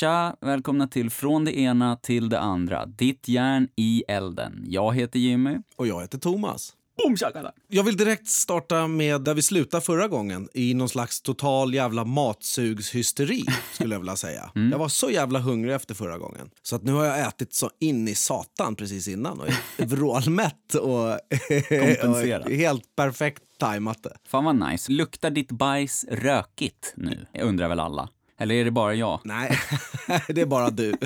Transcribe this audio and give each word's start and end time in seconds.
Tja, 0.00 0.36
välkomna 0.40 0.88
till 0.88 1.10
Från 1.10 1.44
det 1.44 1.58
ena 1.58 1.96
till 1.96 2.28
det 2.28 2.40
andra. 2.40 2.86
Ditt 2.86 3.28
järn 3.28 3.68
i 3.76 4.04
elden. 4.08 4.64
Jag 4.66 4.94
heter 4.94 5.18
Jimmy. 5.18 5.56
Och 5.76 5.86
jag 5.86 6.00
heter 6.00 6.18
Thomas. 6.18 6.72
Boom 7.02 7.16
shakala. 7.16 7.52
Jag 7.68 7.84
vill 7.84 7.96
direkt 7.96 8.28
starta 8.28 8.86
med 8.86 9.20
där 9.20 9.34
vi 9.34 9.42
slutade 9.42 9.84
förra 9.84 10.08
gången. 10.08 10.48
I 10.54 10.74
någon 10.74 10.88
slags 10.88 11.22
total 11.22 11.74
jävla 11.74 12.04
matsugshysteri, 12.04 13.44
skulle 13.72 13.94
jag 13.94 14.00
vilja 14.00 14.16
säga. 14.16 14.50
Jag 14.54 14.78
var 14.78 14.88
så 14.88 15.10
jävla 15.10 15.38
hungrig 15.38 15.74
efter 15.74 15.94
förra 15.94 16.18
gången. 16.18 16.50
Så 16.62 16.76
att 16.76 16.82
nu 16.82 16.92
har 16.92 17.04
jag 17.04 17.28
ätit 17.28 17.54
så 17.54 17.70
in 17.80 18.08
i 18.08 18.14
satan 18.14 18.76
precis 18.76 19.08
innan 19.08 19.40
och 19.40 19.48
är 19.48 19.54
vrålmätt 19.86 20.74
och, 20.74 21.10
och 22.10 22.50
helt 22.50 22.96
perfekt 22.96 23.42
tajmat 23.58 24.02
det. 24.02 24.16
Fan 24.28 24.44
vad 24.44 24.70
nice. 24.70 24.92
Luktar 24.92 25.30
ditt 25.30 25.52
bajs 25.52 26.04
rökigt 26.10 26.92
nu? 26.96 27.26
Undrar 27.42 27.68
väl 27.68 27.80
alla. 27.80 28.08
Eller 28.38 28.54
är 28.54 28.64
det 28.64 28.70
bara 28.70 28.94
jag? 28.94 29.20
Nej, 29.24 29.58
det 30.28 30.40
är 30.40 30.46
bara 30.46 30.70
du. 30.70 30.94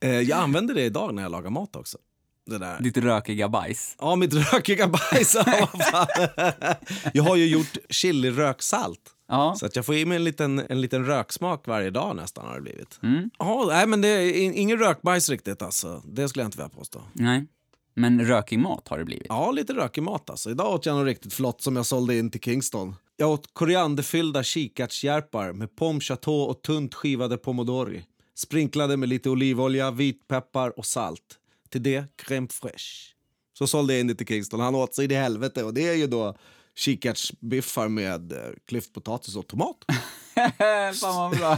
Eh, 0.00 0.10
jag 0.20 0.38
använder 0.38 0.74
det 0.74 0.82
idag 0.82 1.14
när 1.14 1.22
jag 1.22 1.32
lagar 1.32 1.50
mat 1.50 1.76
också. 1.76 1.98
Det 2.46 2.58
där. 2.58 2.80
Ditt 2.80 2.96
rökiga 2.96 3.48
bajs? 3.48 3.96
Ja, 3.98 4.16
mitt 4.16 4.32
rökiga 4.34 4.88
bajs. 4.88 5.36
Jag 7.14 7.22
har 7.22 7.36
ju 7.36 7.46
gjort 7.46 7.76
chili-röksalt. 7.88 9.00
Ja. 9.28 9.54
Så 9.58 9.66
att 9.66 9.76
jag 9.76 9.86
får 9.86 9.94
i 9.94 10.04
mig 10.04 10.16
en 10.16 10.24
liten, 10.24 10.58
en 10.68 10.80
liten 10.80 11.06
röksmak 11.06 11.66
varje 11.66 11.90
dag 11.90 12.16
nästan 12.16 12.46
har 12.46 12.54
det 12.54 12.60
blivit. 12.60 12.98
Mm. 13.02 13.30
Ja, 13.38 13.64
nej, 13.68 13.86
men 13.86 14.00
det 14.00 14.08
är 14.08 14.32
in- 14.42 14.54
ingen 14.54 14.78
rökbajs 14.78 15.28
riktigt 15.28 15.62
alltså. 15.62 16.02
Det 16.06 16.28
skulle 16.28 16.42
jag 16.42 16.46
inte 16.48 16.58
vilja 16.58 16.68
påstå. 16.68 17.02
Nej. 17.12 17.46
Men 17.94 18.26
rökig 18.26 18.58
mat 18.58 18.88
har 18.88 18.98
det 18.98 19.04
blivit. 19.04 19.26
Ja, 19.28 19.50
lite 19.50 19.72
rökig 19.72 20.02
mat 20.02 20.30
alltså. 20.30 20.50
Idag 20.50 20.74
åt 20.74 20.86
jag 20.86 20.96
något 20.96 21.06
riktigt 21.06 21.32
flott 21.32 21.62
som 21.62 21.76
jag 21.76 21.86
sålde 21.86 22.18
in 22.18 22.30
till 22.30 22.40
Kingston. 22.40 22.94
Jag 23.16 23.30
åt 23.30 23.54
korianderfyllda 23.54 24.42
kikärtsjärpar 24.42 25.52
med 25.52 25.76
pomme 25.76 26.00
chateau 26.00 26.40
och 26.42 26.62
tunt 26.62 26.94
skivade 26.94 27.36
pomodori. 27.36 28.04
Sprinklade 28.34 28.96
med 28.96 29.08
lite 29.08 29.30
olivolja, 29.30 29.90
vitpeppar 29.90 30.78
och 30.78 30.86
salt. 30.86 31.38
Till 31.68 31.82
det 31.82 32.04
crème 32.16 32.48
fraîche. 32.48 33.14
Så 33.58 33.66
sålde 33.66 33.92
jag 33.92 34.00
in 34.00 34.06
det 34.06 34.14
till 34.14 34.26
Kingston. 34.26 34.60
Han 34.60 34.74
åt 34.74 34.94
sig 34.94 35.12
i 35.12 35.14
helvete 35.14 35.64
och 35.64 35.74
det 35.74 35.88
är 35.88 35.94
ju 35.94 36.06
då 36.06 36.36
kikärtsbiffar 36.74 37.88
med 37.88 38.32
eh, 38.32 38.38
klyftpotatis 38.66 39.36
och 39.36 39.46
tomat. 39.46 39.76
Fan 41.00 41.16
vad 41.16 41.30
bra. 41.38 41.56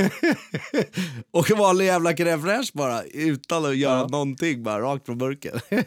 och 1.31 1.51
vanlig 1.59 1.85
jävla 1.85 2.13
crème 2.13 2.43
fraîche 2.43 2.71
bara, 2.75 3.03
utan 3.03 3.65
att 3.65 3.77
göra 3.77 4.07
någonting, 4.07 4.63
bara 4.63 4.81
rakt 4.81 5.07
från 5.07 5.19
burken. 5.19 5.61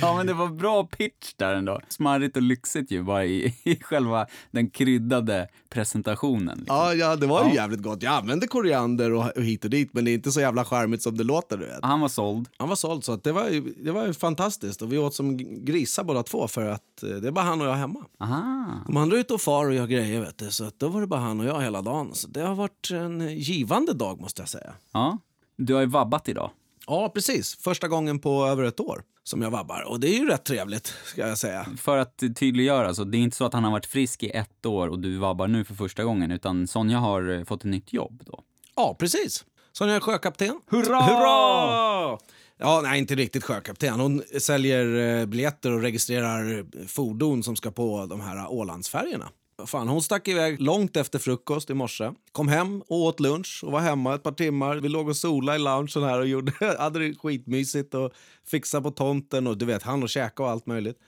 Ja, 0.00 0.16
men 0.16 0.26
det 0.26 0.32
var 0.32 0.48
bra 0.48 0.84
pitch 0.84 1.34
där 1.36 1.54
ändå. 1.54 1.80
Smarrigt 1.88 2.36
och 2.36 2.42
lyxigt 2.42 2.90
ju, 2.90 3.02
bara 3.02 3.24
i, 3.24 3.54
i 3.64 3.76
själva 3.82 4.26
den 4.50 4.70
kryddade 4.70 5.48
presentationen. 5.70 6.58
Liksom. 6.58 6.76
ja, 6.76 6.94
ja, 6.94 7.16
det 7.16 7.26
var 7.26 7.42
ju 7.44 7.48
Ja. 7.48 7.54
jävligt 7.54 7.82
gott. 7.82 8.02
Jag 8.02 8.12
använde 8.12 8.46
koriander 8.46 9.12
och, 9.12 9.36
och 9.36 9.42
hit 9.42 9.64
och 9.64 9.70
dit, 9.70 9.90
men 9.92 10.04
det 10.04 10.10
är 10.10 10.14
inte 10.14 10.32
så 10.32 10.40
jävla 10.40 10.64
charmigt 10.64 11.02
som 11.02 11.16
det 11.16 11.24
låter, 11.24 11.56
du 11.56 11.66
vet. 11.66 11.78
Han 11.82 12.00
var 12.00 12.08
såld. 12.08 12.48
Han 12.56 12.68
var 12.68 12.76
såld, 12.76 13.04
så 13.04 13.12
att 13.12 13.24
det, 13.24 13.32
var, 13.32 13.48
ju- 13.48 13.74
det 13.84 13.92
var 13.92 14.12
fantastiskt. 14.12 14.82
Och 14.82 14.92
vi 14.92 14.98
åt 14.98 15.14
som 15.14 15.36
grisar 15.64 16.04
båda 16.04 16.22
två, 16.22 16.48
för 16.48 16.64
att 16.68 17.02
eh, 17.02 17.08
det 17.08 17.28
är 17.28 17.32
bara 17.32 17.44
han 17.44 17.60
och 17.60 17.66
jag 17.66 17.74
hemma. 17.74 18.04
Aha. 18.20 18.64
De 18.86 18.96
andra 18.96 19.16
är 19.16 19.20
ute 19.20 19.34
och 19.34 19.40
far 19.40 19.66
och 19.66 19.74
gör 19.74 19.86
grejer, 19.86 20.20
vet 20.20 20.38
du. 20.38 20.50
Så 20.50 20.64
att 20.64 20.78
då 20.80 20.88
var 20.88 21.00
det 21.00 21.06
bara 21.06 21.20
han 21.20 21.40
och 21.40 21.46
jag 21.46 21.60
hela 21.62 21.82
dagen. 21.82 22.10
Så 22.14 22.27
det 22.32 22.40
har 22.40 22.54
varit 22.54 22.90
en 22.90 23.38
givande 23.38 23.92
dag, 23.92 24.20
måste 24.20 24.42
jag 24.42 24.48
säga. 24.48 24.74
Ja. 24.92 25.18
Du 25.56 25.74
har 25.74 25.80
ju 25.80 25.86
vabbat 25.86 26.28
idag. 26.28 26.50
Ja, 26.86 27.08
precis. 27.08 27.56
Första 27.56 27.88
gången 27.88 28.18
på 28.18 28.46
över 28.46 28.62
ett 28.62 28.80
år 28.80 29.02
som 29.24 29.42
jag 29.42 29.50
vabbar. 29.50 29.82
Och 29.88 30.00
det 30.00 30.08
är 30.08 30.18
ju 30.18 30.28
rätt 30.28 30.44
trevligt, 30.44 30.94
ska 31.04 31.28
jag 31.28 31.38
säga. 31.38 31.66
För 31.76 31.98
att 31.98 32.22
tydliggöra, 32.36 32.94
så 32.94 33.04
det 33.04 33.18
är 33.18 33.20
inte 33.20 33.36
så 33.36 33.44
att 33.44 33.52
han 33.52 33.64
har 33.64 33.70
varit 33.70 33.86
frisk 33.86 34.22
i 34.22 34.30
ett 34.30 34.66
år 34.66 34.88
och 34.88 34.98
du 34.98 35.16
vabbar 35.16 35.48
nu 35.48 35.64
för 35.64 35.74
första 35.74 36.04
gången, 36.04 36.30
utan 36.30 36.66
Sonja 36.66 36.98
har 36.98 37.30
eh, 37.30 37.44
fått 37.44 37.60
ett 37.60 37.70
nytt 37.70 37.92
jobb 37.92 38.22
då. 38.26 38.42
Ja, 38.76 38.96
precis. 38.98 39.44
Sonja 39.72 39.96
är 39.96 40.00
sjökapten. 40.00 40.60
Hurra! 40.66 41.00
Hurra! 41.00 42.18
Ja, 42.58 42.80
nej, 42.82 42.98
inte 42.98 43.14
riktigt 43.14 43.44
sjökapten. 43.44 44.00
Hon 44.00 44.22
säljer 44.40 45.18
eh, 45.20 45.26
biljetter 45.26 45.72
och 45.72 45.82
registrerar 45.82 46.66
fordon 46.86 47.42
som 47.42 47.56
ska 47.56 47.70
på 47.70 48.06
de 48.06 48.20
här 48.20 48.52
Ålandsfärjorna. 48.52 49.28
Fan, 49.66 49.88
hon 49.88 50.02
stack 50.02 50.28
iväg 50.28 50.60
långt 50.60 50.96
efter 50.96 51.18
frukost 51.18 51.70
i 51.70 51.74
morse. 51.74 52.10
Kom 52.32 52.48
hem 52.48 52.80
och 52.88 52.96
åt 53.02 53.20
lunch 53.20 53.60
och 53.66 53.72
var 53.72 53.80
hemma 53.80 54.14
ett 54.14 54.22
par 54.22 54.32
timmar. 54.32 54.76
Vi 54.76 54.88
låg 54.88 55.08
och 55.08 55.16
sola 55.16 55.56
i 55.56 55.58
loungen 55.58 55.88
här 56.08 56.18
och 56.20 56.26
gjorde, 56.26 56.52
hade 56.78 56.98
det 56.98 57.14
skitmysigt 57.14 57.94
och 57.94 58.12
fixade 58.46 58.82
på 58.82 58.90
tomten 58.90 59.46
och 59.46 59.58
du 59.58 59.64
vet, 59.64 59.82
han 59.82 60.02
och 60.02 60.08
käka 60.08 60.42
och 60.42 60.48
allt 60.50 60.66
möjligt. 60.66 60.98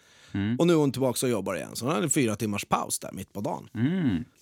Och 0.58 0.66
nu 0.66 0.72
är 0.72 0.76
hon 0.76 0.92
tillbaka 0.92 1.26
och 1.26 1.32
jobbar 1.32 1.54
igen. 1.54 1.68
Så 1.72 1.84
hon 1.84 1.94
hade 1.94 2.04
en 2.06 2.10
fyra 2.10 2.36
timmars 2.36 2.64
paus 2.64 2.98
där 2.98 3.12
mitt 3.12 3.32
på 3.32 3.40
dagen. 3.40 3.68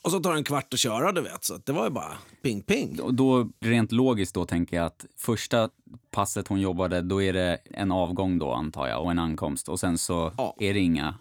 Och 0.03 0.11
så 0.11 0.21
tar 0.21 0.33
det 0.33 0.39
en 0.39 0.45
kvart 0.45 0.75
att 0.75 0.81
köra, 0.81 1.13
du 1.13 1.21
vet. 1.21 1.45
Så 1.45 1.55
det 1.65 1.73
var 1.73 1.85
ju 1.85 1.91
bara 1.91 2.13
ping 2.43 2.63
ping. 2.63 3.01
Och 3.01 3.15
då, 3.15 3.49
rent 3.61 3.93
logiskt 3.93 4.35
då, 4.35 4.45
tänker 4.45 4.77
jag 4.77 4.87
att 4.87 5.05
första 5.17 5.69
passet 6.11 6.49
hon 6.49 6.61
jobbade, 6.61 7.01
då 7.03 7.23
är 7.23 7.33
det 7.33 7.59
en 7.71 7.93
avgång 7.93 8.39
då, 8.39 8.53
antar 8.53 8.89
jag, 8.89 9.03
och 9.05 9.11
en 9.11 9.19
ankomst. 9.19 9.69
Och 9.69 9.81
sen 9.81 9.99
så 9.99 10.33
Ja. 10.37 10.55
är 10.59 10.75
det 10.75 10.81
inga 10.81 11.15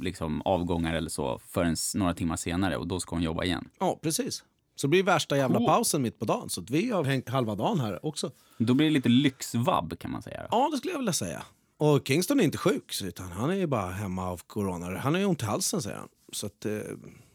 liksom 0.00 0.42
avgångar 0.42 0.94
eller 0.94 1.10
så 1.10 1.38
förrän 1.48 1.76
några 1.94 2.14
timmar 2.14 2.36
senare 2.36 2.76
och 2.76 2.86
då 2.86 3.00
ska 3.00 3.16
hon 3.16 3.22
jobba 3.22 3.44
igen. 3.44 3.68
Ja, 3.80 3.98
precis. 4.02 4.44
Så 4.76 4.86
det 4.86 4.90
blir 4.90 5.02
värsta 5.02 5.36
jävla 5.36 5.58
pausen 5.66 6.02
mitt 6.02 6.18
på 6.18 6.24
dagen. 6.24 6.48
Så 6.50 6.64
vi 6.70 6.90
har 6.90 7.04
hängt 7.04 7.28
halva 7.28 7.54
dagen 7.54 7.80
här 7.80 8.06
också. 8.06 8.30
Då 8.58 8.74
blir 8.74 8.86
det 8.86 8.92
lite 8.92 9.08
lyxvabb 9.08 9.98
kan 9.98 10.10
man 10.10 10.22
säga. 10.22 10.46
Ja, 10.50 10.68
det 10.72 10.76
skulle 10.78 10.92
jag 10.92 10.98
vilja 10.98 11.12
säga. 11.12 11.42
Och 11.76 12.06
Kingston 12.08 12.40
är 12.40 12.44
inte 12.44 12.58
sjuk, 12.58 13.00
utan 13.04 13.26
han 13.32 13.50
är 13.50 13.54
ju 13.54 13.66
bara 13.66 13.90
hemma 13.90 14.30
av 14.30 14.40
corona. 14.46 14.98
Han 14.98 15.14
har 15.14 15.20
ju 15.20 15.26
ont 15.26 15.42
i 15.42 15.44
halsen, 15.44 15.82
säger 15.82 15.96
han. 15.96 16.08
Så 16.32 16.46
att, 16.46 16.64
eh, 16.66 16.72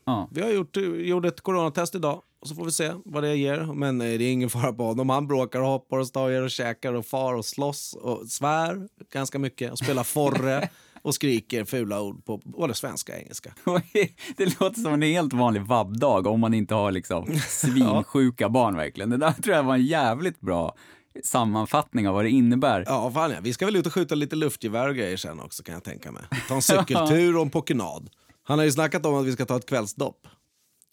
Ja. 0.05 0.27
vi 0.31 0.41
har 0.41 0.49
gjort, 0.49 0.77
gjort 0.97 1.25
ett 1.25 1.41
coronatest 1.41 1.95
idag. 1.95 2.21
Och 2.39 2.47
så 2.47 2.55
får 2.55 2.65
vi 2.65 2.71
se 2.71 2.91
vad 3.05 3.23
det 3.23 3.35
ger. 3.35 3.59
Men 3.73 4.01
eh, 4.01 4.05
det 4.07 4.23
är 4.23 4.31
ingen 4.31 4.49
fara 4.49 4.73
på 4.73 4.83
honom. 4.83 5.09
Han 5.09 5.27
bråkar 5.27 5.59
och 5.61 5.67
hoppar 5.67 5.97
och 5.97 6.07
stajar 6.07 6.41
och 6.41 6.51
käkar 6.51 6.93
och 6.93 7.05
far 7.05 7.33
och 7.33 7.45
slåss 7.45 7.93
och 8.01 8.27
svär 8.27 8.87
ganska 9.13 9.39
mycket. 9.39 9.71
Och 9.71 9.77
spelar 9.77 10.03
forre 10.03 10.69
och 11.07 11.15
skriker 11.15 11.65
fula 11.65 12.01
ord 12.01 12.25
på 12.25 12.37
både 12.37 12.73
svenska 12.73 13.13
och 13.13 13.19
engelska. 13.19 13.53
Det 14.37 14.59
låter 14.59 14.81
som 14.81 14.93
en 14.93 15.01
helt 15.01 15.33
vanlig 15.33 15.61
vabbdag 15.61 16.27
om 16.27 16.39
man 16.39 16.53
inte 16.53 16.75
har 16.75 16.91
liksom 16.91 17.39
svinsjuka 17.47 18.49
barn 18.49 18.77
verkligen. 18.77 19.09
Det 19.09 19.17
där 19.17 19.31
tror 19.31 19.55
jag 19.55 19.63
var 19.63 19.75
en 19.75 19.85
jävligt 19.85 20.39
bra 20.39 20.75
sammanfattning 21.23 22.07
av 22.07 22.13
vad 22.13 22.25
det 22.25 22.29
innebär. 22.29 22.83
Ja, 22.87 23.11
fan 23.11 23.31
ja. 23.31 23.37
Vi 23.41 23.53
ska 23.53 23.65
väl 23.65 23.75
ut 23.75 23.85
och 23.85 23.93
skjuta 23.93 24.15
lite 24.15 24.35
luftgevär 24.35 24.87
och 24.89 24.95
grejer 24.95 25.17
sen 25.17 25.39
också 25.39 25.63
kan 25.63 25.73
jag 25.73 25.83
tänka 25.83 26.11
mig. 26.11 26.23
Ta 26.47 26.55
en 26.55 26.61
cykeltur 26.61 27.35
och 27.35 27.41
en 27.41 27.49
promenad. 27.49 28.09
Han 28.43 28.59
har 28.59 28.65
ju 28.65 28.71
snackat 28.71 29.05
om 29.05 29.15
att 29.15 29.25
vi 29.25 29.31
ska 29.33 29.45
ta 29.45 29.57
ett 29.57 29.69
kvällsdopp. 29.69 30.27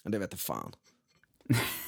Men 0.02 0.12
det 0.12 0.18
vet 0.18 0.32
jag 0.32 0.40
fan. 0.40 0.72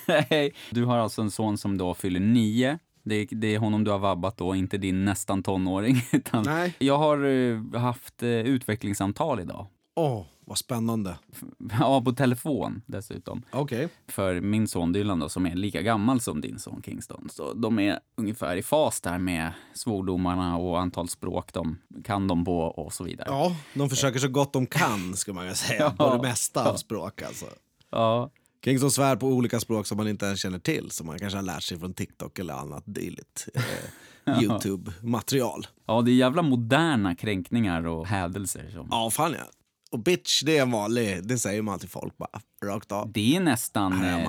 Nej. 0.07 0.55
Du 0.71 0.85
har 0.85 0.99
alltså 0.99 1.23
en 1.23 1.31
son 1.31 1.59
som 1.59 1.79
då 1.79 1.95
fyller 1.95 2.21
nio. 2.21 2.79
Det 3.09 3.15
är, 3.15 3.27
det 3.31 3.55
är 3.55 3.59
honom 3.59 3.85
du 3.85 3.91
har 3.91 3.99
vabbat 3.99 4.37
då, 4.37 4.55
inte 4.55 4.79
din 4.79 5.05
nästan 5.05 5.43
tonåring. 5.43 5.97
Nej. 6.45 6.75
Jag 6.79 6.99
har 6.99 7.25
eh, 7.25 7.81
haft 7.81 8.23
eh, 8.23 8.29
utvecklingssamtal 8.29 9.41
idag. 9.41 9.67
Åh, 9.97 10.25
vad 10.47 10.59
spännande. 10.59 11.19
Ja, 11.81 12.03
på 12.03 12.13
telefon 12.13 12.83
dessutom. 12.87 13.43
Okej. 13.51 13.89
För 14.09 14.41
min 14.41 14.69
son 14.69 14.93
Dylan 14.93 15.19
då, 15.19 15.29
som 15.29 15.47
är 15.47 15.55
lika 15.55 15.83
gammal 15.83 16.21
som 16.21 16.41
din 16.41 16.59
son 16.59 16.83
Kingston. 16.85 17.29
Så 17.33 17.53
de 17.53 17.79
är 17.79 17.99
ungefär 18.17 18.57
i 18.57 18.63
fas 18.63 19.01
där 19.01 19.19
med 19.19 19.53
svordomarna 19.75 20.57
och 20.57 20.81
antal 20.81 21.09
språk 21.09 21.53
de 21.53 21.79
kan 22.05 22.29
de 22.29 22.45
på 22.45 22.59
och 22.61 22.93
så 22.93 23.05
vidare. 23.05 23.29
Ja, 23.31 23.57
de 23.75 23.91
försöker 23.91 24.19
så 24.19 24.29
gott 24.29 24.53
de 24.53 24.67
kan, 24.67 25.17
ska 25.17 25.33
man 25.33 25.55
säga. 25.55 25.91
På 25.99 26.17
det 26.17 26.23
mesta 26.23 26.71
av 26.71 26.77
språk 26.77 27.23
alltså. 27.23 27.47
Ja. 27.91 28.31
Kingston 28.65 28.91
svär 28.91 29.17
på 29.17 29.29
olika 29.29 29.61
språk 29.61 29.87
som 29.87 29.97
man 29.97 30.09
inte 30.09 30.27
ens 30.27 30.41
känner 30.41 30.59
till. 30.59 30.91
Som 30.91 31.07
man 31.07 31.19
kanske 31.19 31.39
har 31.39 31.43
lärt 31.43 31.63
sig 31.63 31.79
från 31.79 31.95
TikTok 31.95 32.39
eller 32.39 32.55
annat 32.55 32.83
dylikt. 32.87 33.49
Eh, 33.55 34.43
Youtube-material. 34.43 35.67
Ja, 35.87 36.03
det 36.03 36.11
är 36.11 36.15
jävla 36.15 36.43
moderna 36.43 37.15
kränkningar 37.15 37.87
och 37.87 38.07
hädelser. 38.07 38.71
Som. 38.73 38.89
Ja, 38.91 39.11
fan 39.11 39.33
ja. 39.33 39.45
Och 39.91 39.99
bitch, 39.99 40.43
det 40.43 40.59
är 40.59 40.63
en 40.63 40.71
vanlig, 40.71 41.27
det 41.27 41.39
säger 41.39 41.63
man 41.63 41.79
till 41.79 41.89
folk 41.89 42.17
bara, 42.17 42.41
rakt 42.65 42.93
av. 42.93 43.13
Det 43.13 43.37
är 43.37 43.41
nästan, 43.41 44.05
eh, 44.05 44.29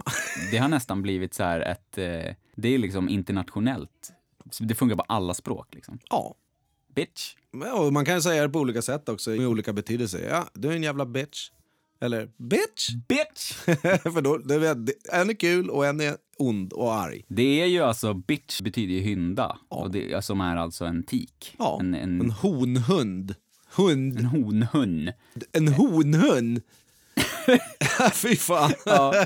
det 0.52 0.58
har 0.58 0.68
nästan 0.68 1.02
blivit 1.02 1.34
så 1.34 1.44
här 1.44 1.60
ett, 1.60 1.98
eh, 1.98 2.36
det 2.56 2.70
är 2.70 2.78
liksom 2.78 3.10
internationellt. 3.10 4.14
Det 4.60 4.76
funkar 4.76 4.96
på 4.96 5.04
alla 5.08 5.34
språk 5.34 5.74
liksom. 5.76 6.00
Ja. 6.10 6.36
Bitch. 6.96 7.36
Och 7.74 7.94
man 7.94 8.06
kan 8.06 8.16
ju 8.16 8.22
säga 8.22 8.44
det 8.44 8.50
på 8.50 8.60
olika 8.60 8.82
sätt 8.82 9.10
också, 9.10 9.30
med 9.30 9.48
olika 9.48 9.74
betydelser. 9.74 10.28
Ja, 10.30 10.46
du 10.54 10.68
är 10.72 10.76
en 10.76 10.84
jävla 10.84 11.06
bitch. 11.06 11.52
Eller 12.00 12.30
bitch! 12.38 12.90
Bitch! 13.08 13.54
För 14.04 14.22
då, 14.22 14.38
det 14.38 14.60
vet, 14.60 14.78
en 15.14 15.30
är 15.30 15.34
kul 15.34 15.70
och 15.70 15.86
en 15.86 16.02
är 16.02 16.16
ond 16.38 16.74
och 16.74 16.94
arg. 16.94 17.26
Det 17.28 17.62
är 17.62 17.66
ju 17.66 17.82
alltså, 17.82 18.14
bitch 18.14 18.62
betyder 18.62 18.94
ju 18.94 19.02
hynda. 19.02 19.58
Och 19.70 19.92
det, 19.92 20.26
som 20.26 20.42
är 20.42 20.56
alltså 20.56 20.86
en 20.86 21.04
tik. 21.04 21.56
Ja, 21.60 21.78
En, 21.82 21.94
en, 21.94 22.22
en 22.22 22.32
honhund. 22.32 23.36
Hund. 23.76 24.20
en 24.20 24.26
honhund. 24.26 25.14
En 25.52 25.68
honhund. 25.68 26.62
Fy 28.14 28.36
fan. 28.36 28.72
Ja. 28.86 29.26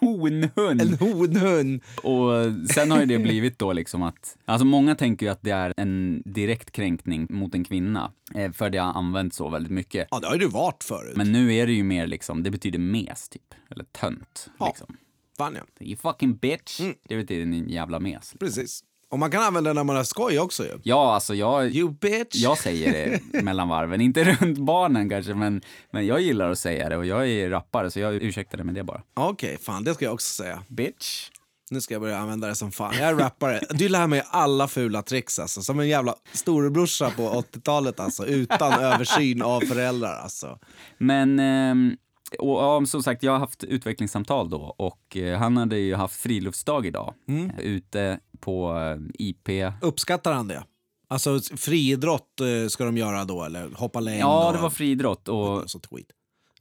honhund. 0.00 0.80
En 0.80 0.94
honhund. 0.98 1.82
Och 2.02 2.30
sen 2.74 2.90
har 2.90 3.00
ju 3.00 3.06
det 3.06 3.18
blivit 3.18 3.58
då 3.58 3.72
liksom 3.72 4.02
att, 4.02 4.36
alltså 4.44 4.64
många 4.64 4.94
tänker 4.94 5.26
ju 5.26 5.32
att 5.32 5.42
det 5.42 5.50
är 5.50 5.74
en 5.76 6.22
direkt 6.24 6.70
kränkning 6.70 7.26
mot 7.30 7.54
en 7.54 7.64
kvinna. 7.64 8.12
eh, 8.34 8.52
För 8.52 8.70
det 8.70 8.78
har 8.78 8.92
använts 8.92 9.36
så 9.36 9.48
väldigt 9.48 9.72
mycket. 9.72 10.08
Ja, 10.10 10.20
det 10.20 10.26
har 10.26 10.36
ju 10.36 10.46
varit 10.48 10.84
förut. 10.84 11.16
Men 11.16 11.32
nu 11.32 11.54
är 11.54 11.66
det 11.66 11.72
ju 11.72 11.84
mer 11.84 12.06
liksom, 12.06 12.42
det 12.42 12.50
betyder 12.50 12.78
mes 12.78 13.28
typ. 13.28 13.54
Eller 13.70 13.84
tönt. 13.84 14.50
Ja. 14.58 14.66
Liksom. 14.66 14.96
Fan 15.38 15.54
ja. 15.56 15.84
You 15.86 15.96
fucking 15.96 16.36
bitch. 16.36 16.80
Mm. 16.80 16.94
Det 17.08 17.16
betyder 17.16 17.44
din 17.46 17.68
jävla 17.68 18.00
mes. 18.00 18.34
Precis. 18.40 18.80
Och 19.08 19.18
man 19.18 19.30
kan 19.30 19.42
använda 19.42 19.70
det 19.70 19.74
när 19.74 19.84
man 19.84 19.96
har 19.96 20.04
skoj 20.04 20.40
också 20.40 20.64
ju. 20.64 20.78
Ja, 20.82 21.14
alltså 21.14 21.34
jag, 21.34 21.70
You 21.74 21.90
bitch. 22.00 22.34
jag 22.34 22.58
säger 22.58 23.20
det 23.32 23.42
mellan 23.42 23.68
varven. 23.68 24.00
Inte 24.00 24.24
runt 24.24 24.58
barnen 24.58 25.08
kanske, 25.08 25.34
men, 25.34 25.62
men 25.90 26.06
jag 26.06 26.20
gillar 26.20 26.50
att 26.50 26.58
säga 26.58 26.88
det 26.88 26.96
och 26.96 27.06
jag 27.06 27.28
är 27.28 27.50
rappare 27.50 27.90
så 27.90 28.00
jag 28.00 28.14
ursäktar 28.14 28.58
det 28.58 28.64
med 28.64 28.74
det 28.74 28.84
bara. 28.84 29.02
Okej, 29.14 29.58
fan 29.62 29.84
det 29.84 29.94
ska 29.94 30.04
jag 30.04 30.14
också 30.14 30.42
säga. 30.42 30.62
Bitch. 30.68 31.30
Nu 31.70 31.80
ska 31.80 31.94
jag 31.94 32.00
börja 32.02 32.18
använda 32.18 32.48
det 32.48 32.54
som 32.54 32.72
fan. 32.72 32.94
Jag 32.98 33.08
är 33.08 33.14
rappare. 33.14 33.60
Du 33.70 33.88
lär 33.88 34.06
mig 34.06 34.22
alla 34.28 34.68
fula 34.68 35.02
tricks 35.02 35.38
alltså. 35.38 35.62
Som 35.62 35.80
en 35.80 35.88
jävla 35.88 36.14
storebrorsa 36.32 37.10
på 37.10 37.22
80-talet 37.22 38.00
alltså. 38.00 38.26
Utan 38.26 38.72
översyn 38.80 39.42
av 39.42 39.60
föräldrar 39.60 40.16
alltså. 40.16 40.58
Men 40.98 41.38
ehm, 41.38 41.96
och, 42.38 42.62
ja, 42.62 42.86
som 42.86 43.02
sagt, 43.02 43.22
jag 43.22 43.32
har 43.32 43.38
haft 43.38 43.64
utvecklingssamtal 43.64 44.50
då 44.50 44.74
och 44.76 45.16
eh, 45.16 45.38
han 45.38 45.56
hade 45.56 45.76
ju 45.76 45.94
haft 45.94 46.16
friluftsdag 46.16 46.86
idag 46.86 47.14
eh, 47.28 47.60
ute 47.60 48.18
på 48.44 48.76
eh, 48.78 49.26
IP. 49.26 49.48
Uppskattar 49.80 50.32
han 50.32 50.48
det? 50.48 50.64
Alltså 51.08 51.40
friidrott 51.56 52.40
eh, 52.40 52.68
ska 52.68 52.84
de 52.84 52.96
göra 52.96 53.24
då 53.24 53.44
eller 53.44 53.70
hoppa 53.74 54.00
längd? 54.00 54.20
Ja, 54.20 54.52
det 54.52 54.58
var 54.62 54.70
friidrott 54.70 55.28
och 55.28 55.62
och 55.62 55.70
sånt 55.70 55.86
skit. 55.86 56.10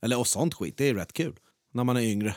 Eller 0.01 0.19
och 0.19 0.27
sånt 0.27 0.53
skit, 0.53 0.77
det 0.77 0.89
är 0.89 0.93
rätt 0.93 1.13
kul. 1.13 1.35
När 1.73 1.83
man 1.83 1.97
är 1.97 2.01
yngre. 2.01 2.35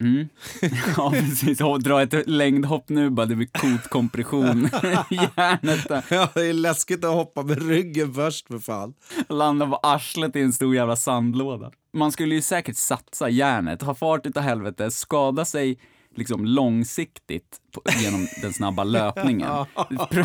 Mm. 0.00 0.28
Ja, 0.96 1.10
precis. 1.10 1.58
Dra 1.58 2.02
ett 2.02 2.28
längdhopp 2.28 2.88
nu 2.88 3.10
bara, 3.10 3.26
det 3.26 3.34
blir 3.34 3.46
kotkompression 3.46 4.66
i 5.10 5.14
hjärnet. 5.14 5.88
där. 5.88 6.04
Ja, 6.10 6.28
det 6.34 6.46
är 6.46 6.52
läskigt 6.52 7.04
att 7.04 7.14
hoppa 7.14 7.42
med 7.42 7.68
ryggen 7.68 8.14
först 8.14 8.46
för 8.46 8.58
fan. 8.58 8.94
Landa 9.28 9.66
på 9.66 9.76
arslet 9.76 10.36
i 10.36 10.40
en 10.40 10.52
stor 10.52 10.74
jävla 10.74 10.96
sandlåda. 10.96 11.70
Man 11.92 12.12
skulle 12.12 12.34
ju 12.34 12.42
säkert 12.42 12.76
satsa 12.76 13.28
järnet, 13.28 13.82
ha 13.82 13.94
fart 13.94 14.26
utav 14.26 14.42
helvete, 14.42 14.90
skada 14.90 15.44
sig 15.44 15.78
liksom 16.18 16.44
långsiktigt 16.44 17.56
på, 17.72 17.82
genom 18.02 18.26
den 18.42 18.52
snabba 18.52 18.84
löpningen. 18.98 19.66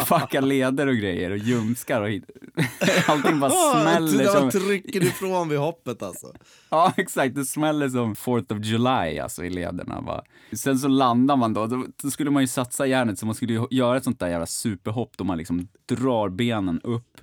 Fucka 0.06 0.42
leder 0.42 0.88
och 0.88 0.96
grejer 0.96 1.32
och 1.32 1.38
ljumskar 1.38 2.02
och 2.02 2.10
hit. 2.10 2.30
Allting 3.08 3.40
bara 3.40 3.52
smäller 3.52 4.26
som... 4.26 4.52
trycker 4.52 5.04
ifrån 5.04 5.50
vid 5.50 5.60
hoppet 5.60 6.04
alltså. 6.04 6.34
Ja, 6.70 6.94
exakt. 6.98 7.36
Det 7.36 7.46
smäller 7.46 7.90
som 7.90 8.14
4th 8.14 8.60
of 8.60 8.66
July 8.66 9.20
alltså, 9.20 9.46
i 9.46 9.50
lederna. 9.50 10.02
Bara. 10.02 10.24
Sen 10.54 10.80
så 10.80 10.88
landar 10.88 11.36
man 11.36 11.54
då. 11.54 11.68
då. 11.68 11.86
Då 12.04 12.12
skulle 12.12 12.32
man 12.32 12.44
ju 12.44 12.48
satsa 12.48 12.86
järnet 12.86 13.20
så 13.20 13.26
man 13.26 13.36
skulle 13.36 13.68
göra 13.72 13.98
ett 13.98 14.04
sånt 14.04 14.20
där 14.20 14.28
jävla 14.28 14.46
superhopp 14.46 15.18
då 15.18 15.24
man 15.24 15.38
liksom 15.38 15.68
drar 15.86 16.30
benen 16.30 16.82
upp. 16.84 17.18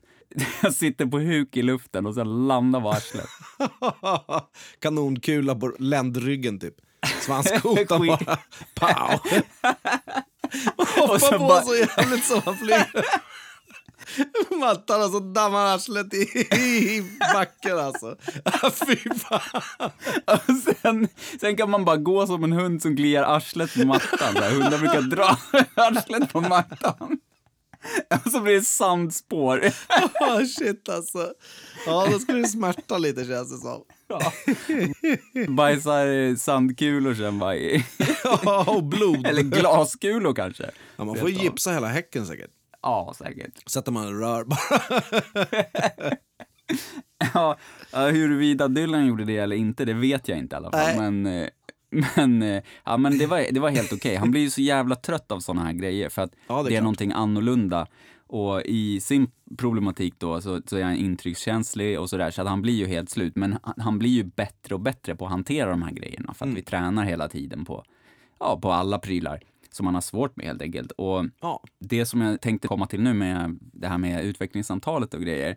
Jag 0.62 0.74
sitter 0.74 1.06
på 1.06 1.18
huk 1.18 1.56
i 1.56 1.62
luften 1.62 2.06
och 2.06 2.14
sen 2.14 2.46
landar 2.46 2.80
på 2.80 2.90
arslet. 2.90 3.26
Kanonkula 4.78 5.54
på 5.54 5.72
ländryggen 5.78 6.58
typ. 6.58 6.74
Svanskotan 7.20 8.06
bara. 8.06 8.38
Pow! 8.74 9.20
Hoppa 10.96 11.18
så 11.18 11.30
på 11.32 11.38
bara- 11.38 11.62
så 11.62 11.76
jävligt 11.76 12.24
som 12.24 12.40
man 12.46 12.56
flyger. 12.56 13.04
Mattan 14.60 15.02
och 15.02 15.10
så 15.10 15.20
dammar 15.20 15.74
arslet 15.74 16.14
i, 16.14 16.16
i 16.56 17.02
backen 17.34 17.78
alltså. 17.78 18.16
Fy 18.86 18.96
fan. 18.96 19.62
Och 20.26 20.56
sen, 20.82 21.08
sen 21.40 21.56
kan 21.56 21.70
man 21.70 21.84
bara 21.84 21.96
gå 21.96 22.26
som 22.26 22.44
en 22.44 22.52
hund 22.52 22.82
som 22.82 22.96
kliar 22.96 23.22
arslet 23.22 23.74
på 23.74 23.86
mattan. 23.86 24.36
Här, 24.36 24.50
hundar 24.50 24.78
brukar 24.78 25.00
dra 25.00 25.36
arslet 25.76 26.32
på 26.32 26.40
mattan. 26.40 27.18
Och 28.24 28.30
så 28.32 28.40
blir 28.40 28.54
det 28.54 28.62
sandspår. 28.62 29.60
Oh, 30.20 30.44
shit 30.44 30.88
alltså. 30.88 31.32
Ja, 31.86 32.08
då 32.12 32.18
skulle 32.18 32.38
det 32.38 32.48
smärta 32.48 32.98
lite 32.98 33.24
känns 33.24 33.50
det 33.50 33.58
som. 33.58 33.84
Ja. 34.08 34.32
Bajsar 35.48 36.36
sandkulor 36.36 37.14
sen 37.14 37.38
bara 37.38 37.56
i, 37.56 37.84
Ja, 38.44 38.64
och 38.68 38.84
blod. 38.84 39.26
Eller 39.26 39.42
glaskulor 39.42 40.34
kanske. 40.34 40.70
Ja, 40.96 41.04
man 41.04 41.16
får 41.16 41.30
gipsa 41.30 41.72
hela 41.72 41.88
häcken 41.88 42.26
säkert. 42.26 42.50
Ja, 42.82 43.14
säkert. 43.18 43.70
Sätter 43.70 43.92
man 43.92 44.20
rör 44.20 44.44
bara. 44.44 45.02
Ja, 47.34 47.58
ja, 47.92 48.06
huruvida 48.08 48.68
Dylan 48.68 49.06
gjorde 49.06 49.24
det 49.24 49.36
eller 49.36 49.56
inte, 49.56 49.84
det 49.84 49.94
vet 49.94 50.28
jag 50.28 50.38
inte 50.38 50.54
i 50.54 50.56
alla 50.56 50.70
fall. 50.70 50.96
Nej. 50.96 51.10
Men, 51.10 51.26
eh, 51.26 51.48
men, 52.16 52.42
eh, 52.42 52.62
ja, 52.84 52.96
men 52.96 53.18
det, 53.18 53.26
var, 53.26 53.44
det 53.52 53.60
var 53.60 53.70
helt 53.70 53.92
okej. 53.92 54.16
Han 54.16 54.30
blir 54.30 54.40
ju 54.40 54.50
så 54.50 54.60
jävla 54.60 54.94
trött 54.96 55.32
av 55.32 55.40
såna 55.40 55.64
här 55.64 55.72
grejer 55.72 56.08
för 56.08 56.22
att 56.22 56.32
Ja, 56.46 56.54
det 56.62 56.68
är 56.68 56.70
det 56.70 56.76
är 56.76 56.80
någonting 56.82 57.12
annorlunda. 57.12 57.86
Och 58.26 58.62
i 58.62 59.00
sin 59.00 59.30
problematik 59.58 60.14
då 60.18 60.40
så, 60.40 60.60
så 60.66 60.76
är 60.76 60.82
han 60.84 60.96
intryckskänslig 60.96 62.00
och 62.00 62.10
sådär 62.10 62.30
så 62.30 62.42
att 62.42 62.48
han 62.48 62.62
blir 62.62 62.74
ju 62.74 62.86
helt 62.86 63.10
slut. 63.10 63.36
Men 63.36 63.58
han, 63.62 63.74
han 63.78 63.98
blir 63.98 64.10
ju 64.10 64.24
bättre 64.24 64.74
och 64.74 64.80
bättre 64.80 65.16
på 65.16 65.24
att 65.24 65.30
hantera 65.30 65.70
de 65.70 65.82
här 65.82 65.90
grejerna 65.92 66.34
för 66.34 66.44
att 66.44 66.48
Mm. 66.48 66.54
vi 66.54 66.62
tränar 66.62 67.04
hela 67.04 67.28
tiden 67.28 67.64
på, 67.64 67.84
ja, 68.40 68.58
på 68.62 68.72
alla 68.72 68.98
prylar 68.98 69.40
som 69.72 69.86
han 69.86 69.94
har 69.94 70.02
svårt 70.02 70.36
med 70.36 70.46
helt 70.46 70.62
enkelt. 70.62 70.92
Och 70.92 71.24
Ja. 71.40 71.62
det 71.78 72.06
som 72.06 72.20
jag 72.20 72.40
tänkte 72.40 72.68
komma 72.68 72.86
till 72.86 73.00
nu 73.02 73.14
med 73.14 73.58
det 73.60 73.88
här 73.88 73.98
med 73.98 74.24
utvecklingssamtalet 74.24 75.14
och 75.14 75.20
grejer. 75.22 75.56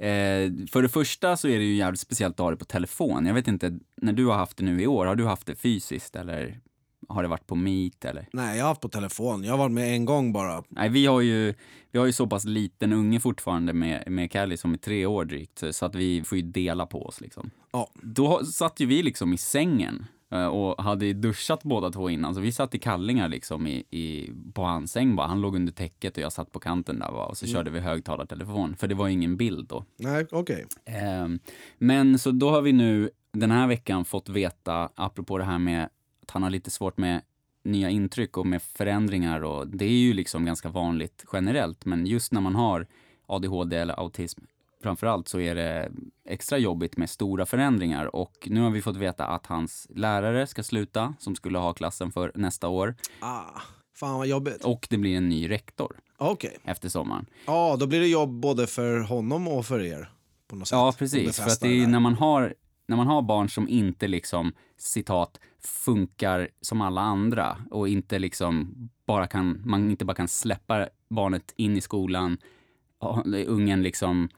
Eh, 0.00 0.66
för 0.70 0.82
det 0.82 0.88
första 0.88 1.36
så 1.36 1.48
är 1.48 1.58
det 1.58 1.64
ju 1.64 1.74
jävligt 1.74 2.00
speciellt 2.00 2.34
att 2.34 2.44
ha 2.44 2.50
det 2.50 2.56
på 2.56 2.64
telefon. 2.64 3.26
Jag 3.26 3.34
vet 3.34 3.48
inte, 3.48 3.78
när 3.96 4.12
du 4.12 4.26
har 4.26 4.34
haft 4.34 4.56
det 4.56 4.64
nu 4.64 4.82
i 4.82 4.86
år, 4.86 5.06
har 5.06 5.16
du 5.16 5.26
haft 5.26 5.46
det 5.46 5.54
fysiskt 5.54 6.16
eller 6.16 6.60
har 7.08 7.22
det 7.22 7.28
varit 7.28 7.46
på 7.46 7.54
Meet 7.54 8.04
eller? 8.04 8.28
Nej, 8.32 8.56
jag 8.56 8.64
har 8.64 8.68
haft 8.68 8.80
på 8.80 8.88
telefon. 8.88 9.44
Jag 9.44 9.52
har 9.52 9.58
varit 9.58 9.72
med 9.72 9.94
en 9.94 10.04
gång 10.04 10.32
bara. 10.32 10.62
Nej, 10.68 10.88
vi 10.88 11.06
har 11.06 11.20
ju, 11.20 11.54
vi 11.90 11.98
har 11.98 12.06
ju 12.06 12.12
så 12.12 12.26
pass 12.26 12.44
liten 12.44 12.92
unge 12.92 13.20
fortfarande 13.20 13.72
med, 13.72 14.10
med 14.10 14.30
Callie 14.30 14.56
som 14.56 14.72
är 14.72 14.78
tre 14.78 15.06
år 15.06 15.24
drygt, 15.24 15.62
så 15.70 15.86
att 15.86 15.94
vi 15.94 16.24
får 16.24 16.38
ju 16.38 16.42
dela 16.42 16.86
på 16.86 17.06
oss 17.06 17.20
liksom. 17.20 17.50
Ja. 17.72 17.90
Då 18.02 18.44
satt 18.44 18.80
ju 18.80 18.86
vi 18.86 19.02
liksom 19.02 19.32
i 19.32 19.38
sängen 19.38 20.06
och 20.30 20.84
hade 20.84 21.12
duschat 21.12 21.62
båda 21.62 21.90
två 21.90 22.10
innan, 22.10 22.34
så 22.34 22.40
vi 22.40 22.52
satt 22.52 22.74
i 22.74 22.78
kallingar 22.78 23.28
liksom 23.28 23.66
i, 23.66 23.84
i, 23.90 24.30
på 24.54 24.62
hans 24.62 24.92
säng 24.92 25.16
bara. 25.16 25.26
Han 25.26 25.40
låg 25.40 25.56
under 25.56 25.72
täcket 25.72 26.16
och 26.16 26.22
jag 26.22 26.32
satt 26.32 26.52
på 26.52 26.60
kanten 26.60 26.98
där 26.98 27.10
va? 27.10 27.26
och 27.26 27.36
så 27.36 27.46
körde 27.46 27.70
vi 27.70 27.80
högtalartelefon, 27.80 28.76
för 28.76 28.88
det 28.88 28.94
var 28.94 29.08
ingen 29.08 29.36
bild 29.36 29.68
då. 29.68 29.84
Nej, 29.96 30.26
okej. 30.30 30.66
Ehm, 30.84 31.38
Men 31.78 32.18
så 32.18 32.30
då 32.30 32.50
har 32.50 32.62
vi 32.62 32.72
nu 32.72 33.10
den 33.32 33.50
här 33.50 33.66
veckan 33.66 34.04
fått 34.04 34.28
veta, 34.28 34.88
apropå 34.94 35.38
det 35.38 35.44
här 35.44 35.58
med 35.58 35.88
att 36.22 36.30
han 36.30 36.42
har 36.42 36.50
lite 36.50 36.70
svårt 36.70 36.98
med 36.98 37.22
nya 37.64 37.90
intryck 37.90 38.36
och 38.36 38.46
med 38.46 38.62
förändringar 38.62 39.40
och 39.44 39.68
det 39.68 39.84
är 39.84 39.88
ju 39.88 40.12
liksom 40.12 40.44
ganska 40.44 40.68
vanligt 40.68 41.24
generellt, 41.32 41.84
men 41.84 42.06
just 42.06 42.32
när 42.32 42.40
man 42.40 42.54
har 42.54 42.86
ADHD 43.26 43.76
eller 43.76 44.00
autism 44.00 44.40
framförallt 44.82 45.28
så 45.28 45.40
är 45.40 45.54
det 45.54 45.92
extra 46.24 46.58
jobbigt 46.58 46.96
med 46.96 47.10
stora 47.10 47.46
förändringar 47.46 48.16
och 48.16 48.48
nu 48.50 48.60
har 48.60 48.70
vi 48.70 48.82
fått 48.82 48.96
veta 48.96 49.26
att 49.26 49.46
hans 49.46 49.86
lärare 49.90 50.46
ska 50.46 50.62
sluta, 50.62 51.14
som 51.18 51.34
skulle 51.36 51.58
ha 51.58 51.72
klassen 51.72 52.12
för 52.12 52.32
nästa 52.34 52.68
år, 52.68 52.94
Ah, 53.20 53.60
fan 53.94 54.18
vad 54.18 54.26
jobbigt. 54.26 54.64
och 54.64 54.86
det 54.90 54.98
blir 54.98 55.16
en 55.16 55.28
ny 55.28 55.50
rektor 55.50 55.96
Okej. 56.16 56.58
efter 56.64 56.88
sommaren. 56.88 57.26
Ja, 57.46 57.76
då 57.80 57.86
blir 57.86 58.00
det 58.00 58.06
jobb 58.08 58.40
både 58.40 58.66
för 58.66 58.98
honom 59.00 59.48
och 59.48 59.66
för 59.66 59.80
er. 59.82 60.10
På 60.46 60.56
något 60.56 60.68
sätt. 60.68 60.76
Ja, 60.76 60.94
precis. 60.98 61.36
För 61.40 61.46
att 61.50 61.60
det 61.60 61.82
är 61.82 61.86
när 61.86 62.00
man 62.00 62.14
har, 62.14 62.54
när 62.86 62.96
man 62.96 63.06
har 63.06 63.22
barn 63.22 63.48
som 63.48 63.68
inte 63.68 64.08
liksom, 64.08 64.52
citat, 64.78 65.40
funkar 65.58 66.48
som 66.60 66.80
alla 66.80 67.00
andra 67.00 67.56
och 67.70 67.88
inte 67.88 68.18
liksom 68.18 68.74
bara 69.06 69.26
kan, 69.26 69.62
man 69.64 69.90
inte 69.90 70.04
bara 70.04 70.14
kan 70.14 70.28
släppa 70.28 70.88
barnet 71.08 71.52
in 71.56 71.76
i 71.76 71.80
skolan, 71.80 72.38
ungen 73.46 73.82
liksom 73.82 74.28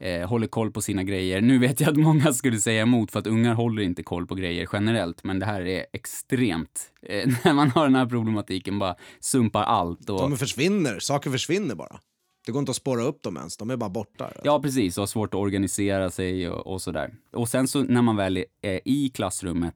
eh, 0.00 0.28
håller 0.28 0.46
koll 0.46 0.70
på 0.70 0.82
sina 0.82 1.02
grejer. 1.02 1.40
Nu 1.40 1.58
vet 1.58 1.80
jag 1.80 1.90
att 1.90 1.96
många 1.96 2.32
skulle 2.32 2.58
säga 2.58 2.82
emot 2.82 3.12
för 3.12 3.18
att 3.18 3.26
ungar 3.26 3.54
håller 3.54 3.82
inte 3.82 4.02
koll 4.02 4.26
på 4.26 4.34
grejer 4.34 4.68
generellt, 4.72 5.24
men 5.24 5.38
det 5.38 5.46
här 5.46 5.66
är 5.66 5.86
extremt. 5.92 6.92
Eh, 7.02 7.28
när 7.44 7.52
man 7.52 7.70
har 7.70 7.84
den 7.84 7.94
här 7.94 8.06
problematiken, 8.06 8.78
bara 8.78 8.94
sumpar 9.20 9.62
allt. 9.62 10.10
Och, 10.10 10.20
De 10.20 10.36
försvinner, 10.36 10.98
saker 10.98 11.30
försvinner 11.30 11.74
bara. 11.74 12.00
Det 12.46 12.52
går 12.52 12.60
inte 12.60 12.70
att 12.70 12.76
spåra 12.76 13.02
upp 13.02 13.22
dem 13.22 13.36
ens, 13.36 13.56
de 13.56 13.70
är 13.70 13.76
bara 13.76 13.90
borta. 13.90 14.30
Ja, 14.44 14.62
precis. 14.62 14.98
Och 14.98 15.02
har 15.02 15.06
svårt 15.06 15.34
att 15.34 15.40
organisera 15.40 16.10
sig 16.10 16.48
och, 16.48 16.66
och 16.66 16.82
sådär. 16.82 17.14
Och 17.32 17.48
sen 17.48 17.68
så 17.68 17.82
när 17.82 18.02
man 18.02 18.16
väl 18.16 18.44
är 18.62 18.80
i 18.84 19.08
klassrummet 19.08 19.74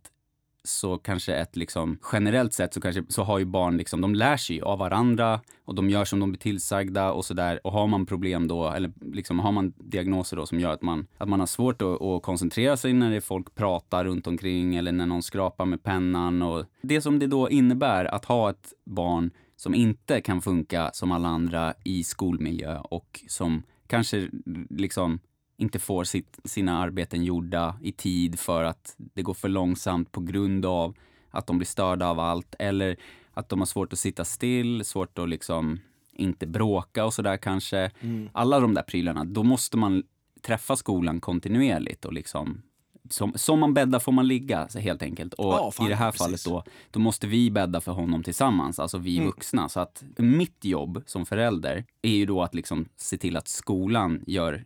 så 0.65 0.99
kanske 0.99 1.35
ett 1.35 1.57
liksom 1.57 1.99
generellt 2.13 2.53
sett 2.53 2.75
så 2.75 2.81
kanske 2.81 3.05
så 3.09 3.23
har 3.23 3.39
ju 3.39 3.45
barn 3.45 3.77
liksom, 3.77 4.01
de 4.01 4.15
lär 4.15 4.37
sig 4.37 4.57
ju 4.57 4.63
av 4.63 4.79
varandra 4.79 5.41
och 5.65 5.75
de 5.75 5.91
gör 5.91 6.05
som 6.05 6.21
de 6.21 6.31
blir 6.31 6.39
tillsagda 6.39 7.13
och 7.13 7.25
sådär. 7.25 7.61
Och 7.65 7.73
har 7.73 7.87
man 7.87 8.07
problem 8.07 8.49
då, 8.49 8.69
eller 8.69 8.93
liksom 9.01 9.39
har 9.39 9.53
man 9.53 9.73
diagnoser 9.77 10.37
då 10.37 10.47
som 10.47 10.61
gör 10.61 10.73
att 10.73 10.83
man, 10.83 11.07
att 11.19 11.29
man 11.29 11.41
har 11.41 11.47
svårt 11.47 11.83
att, 11.83 12.03
att 12.03 12.23
koncentrera 12.23 12.77
sig 12.77 12.93
när 12.93 13.11
det 13.11 13.17
är 13.17 13.21
folk 13.21 13.55
pratar 13.55 14.05
runt 14.05 14.27
omkring 14.27 14.77
eller 14.77 14.93
när 14.93 15.07
någon 15.07 15.23
skrapar 15.23 15.65
med 15.65 15.83
pennan 15.83 16.43
och 16.43 16.65
det 16.83 17.01
som 17.01 17.19
det 17.19 17.27
då 17.27 17.51
innebär 17.51 18.05
att 18.05 18.25
ha 18.25 18.51
ett 18.51 18.73
barn 18.85 19.31
som 19.57 19.75
inte 19.75 20.21
kan 20.21 20.43
funka 20.43 20.91
som 20.93 21.13
alla 21.13 21.29
andra 21.29 21.75
i 21.85 22.05
skolmiljö 22.05 22.79
och 22.79 23.21
som 23.29 23.63
kanske 23.87 24.29
liksom 24.71 25.21
inte 25.63 25.79
får 25.79 26.05
sitt, 26.05 26.39
sina 26.45 26.79
arbeten 26.79 27.25
gjorda 27.25 27.77
i 27.83 27.93
tid 27.93 28.39
för 28.39 28.65
att 28.65 28.95
det 29.15 29.23
går 29.23 29.35
för 29.35 29.49
långsamt 29.49 30.13
på 30.13 30.21
grund 30.21 30.67
av 30.67 30.95
att 31.31 31.47
de 31.47 31.59
blir 31.59 31.67
störda 31.67 32.07
av 32.07 32.21
allt 32.21 32.55
eller 32.59 32.97
att 33.35 33.49
de 33.49 33.59
har 33.59 33.67
svårt 33.67 33.93
att 33.93 33.99
sitta 33.99 34.25
still, 34.25 34.85
svårt 34.85 35.19
att 35.19 35.29
liksom 35.29 35.81
inte 36.13 36.47
bråka 36.47 37.05
och 37.05 37.15
sådär 37.15 37.37
kanske. 37.37 37.91
Alla 38.33 38.61
de 38.61 38.75
där 38.75 38.83
prylarna, 38.83 39.25
då 39.25 39.43
måste 39.43 39.77
man 39.77 40.03
träffa 40.43 40.77
skolan 40.77 41.21
kontinuerligt 41.21 42.05
och 42.05 42.13
liksom 42.13 42.63
som, 43.11 43.33
som 43.37 43.61
man 43.61 43.75
bäddar 43.75 43.99
får 43.99 44.13
man 44.13 44.29
ligga 44.29 44.69
helt 44.79 45.03
enkelt. 45.03 45.35
Och 45.35 45.53
Ja, 45.55 45.71
fan, 45.71 45.87
i 45.87 45.89
det 45.89 45.95
här 45.97 46.11
precis. 46.11 46.23
fallet 46.23 46.45
då, 46.45 46.65
då 46.91 47.01
måste 47.01 47.27
vi 47.27 47.51
bädda 47.51 47.81
för 47.81 47.93
honom 47.93 48.23
tillsammans, 48.23 48.79
alltså 48.79 48.99
vi 48.99 49.17
Mm. 49.17 49.27
vuxna. 49.27 49.69
Så 49.69 49.81
att 49.81 50.05
mitt 50.17 50.65
jobb 50.65 51.03
som 51.07 51.27
förälder 51.27 51.85
är 52.03 52.11
ju 52.11 52.27
då 52.27 52.43
att 52.43 52.55
liksom 52.55 52.85
se 52.97 53.19
till 53.19 53.37
att 53.37 53.49
skolan 53.49 54.25
gör 54.27 54.65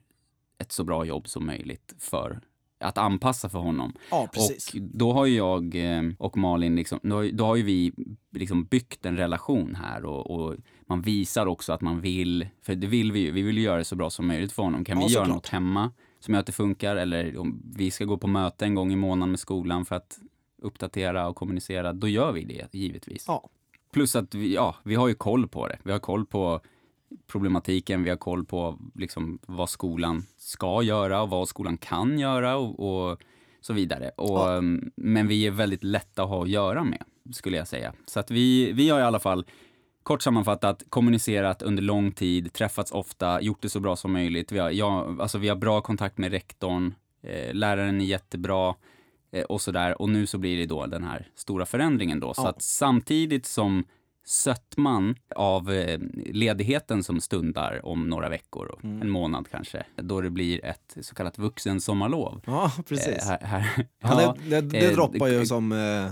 ett 0.59 0.73
så 0.73 0.85
bra 0.85 1.05
jobb 1.05 1.29
som 1.29 1.47
möjligt 1.47 1.95
för 1.99 2.41
att 2.81 2.99
anpassa 2.99 3.49
för 3.49 3.59
honom. 3.59 3.93
Ja, 4.11 4.29
precis. 4.33 4.75
Och 4.75 4.81
då 4.81 5.13
har 5.13 5.27
ju 5.27 5.37
jag 5.37 5.75
eh, 5.97 6.03
och 6.19 6.37
Malin, 6.37 6.77
liksom, 6.77 7.01
då, 7.03 7.17
har- 7.17 7.33
då 7.33 7.45
har 7.45 7.55
vi 7.57 7.93
liksom 8.33 8.65
byggt 8.65 9.07
en 9.07 9.17
relation 9.17 9.75
här 9.75 10.05
och, 10.05 10.31
och 10.31 10.55
man 10.87 11.03
visar 11.03 11.47
också 11.47 11.73
att 11.73 11.81
man 11.81 12.01
vill, 12.01 12.49
för 12.63 12.75
det 12.75 12.87
vill 12.87 13.13
vi 13.13 13.21
ju, 13.21 13.31
vi 13.31 13.43
vill 13.43 13.59
göra 13.59 13.79
det 13.79 13.85
så 13.85 13.97
bra 13.97 14.11
som 14.11 14.27
möjligt 14.27 14.53
för 14.53 14.63
honom. 14.63 14.85
Kan 14.85 15.01
Ja, 15.01 15.07
vi 15.07 15.13
göra 15.13 15.25
såklart. 15.25 15.37
något 15.37 15.49
hemma 15.49 15.93
som 16.21 16.35
gör 16.35 16.41
att 16.41 16.47
det 16.47 16.53
funkar 16.53 16.97
eller 16.97 17.39
om 17.39 17.63
vi 17.77 17.91
ska 17.91 18.05
gå 18.05 18.17
på 18.19 18.27
möte 18.27 18.65
en 18.65 18.75
gång 18.75 18.93
i 18.93 18.97
månaden 18.97 19.31
med 19.31 19.41
skolan 19.41 19.85
för 19.85 19.97
att 19.97 20.19
uppdatera 20.63 21.29
och 21.29 21.37
kommunicera, 21.37 21.93
då 21.93 22.09
gör 22.09 22.33
vi 22.33 22.45
det 22.45 22.75
givetvis. 22.75 23.25
Ja. 23.29 23.49
Plus 23.93 24.17
att 24.17 24.35
vi, 24.35 24.55
ja, 24.55 24.77
vi 24.85 24.95
har 24.95 25.09
ju 25.09 25.15
koll 25.15 25.49
på 25.49 25.69
det. 25.69 25.79
Vi 25.83 25.93
har 25.93 25.99
koll 25.99 26.27
på 26.27 26.61
problematiken, 27.27 28.03
vi 28.03 28.11
har 28.11 28.17
koll 28.17 28.45
på 28.45 28.79
liksom 28.95 29.39
vad 29.47 29.71
skolan 29.71 30.27
ska 30.37 30.83
göra 30.83 31.23
och 31.23 31.29
vad 31.31 31.49
skolan 31.49 31.77
kan 31.79 32.19
göra 32.19 32.57
och, 32.57 33.11
och 33.11 33.19
så 33.61 33.73
vidare. 33.73 34.11
Och, 34.17 34.39
Ja. 34.39 34.57
um, 34.57 34.91
Men 34.97 35.29
vi 35.29 35.47
är 35.47 35.51
väldigt 35.51 35.85
lätta 35.85 36.23
att 36.23 36.29
ha 36.29 36.43
att 36.43 36.49
göra 36.49 36.85
med, 36.85 37.05
skulle 37.33 37.57
jag 37.57 37.69
säga. 37.69 37.93
Så 38.07 38.21
att 38.21 38.31
vi, 38.31 38.73
vi 38.73 38.89
har 38.89 39.01
i 39.01 39.03
alla 39.03 39.19
fall, 39.21 39.47
kort 40.03 40.23
sammanfattat, 40.23 40.83
kommunicerat 40.89 41.63
under 41.63 41.83
lång 41.83 42.13
tid, 42.13 42.53
träffats 42.53 42.93
ofta, 42.93 43.41
gjort 43.41 43.63
det 43.63 43.69
så 43.69 43.81
bra 43.81 43.97
som 43.97 44.13
möjligt. 44.13 44.53
Vi 44.53 44.59
har, 44.59 44.71
ja, 44.71 45.17
alltså 45.21 45.39
vi 45.39 45.49
har 45.49 45.57
bra 45.57 45.81
kontakt 45.81 46.19
med 46.19 46.31
rektorn, 46.31 46.95
eh, 47.23 47.55
läraren 47.55 48.01
är 48.01 48.05
jättebra 48.05 48.75
eh, 49.33 49.43
och 49.45 49.61
sådär. 49.61 50.03
Och 50.03 50.09
nu 50.09 50.27
så 50.27 50.39
blir 50.39 50.57
det 50.59 50.67
då 50.67 50.87
den 50.87 51.05
här 51.05 51.29
stora 51.35 51.67
förändringen 51.67 52.21
då. 52.21 52.35
Så 52.35 52.43
Ja. 52.43 52.49
att 52.49 52.63
samtidigt 52.63 53.47
som 53.47 53.85
sötman 54.29 55.15
av 55.37 55.73
eh, 55.73 55.99
ledigheten 56.27 57.03
som 57.05 57.21
stundar 57.21 57.87
om 57.87 58.09
några 58.09 58.29
veckor, 58.29 58.67
och 58.67 58.85
Mm. 58.85 59.03
en 59.03 59.11
månad 59.11 59.49
kanske, 59.51 59.83
då 59.97 60.21
det 60.21 60.31
blir 60.31 60.65
ett 60.65 60.97
så 61.01 61.15
kallat 61.15 61.39
vuxensommarlov. 61.39 62.41
Ja, 62.47 62.73
precis. 62.89 63.09
Eh, 63.09 63.25
här, 63.29 63.41
här. 63.43 63.87
ja, 64.03 64.37
det 64.49 64.61
det, 64.61 64.61
det 64.61 64.87
eh, 64.87 64.93
droppar 64.95 65.29
ju 65.29 65.47
som 65.47 65.73
eh, 65.73 66.11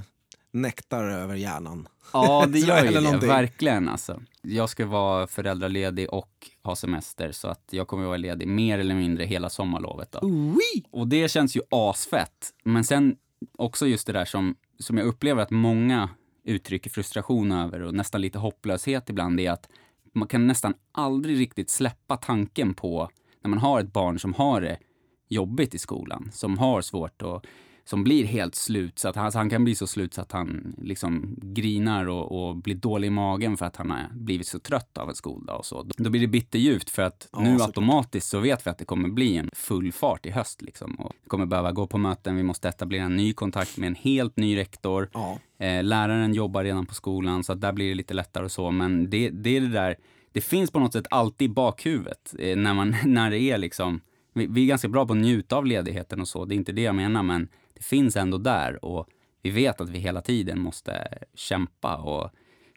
nektar 0.52 1.04
över 1.04 1.35
hjärnan. 1.35 1.88
Ja, 2.12 2.47
det 2.49 2.59
gör 2.68 2.85
ju 2.85 2.90
det. 2.90 3.00
någonting. 3.00 3.28
Verkligen 3.28 3.88
alltså. 3.88 4.21
Jag 4.42 4.68
ska 4.71 4.87
vara 4.87 5.26
föräldraledig 5.26 6.12
och 6.12 6.30
ha 6.62 6.76
semester 6.76 7.33
så 7.33 7.49
att 7.49 7.64
jag 7.71 7.87
kommer 7.88 8.04
vara 8.06 8.16
ledig 8.16 8.49
mer 8.49 8.78
eller 8.78 8.94
mindre 8.94 9.25
hela 9.25 9.50
sommarlovet. 9.50 10.12
Då. 10.12 10.18
Oui! 10.23 10.85
Och 10.90 11.09
det 11.09 11.28
känns 11.30 11.56
ju 11.56 11.61
asfett. 11.71 12.50
Men 12.64 12.85
sen 12.85 13.16
också 13.59 13.87
just 13.87 14.06
det 14.06 14.12
där 14.12 14.25
som, 14.25 14.54
som 14.78 14.99
jag 14.99 15.06
upplever 15.06 15.42
att 15.42 15.50
många 15.50 16.09
uttrycker 16.45 16.91
frustration 16.91 17.53
över 17.53 17.83
och 17.83 17.95
nästan 17.95 18.21
lite 18.21 18.39
hopplöshet 18.39 19.11
ibland 19.11 19.41
är 19.41 19.51
att 19.51 19.69
man 20.13 20.29
kan 20.29 20.47
nästan 20.47 20.75
aldrig 20.93 21.39
riktigt 21.39 21.71
släppa 21.71 22.17
tanken 22.17 22.75
på 22.75 23.11
när 23.43 23.49
man 23.49 23.59
har 23.59 23.81
ett 23.81 23.93
barn 23.93 24.19
som 24.19 24.35
har 24.35 24.61
det 24.61 24.79
jobbigt 25.29 25.75
i 25.75 25.79
skolan, 25.79 26.31
som 26.33 26.59
har 26.59 26.81
svårt 26.81 27.23
att 27.23 27.47
som 27.85 28.05
blir 28.05 28.25
helt 28.25 28.55
slut, 28.55 28.99
så 28.99 29.09
att 29.09 29.17
han, 29.17 29.33
så 29.33 29.38
han 29.38 29.50
kan 29.50 29.64
bli 29.64 29.75
så 29.75 29.87
slut 29.87 30.14
så 30.14 30.21
att 30.21 30.33
han 30.33 30.75
liksom 30.83 31.37
grinar 31.43 32.07
och, 32.07 32.49
och 32.49 32.57
blir 32.57 32.75
dålig 32.75 33.09
i 33.09 33.11
magen 33.11 33.57
för 33.57 33.67
att 33.67 33.76
han 33.76 33.91
har 33.91 34.09
blivit 34.12 34.47
så 34.47 34.59
trött 34.59 34.99
av 34.99 35.09
en 35.09 35.14
skoldag 35.14 35.59
och 35.59 35.67
så. 35.67 35.87
Då 35.97 36.11
blir 36.11 36.21
det 36.21 36.26
bitterljuvt 36.26 36.91
för 36.91 37.03
att 37.03 37.29
Ja, 37.33 37.41
nu 37.41 37.50
såklart. 37.50 37.67
automatiskt 37.69 38.29
så 38.29 38.38
vet 38.38 38.67
vi 38.67 38.71
att 38.71 38.79
det 38.79 38.85
kommer 38.85 39.09
bli 39.09 39.37
en 39.37 39.50
full 39.53 39.93
fart 39.93 40.26
i 40.26 40.31
höst 40.31 40.62
liksom. 40.62 40.95
Och 40.95 41.12
vi 41.23 41.29
kommer 41.29 41.47
behöva 41.47 41.73
gå 41.73 41.87
på 41.87 41.99
möten, 41.99 42.37
vi 42.37 42.43
måste 42.43 42.69
etablera 42.69 43.05
en 43.05 43.17
ny 43.17 43.33
kontakt 43.33 43.76
med 43.79 43.87
en 43.87 43.95
helt 43.95 44.37
ny 44.37 44.57
rektor. 44.57 45.11
Ja, 45.12 45.38
Eh, 45.59 45.83
läraren 45.85 46.35
jobbar 46.35 46.64
redan 46.64 46.87
på 46.87 46.95
skolan 46.95 47.45
så 47.45 47.53
att 47.53 47.61
där 47.61 47.73
blir 47.73 47.88
det 47.88 47.95
lite 47.95 48.14
lättare 48.14 48.45
och 48.45 48.53
så. 48.53 48.71
Men 48.71 49.11
det, 49.11 49.31
det 49.31 49.57
är 49.57 49.61
det 49.61 49.69
där, 49.69 49.97
det 50.33 50.41
finns 50.41 50.71
på 50.71 50.79
något 50.81 50.93
sätt 50.93 51.07
alltid 51.11 51.50
i 51.50 51.55
bakhuvudet 51.55 52.35
eh, 52.38 52.57
när, 52.57 52.75
man, 52.75 52.97
när 53.05 53.31
det 53.31 53.41
är 53.41 53.59
liksom, 53.59 54.00
vi, 54.35 54.47
vi 54.47 54.62
är 54.62 54.67
ganska 54.67 54.88
bra 54.88 55.07
på 55.07 55.12
att 55.12 55.19
njuta 55.19 55.57
av 55.57 55.67
ledigheten 55.67 56.21
och 56.21 56.29
så, 56.29 56.45
det 56.45 56.55
är 56.55 56.57
inte 56.57 56.73
det 56.73 56.83
jag 56.83 56.95
menar, 56.95 57.23
men 57.23 57.49
det 57.75 57.85
finns 57.85 58.16
ändå 58.16 58.38
där 58.38 58.85
och 58.85 59.09
vi 59.43 59.50
vet 59.50 59.81
att 59.81 59.88
vi 59.88 59.99
hela 59.99 60.21
tiden 60.21 60.61
måste 60.61 61.09
kämpa 61.35 61.97
och 61.97 62.31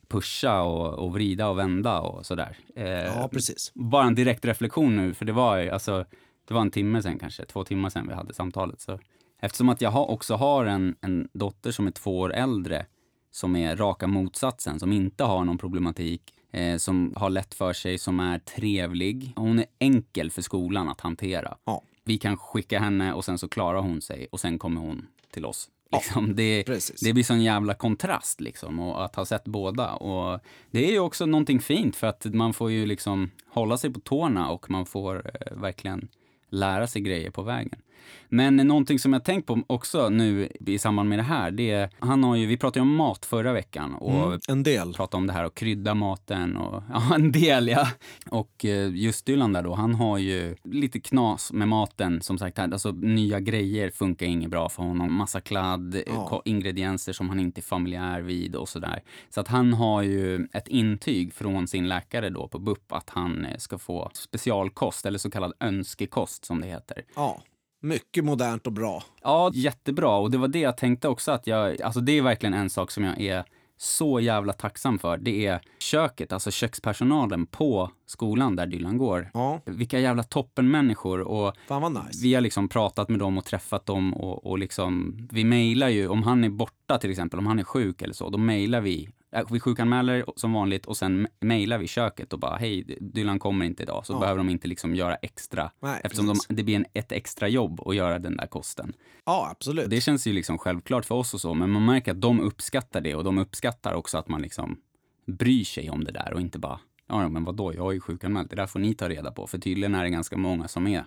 pusha 0.07 0.61
och, 0.61 0.93
och 0.93 1.13
vrida 1.13 1.47
och 1.47 1.57
vända 1.57 1.99
och 2.01 2.25
sådär. 2.25 2.57
Eh, 2.75 2.87
ja 2.87 3.29
precis. 3.31 3.71
bara 3.75 4.07
en 4.07 4.15
direkt 4.15 4.45
reflektion 4.45 4.95
nu, 4.95 5.13
för 5.13 5.25
det 5.25 5.31
var 5.31 5.67
alltså, 5.67 6.05
det 6.47 6.53
var 6.53 6.61
en 6.61 6.71
timme 6.71 7.01
sen 7.01 7.19
kanske, 7.19 7.45
två 7.45 7.63
timmar 7.63 7.89
sen 7.89 8.07
vi 8.07 8.13
hade 8.13 8.33
samtalet. 8.33 8.81
Så 8.81 8.99
eftersom 9.39 9.69
att 9.69 9.81
jag 9.81 10.09
också 10.09 10.35
har 10.35 10.65
en, 10.65 10.95
en 11.01 11.29
dotter 11.33 11.71
som 11.71 11.87
är 11.87 11.91
två 11.91 12.19
år 12.19 12.33
äldre, 12.33 12.85
som 13.31 13.55
är 13.55 13.75
raka 13.75 14.07
motsatsen, 14.07 14.79
som 14.79 14.91
inte 14.91 15.23
har 15.23 15.45
någon 15.45 15.57
problematik, 15.57 16.33
eh, 16.51 16.77
som 16.77 17.13
har 17.15 17.29
lätt 17.29 17.53
för 17.53 17.73
sig, 17.73 17.97
som 17.97 18.19
är 18.19 18.39
trevlig. 18.39 19.33
Hon 19.35 19.59
är 19.59 19.65
enkel 19.79 20.31
för 20.31 20.41
skolan 20.41 20.89
att 20.89 21.01
hantera. 21.01 21.57
Ja. 21.65 21.83
Vi 22.07 22.17
kan 22.17 22.37
skicka 22.37 22.79
henne 22.79 23.13
och 23.13 23.25
sen 23.25 23.37
så 23.37 23.47
klarar 23.47 23.81
hon 23.81 24.01
sig 24.01 24.27
och 24.31 24.39
sen 24.39 24.59
kommer 24.59 24.81
hon 24.81 25.07
till 25.31 25.45
oss. 25.45 25.69
Ja, 25.89 25.97
Liksom, 25.97 26.35
det, 26.35 26.63
precis. 26.63 27.01
det 27.01 27.13
blir 27.13 27.23
sån 27.23 27.41
jävla 27.41 27.73
kontrast 27.73 28.41
liksom 28.41 28.79
och 28.79 29.05
att 29.05 29.15
ha 29.15 29.25
sett 29.25 29.43
båda. 29.45 29.93
Och 29.93 30.39
det 30.71 30.87
är 30.87 30.91
ju 30.91 30.99
också 30.99 31.25
någonting 31.25 31.59
fint 31.59 31.95
för 31.95 32.07
att 32.07 32.25
man 32.25 32.53
får 32.53 32.71
ju 32.71 32.85
liksom 32.85 33.31
hålla 33.49 33.77
sig 33.77 33.93
på 33.93 33.99
tårna 33.99 34.49
och 34.49 34.69
man 34.71 34.85
får 34.85 35.15
eh, 35.15 35.57
verkligen 35.57 36.07
lära 36.49 36.87
sig 36.87 37.01
grejer 37.01 37.31
på 37.31 37.41
vägen. 37.41 37.81
Men 38.29 38.55
någonting 38.55 38.99
som 38.99 39.13
jag 39.13 39.23
tänkt 39.23 39.45
på 39.45 39.63
också 39.67 40.09
nu 40.09 40.49
i 40.59 40.79
samband 40.79 41.09
med 41.09 41.19
det 41.19 41.23
här, 41.23 41.51
det 41.51 41.71
är, 41.71 41.89
han 41.99 42.23
har 42.23 42.35
ju, 42.35 42.45
vi 42.45 42.57
pratade 42.57 42.79
ju 42.79 42.81
om 42.81 42.95
mat 42.95 43.25
förra 43.25 43.53
veckan 43.53 43.93
och 43.95 44.23
Mm, 44.27 44.39
en 44.49 44.63
del. 44.63 44.93
prata 44.93 45.17
om 45.17 45.27
det 45.27 45.33
här 45.33 45.43
och 45.43 45.55
krydda 45.55 45.93
maten 45.93 46.57
och 46.57 46.83
ja, 46.93 47.15
en 47.15 47.31
del 47.31 47.67
ja. 47.67 47.87
Och 48.29 48.65
eh, 48.65 48.95
just 48.95 49.25
Dylan 49.25 49.53
där 49.53 49.63
då, 49.63 49.73
han 49.75 49.95
har 49.95 50.17
ju 50.17 50.55
lite 50.63 50.99
knas 50.99 51.53
med 51.53 51.67
maten 51.67 52.21
som 52.21 52.37
sagt. 52.37 52.57
här, 52.57 52.71
Alltså 52.73 52.91
nya 52.91 53.39
grejer 53.39 53.89
funkar 53.89 54.25
inget 54.25 54.49
bra 54.49 54.69
för 54.69 54.83
honom. 54.83 55.13
Massa 55.13 55.41
kladd, 55.41 55.95
eh, 55.95 56.01
Ja. 56.07 56.41
ingredienser 56.45 57.13
som 57.13 57.29
han 57.29 57.39
inte 57.39 57.59
är 57.59 57.63
familjär 57.63 58.21
vid 58.21 58.55
och 58.55 58.69
sådär. 58.69 59.03
Så 59.29 59.41
att 59.41 59.47
han 59.47 59.73
har 59.73 60.01
ju 60.01 60.47
ett 60.53 60.67
intyg 60.67 61.33
från 61.33 61.67
sin 61.67 61.87
läkare 61.87 62.29
då 62.29 62.47
på 62.47 62.59
BUP 62.59 62.91
att 62.91 63.09
han 63.09 63.45
eh, 63.45 63.57
ska 63.57 63.77
få 63.77 64.09
specialkost 64.13 65.05
eller 65.05 65.19
så 65.19 65.31
kallad 65.31 65.53
önskekost 65.59 66.45
som 66.45 66.61
det 66.61 66.67
heter. 66.67 67.03
Ja, 67.15 67.41
mycket 67.81 68.25
modernt 68.25 68.67
och 68.67 68.73
bra. 68.73 69.03
Ja, 69.23 69.51
jättebra. 69.53 70.17
Och 70.17 70.31
det 70.31 70.37
var 70.37 70.47
det 70.47 70.59
jag 70.59 70.77
tänkte 70.77 71.07
också 71.07 71.31
att 71.31 71.47
jag, 71.47 71.81
alltså 71.81 71.99
det 71.99 72.11
är 72.17 72.21
verkligen 72.21 72.53
en 72.53 72.69
sak 72.69 72.91
som 72.91 73.03
jag 73.03 73.21
är 73.21 73.43
så 73.79 74.19
jävla 74.19 74.53
tacksam 74.53 74.99
för. 74.99 75.17
Det 75.17 75.45
är 75.45 75.61
köket, 75.79 76.31
alltså 76.31 76.51
kökspersonalen 76.51 77.45
på 77.45 77.91
skolan 78.05 78.55
där 78.55 78.67
Dylan 78.67 78.97
går. 78.97 79.29
Ja, 79.33 79.61
Vilka 79.65 79.99
jävla 79.99 80.23
toppenmänniskor 80.23 81.21
och 81.21 81.55
nice. 81.91 82.23
vi 82.23 82.33
har 82.33 82.41
liksom 82.41 82.69
pratat 82.69 83.09
med 83.09 83.19
dem 83.19 83.37
och 83.37 83.45
träffat 83.45 83.85
dem 83.85 84.13
och, 84.13 84.45
och 84.45 84.59
liksom, 84.59 85.17
vi 85.31 85.43
mejlar 85.43 85.89
ju, 85.89 86.07
om 86.07 86.23
han 86.23 86.43
är 86.43 86.49
borta 86.49 86.97
till 86.97 87.09
exempel, 87.11 87.39
om 87.39 87.47
han 87.47 87.59
är 87.59 87.63
sjuk 87.63 88.01
eller 88.01 88.13
så, 88.13 88.29
då 88.29 88.37
mejlar 88.37 88.81
vi. 88.81 89.09
Äh, 89.31 89.43
Vi 89.51 89.59
sjukanmäler 89.59 90.25
som 90.35 90.53
vanligt 90.53 90.85
och 90.85 90.97
sen 90.97 91.27
mejlar 91.39 91.77
vi 91.77 91.87
köket 91.87 92.33
och 92.33 92.39
bara 92.39 92.55
hej, 92.57 92.97
Dylan 93.01 93.39
kommer 93.39 93.65
inte 93.65 93.83
idag, 93.83 94.05
så 94.05 94.13
Ja. 94.13 94.19
behöver 94.19 94.37
de 94.37 94.49
inte 94.49 94.67
liksom 94.67 94.95
göra 94.95 95.15
extra. 95.15 95.71
Nej, 95.79 96.01
eftersom 96.03 96.27
de, 96.27 96.35
det 96.55 96.63
blir 96.63 96.75
en, 96.75 96.85
ett 96.93 97.11
extra 97.11 97.47
jobb 97.47 97.81
att 97.87 97.95
göra 97.95 98.19
den 98.19 98.37
där 98.37 98.47
kosten. 98.47 98.93
Ja, 99.25 99.47
absolut. 99.51 99.89
Det 99.89 100.01
känns 100.01 100.27
ju 100.27 100.33
liksom 100.33 100.57
självklart 100.57 101.05
för 101.05 101.15
oss 101.15 101.33
och 101.33 101.41
så, 101.41 101.53
men 101.53 101.69
man 101.71 101.85
märker 101.85 102.11
att 102.11 102.21
de 102.21 102.39
uppskattar 102.39 103.01
det 103.01 103.15
och 103.15 103.23
de 103.23 103.37
uppskattar 103.37 103.93
också 103.93 104.17
att 104.17 104.27
man 104.29 104.41
liksom 104.41 104.77
bryr 105.25 105.63
sig 105.63 105.89
om 105.89 106.03
det 106.03 106.11
där 106.11 106.33
och 106.33 106.41
inte 106.41 106.59
bara, 106.59 106.79
ja 107.07 107.29
men 107.29 107.43
vadå, 107.43 107.73
jag 107.73 107.87
är 107.89 107.91
ju 107.93 107.99
sjukanmäld, 107.99 108.49
det 108.49 108.55
där 108.55 108.67
får 108.67 108.79
ni 108.79 108.93
ta 108.93 109.09
reda 109.09 109.31
på. 109.31 109.47
För 109.47 109.57
tydligen 109.57 109.95
är 109.95 110.03
det 110.03 110.09
ganska 110.09 110.37
många 110.37 110.67
som 110.67 110.87
är 110.87 111.05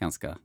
ganska 0.00 0.36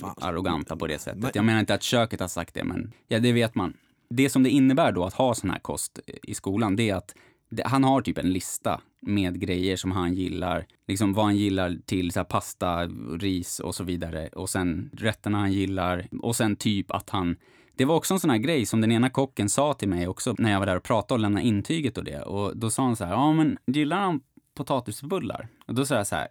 Fan. 0.00 0.14
arroganta 0.20 0.76
på 0.76 0.86
det 0.86 0.98
sättet. 0.98 1.34
Jag 1.34 1.44
menar 1.44 1.60
inte 1.60 1.74
att 1.74 1.82
köket 1.82 2.20
har 2.20 2.28
sagt 2.28 2.54
det, 2.54 2.64
men 2.64 2.92
ja, 3.08 3.18
det 3.18 3.32
vet 3.32 3.54
man. 3.54 3.76
Det 4.10 4.30
som 4.30 4.42
det 4.42 4.50
innebär 4.50 4.92
då 4.92 5.04
att 5.04 5.14
ha 5.14 5.34
sån 5.34 5.50
här 5.50 5.58
kost 5.58 6.00
i 6.22 6.34
skolan, 6.34 6.76
det 6.76 6.90
är 6.90 6.94
att 6.94 7.14
det, 7.50 7.66
han 7.66 7.84
har 7.84 8.00
typ 8.00 8.18
en 8.18 8.32
lista 8.32 8.80
med 9.00 9.40
grejer 9.40 9.76
som 9.76 9.92
han 9.92 10.14
gillar. 10.14 10.66
Liksom 10.86 11.12
vad 11.12 11.24
han 11.24 11.36
gillar 11.36 11.76
till 11.86 12.12
så 12.12 12.20
här 12.20 12.24
pasta, 12.24 12.86
ris 13.20 13.60
och 13.60 13.74
så 13.74 13.84
vidare. 13.84 14.28
Och 14.28 14.50
sen 14.50 14.90
rätterna 14.92 15.38
han 15.38 15.52
gillar. 15.52 16.08
Och 16.22 16.36
sen 16.36 16.56
typ 16.56 16.90
att 16.90 17.10
han... 17.10 17.36
Det 17.76 17.84
var 17.84 17.94
också 17.96 18.14
en 18.14 18.20
sån 18.20 18.30
här 18.30 18.38
grej 18.38 18.66
som 18.66 18.80
den 18.80 18.92
ena 18.92 19.10
kocken 19.10 19.48
sa 19.48 19.74
till 19.74 19.88
mig 19.88 20.08
också 20.08 20.34
när 20.38 20.52
jag 20.52 20.58
var 20.58 20.66
där 20.66 20.76
och 20.76 20.82
pratade 20.82 21.14
och 21.14 21.20
lämnade 21.20 21.46
intyget 21.46 21.98
och 21.98 22.04
det. 22.04 22.22
Och 22.22 22.56
då 22.56 22.70
sa 22.70 22.82
han 22.82 22.96
så 22.96 23.04
här, 23.04 23.12
ja 23.12 23.32
men 23.32 23.58
gillar 23.66 23.96
han 23.96 24.20
potatisbullar? 24.54 25.48
Och 25.66 25.74
då 25.74 25.84
sa 25.84 25.94
jag 25.94 26.06
så 26.06 26.16
här, 26.16 26.28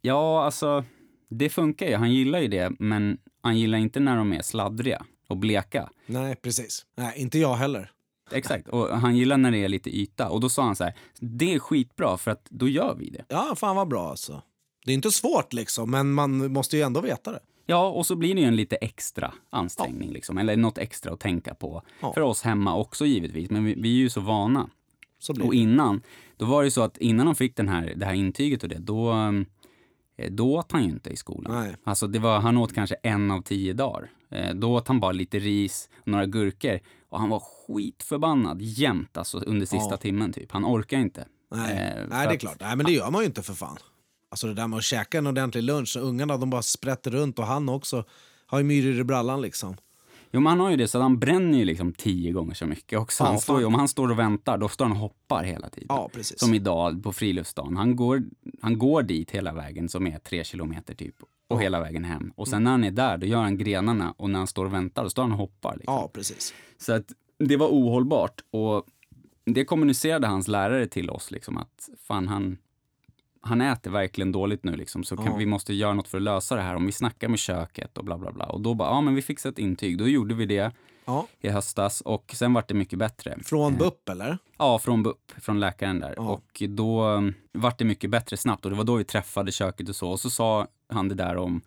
ja 0.00 0.44
alltså 0.44 0.84
det 1.28 1.48
funkar 1.48 1.86
ju, 1.86 1.96
han 1.96 2.12
gillar 2.12 2.40
ju 2.40 2.48
det, 2.48 2.72
men 2.78 3.18
han 3.42 3.58
gillar 3.58 3.78
inte 3.78 4.00
när 4.00 4.16
de 4.16 4.32
är 4.32 4.42
sladdriga 4.42 5.04
och 5.26 5.36
bleka. 5.36 5.90
Nej, 6.06 6.36
precis. 6.36 6.86
Nej, 6.96 7.12
inte 7.16 7.38
jag 7.38 7.54
heller. 7.54 7.90
Exakt, 8.30 8.68
och 8.68 8.88
han 8.88 9.16
gillar 9.16 9.36
när 9.36 9.50
det 9.50 9.64
är 9.64 9.68
lite 9.68 9.96
yta. 9.96 10.28
Och 10.28 10.40
då 10.40 10.48
sa 10.48 10.62
han 10.62 10.76
så 10.76 10.84
här, 10.84 10.94
det 11.20 11.54
är 11.54 11.58
skitbra 11.58 12.16
för 12.16 12.30
att 12.30 12.46
då 12.50 12.68
gör 12.68 12.94
vi 12.98 13.10
det. 13.10 13.24
Ja, 13.28 13.54
fan 13.56 13.76
vad 13.76 13.88
bra 13.88 14.10
alltså. 14.10 14.42
Det 14.84 14.92
är 14.92 14.94
inte 14.94 15.10
svårt 15.10 15.52
liksom, 15.52 15.90
men 15.90 16.12
man 16.12 16.52
måste 16.52 16.76
ju 16.76 16.82
ändå 16.82 17.00
veta 17.00 17.32
det. 17.32 17.40
Ja, 17.66 17.88
och 17.88 18.06
så 18.06 18.16
blir 18.16 18.34
det 18.34 18.40
ju 18.40 18.46
en 18.46 18.56
lite 18.56 18.76
extra 18.76 19.34
ansträngning, 19.50 20.10
liksom, 20.10 20.38
eller 20.38 20.56
något 20.56 20.78
extra 20.78 21.12
att 21.12 21.20
tänka 21.20 21.54
på. 21.54 21.82
Ja. 22.00 22.12
För 22.12 22.20
oss 22.20 22.42
hemma 22.42 22.76
också 22.76 23.06
givetvis, 23.06 23.50
men 23.50 23.64
vi, 23.64 23.74
vi 23.74 23.88
är 23.88 23.98
ju 23.98 24.08
så 24.08 24.20
vana. 24.20 24.70
Så 25.18 25.44
Och 25.44 25.54
innan, 25.54 26.02
då 26.36 26.44
var 26.44 26.62
det 26.62 26.66
ju 26.66 26.70
så 26.70 26.82
att 26.82 26.98
innan 26.98 27.26
de 27.26 27.34
fick 27.34 27.56
den 27.56 27.68
här, 27.68 27.94
det 27.96 28.06
här 28.06 28.14
intyget 28.14 28.62
och 28.62 28.68
det, 28.68 28.78
då, 28.78 29.12
eh, 29.12 29.32
då 30.30 30.54
åt 30.56 30.72
han 30.72 30.82
ju 30.84 30.90
inte 30.90 31.10
i 31.10 31.16
skolan. 31.16 31.62
Nej. 31.64 31.76
Alltså 31.84 32.06
det 32.06 32.18
var, 32.18 32.38
han 32.40 32.56
åt 32.56 32.74
kanske 32.74 32.94
en 33.02 33.30
av 33.30 33.42
tio 33.42 33.72
dagar. 33.72 34.10
Eh, 34.30 34.54
Då 34.54 34.74
åt 34.74 34.88
han 34.88 35.00
bara 35.00 35.12
lite 35.12 35.38
ris 35.38 35.88
och 36.00 36.08
några 36.08 36.26
gurkor. 36.26 36.80
Och 37.08 37.20
han 37.20 37.28
var 37.28 37.40
skitförbannad 37.40 38.62
jämt, 38.62 39.16
alltså 39.16 39.38
under 39.38 39.66
sista 39.66 39.90
Ja. 39.90 39.96
timmen 39.96 40.32
typ. 40.32 40.52
Han 40.52 40.64
orkar 40.64 40.98
inte. 40.98 41.26
Nej, 41.50 41.72
Eh, 41.98 42.04
Nej 42.10 42.26
det 42.26 42.34
är 42.34 42.38
klart. 42.38 42.56
Nej, 42.60 42.76
men 42.76 42.86
det 42.86 42.92
gör 42.92 43.10
man 43.10 43.20
ju 43.22 43.26
inte 43.26 43.42
för 43.42 43.54
fan. 43.54 43.76
Alltså 44.30 44.46
det 44.46 44.54
där 44.54 44.66
med 44.68 44.76
att 44.76 44.84
käka 44.84 45.18
en 45.18 45.26
ordentlig 45.26 45.62
lunch, 45.62 45.88
så 45.88 46.00
ungarna 46.00 46.36
de 46.36 46.50
bara 46.50 46.62
sprätter 46.62 47.10
runt 47.10 47.38
och 47.38 47.46
han 47.46 47.68
också 47.68 48.04
har 48.46 48.58
ju 48.58 48.64
myror 48.64 49.00
i 49.00 49.04
brallan 49.04 49.40
liksom. 49.42 49.76
Jo, 50.36 50.40
men 50.40 50.50
han 50.50 50.60
har 50.60 50.70
ju 50.70 50.76
det, 50.76 50.88
så 50.88 51.00
han 51.00 51.18
bränner 51.18 51.58
ju 51.58 51.64
liksom 51.64 51.92
tio 51.92 52.32
gånger 52.32 52.54
så 52.54 52.66
mycket 52.66 52.98
också. 52.98 53.24
Ja, 53.24 53.28
han 53.28 53.40
står 53.40 53.60
ju, 53.60 53.66
om 53.66 53.74
han 53.74 53.88
står 53.88 54.10
och 54.10 54.18
väntar, 54.18 54.58
då 54.58 54.68
står 54.68 54.84
han 54.84 54.92
och 54.92 54.98
hoppar 54.98 55.44
hela 55.44 55.68
tiden. 55.68 55.86
Ja, 55.88 56.10
precis. 56.12 56.40
Som 56.40 56.54
idag 56.54 57.02
på 57.02 57.12
friluftsdagen. 57.12 57.76
Han 57.76 57.96
går, 57.96 58.22
han 58.62 58.78
går 58.78 59.02
dit 59.02 59.30
hela 59.30 59.52
vägen, 59.52 59.88
som 59.88 60.06
är 60.06 60.18
tre 60.18 60.44
kilometer 60.44 60.94
typ, 60.94 61.14
och 61.48 61.62
hela 61.62 61.80
vägen 61.80 62.04
hem. 62.04 62.32
Och 62.36 62.48
sen 62.48 62.64
när 62.64 62.70
han 62.70 62.84
är 62.84 62.90
där, 62.90 63.18
då 63.18 63.26
gör 63.26 63.42
han 63.42 63.58
grenarna 63.58 64.14
och 64.16 64.30
när 64.30 64.38
han 64.38 64.46
står 64.46 64.64
och 64.64 64.74
väntar, 64.74 65.02
då 65.02 65.10
står 65.10 65.22
han 65.22 65.32
och 65.32 65.38
hoppar. 65.38 65.76
Liksom. 65.76 65.94
Ja, 65.94 66.10
precis. 66.12 66.54
Så 66.78 66.92
att 66.92 67.12
det 67.38 67.56
var 67.56 67.68
ohållbart. 67.68 68.40
Och 68.50 68.86
det 69.44 69.64
kommunicerade 69.64 70.26
hans 70.26 70.48
lärare 70.48 70.86
till 70.86 71.10
oss, 71.10 71.30
liksom, 71.30 71.58
att 71.58 71.88
fan 72.02 72.28
han, 72.28 72.58
han 73.46 73.60
äter 73.60 73.90
verkligen 73.90 74.32
dåligt 74.32 74.64
nu, 74.64 74.76
liksom, 74.76 75.04
så 75.04 75.16
kan, 75.16 75.26
Ja. 75.26 75.36
vi 75.36 75.46
måste 75.46 75.74
göra 75.74 75.94
något 75.94 76.08
för 76.08 76.18
att 76.18 76.22
lösa 76.22 76.56
det 76.56 76.62
här. 76.62 76.74
Om 76.76 76.86
vi 76.86 76.92
snackar 76.92 77.28
med 77.28 77.38
köket 77.38 77.98
och 77.98 78.04
bla 78.04 78.18
bla 78.18 78.32
bla. 78.32 78.44
Och 78.46 78.60
då 78.60 78.74
bara, 78.74 78.88
ja 78.88 79.00
men 79.00 79.14
vi 79.14 79.22
fixar 79.22 79.50
ett 79.50 79.58
intyg. 79.58 79.98
Då 79.98 80.08
gjorde 80.08 80.34
vi 80.34 80.46
det 80.46 80.72
Ja. 81.04 81.26
i 81.40 81.48
höstas 81.48 82.00
och 82.00 82.30
sen 82.36 82.52
vart 82.54 82.68
det 82.68 82.74
mycket 82.74 82.98
bättre. 82.98 83.38
Från 83.44 83.76
BUP 83.76 84.08
eller? 84.08 84.38
Ja, 84.58 84.78
från 84.78 85.02
BUP, 85.02 85.32
från 85.36 85.60
läkaren 85.60 86.00
där. 86.00 86.14
Ja. 86.16 86.22
Och 86.22 86.62
då 86.68 87.04
um, 87.04 87.34
vart 87.52 87.78
det 87.78 87.84
mycket 87.84 88.10
bättre 88.10 88.36
snabbt 88.36 88.64
och 88.64 88.70
det 88.70 88.76
var 88.76 88.84
då 88.84 88.94
vi 88.96 89.04
träffade 89.04 89.52
köket 89.52 89.88
och 89.88 89.96
så. 89.96 90.10
Och 90.10 90.20
så 90.20 90.30
sa 90.30 90.66
han 90.88 91.08
det 91.08 91.14
där 91.14 91.36
om 91.36 91.60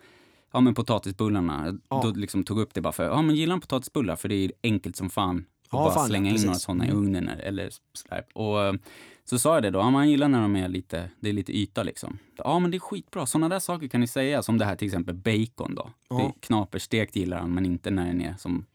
ja, 0.54 0.60
men 0.60 0.74
potatisbullarna. 0.74 1.78
Ja. 1.90 2.02
Då 2.04 2.12
liksom 2.12 2.44
tog 2.44 2.60
upp 2.60 2.74
det 2.74 2.82
bara 2.82 2.94
för, 2.94 3.04
ja 3.04 3.22
men 3.22 3.36
gillar 3.36 3.54
han 3.54 3.62
potatisbullar? 3.62 4.16
För 4.16 4.30
det 4.30 4.36
är 4.36 4.52
enkelt 4.64 4.96
som 4.96 5.10
fan 5.10 5.46
att 5.72 5.78
Ja, 5.78 5.84
bara 5.84 5.94
fan, 5.94 6.08
slänga 6.08 6.28
in 6.30 6.34
precis. 6.34 6.46
några 6.46 6.60
sådana 6.60 6.86
i 6.86 6.90
Mm. 6.90 7.00
ugnen 7.04 7.30
eller 7.30 7.70
sådär. 7.94 8.24
Och 8.34 8.58
um, 8.58 8.80
så 9.26 9.40
sa 9.40 9.54
jag 9.54 9.64
det 9.64 9.70
då, 9.70 9.80
ja 9.80 9.90
man 9.90 10.10
gillar 10.10 10.28
när 10.28 10.42
de 10.42 10.56
är 10.56 10.68
lite, 10.68 11.10
det 11.20 11.30
är 11.30 11.34
lite 11.34 11.58
yta 11.58 11.84
liksom. 11.84 12.18
Ja 12.38 12.60
men 12.60 12.72
det 12.72 12.78
är 12.78 12.80
skitbra, 12.80 13.26
sådana 13.26 13.50
där 13.50 13.60
saker 13.60 13.88
kan 13.88 14.02
ni 14.02 14.08
säga. 14.08 14.44
Som 14.44 14.58
det 14.58 14.66
här 14.66 14.76
till 14.76 14.86
exempel 14.88 15.16
bacon 15.16 15.76
då. 15.76 15.90
Ja. 16.10 16.18
Det 16.18 16.24
är 16.24 16.32
knaperstekt 16.40 17.16
gillar 17.16 17.40
han 17.40 17.54
men 17.54 17.66
inte 17.66 17.92
när 17.92 18.06
den 18.06 18.22
är 18.22 18.36
som 18.38 18.66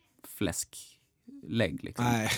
fläsklägg 1.49 1.85
liksom. 1.85 2.05
Nej, 2.05 2.29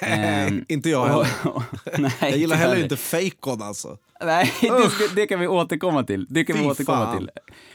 Ehm, 0.00 0.64
inte 0.68 0.90
jag 0.90 1.06
heller. 1.06 1.26
och- 1.44 1.62
nej, 1.98 2.12
Jag 2.20 2.36
gillar 2.38 2.56
heller 2.56 2.82
inte 2.82 2.96
fejkon 2.96 3.62
alltså. 3.62 3.98
Nej, 4.24 4.52
det, 4.60 5.14
det 5.16 5.26
kan 5.26 5.40
vi 5.40 5.46
återkomma 5.48 6.02
till. 6.04 6.26
Det 6.30 6.44
kan 6.44 6.56
vi 6.58 6.66
återkomma 6.66 7.04
fan. 7.04 7.18
till. 7.18 7.30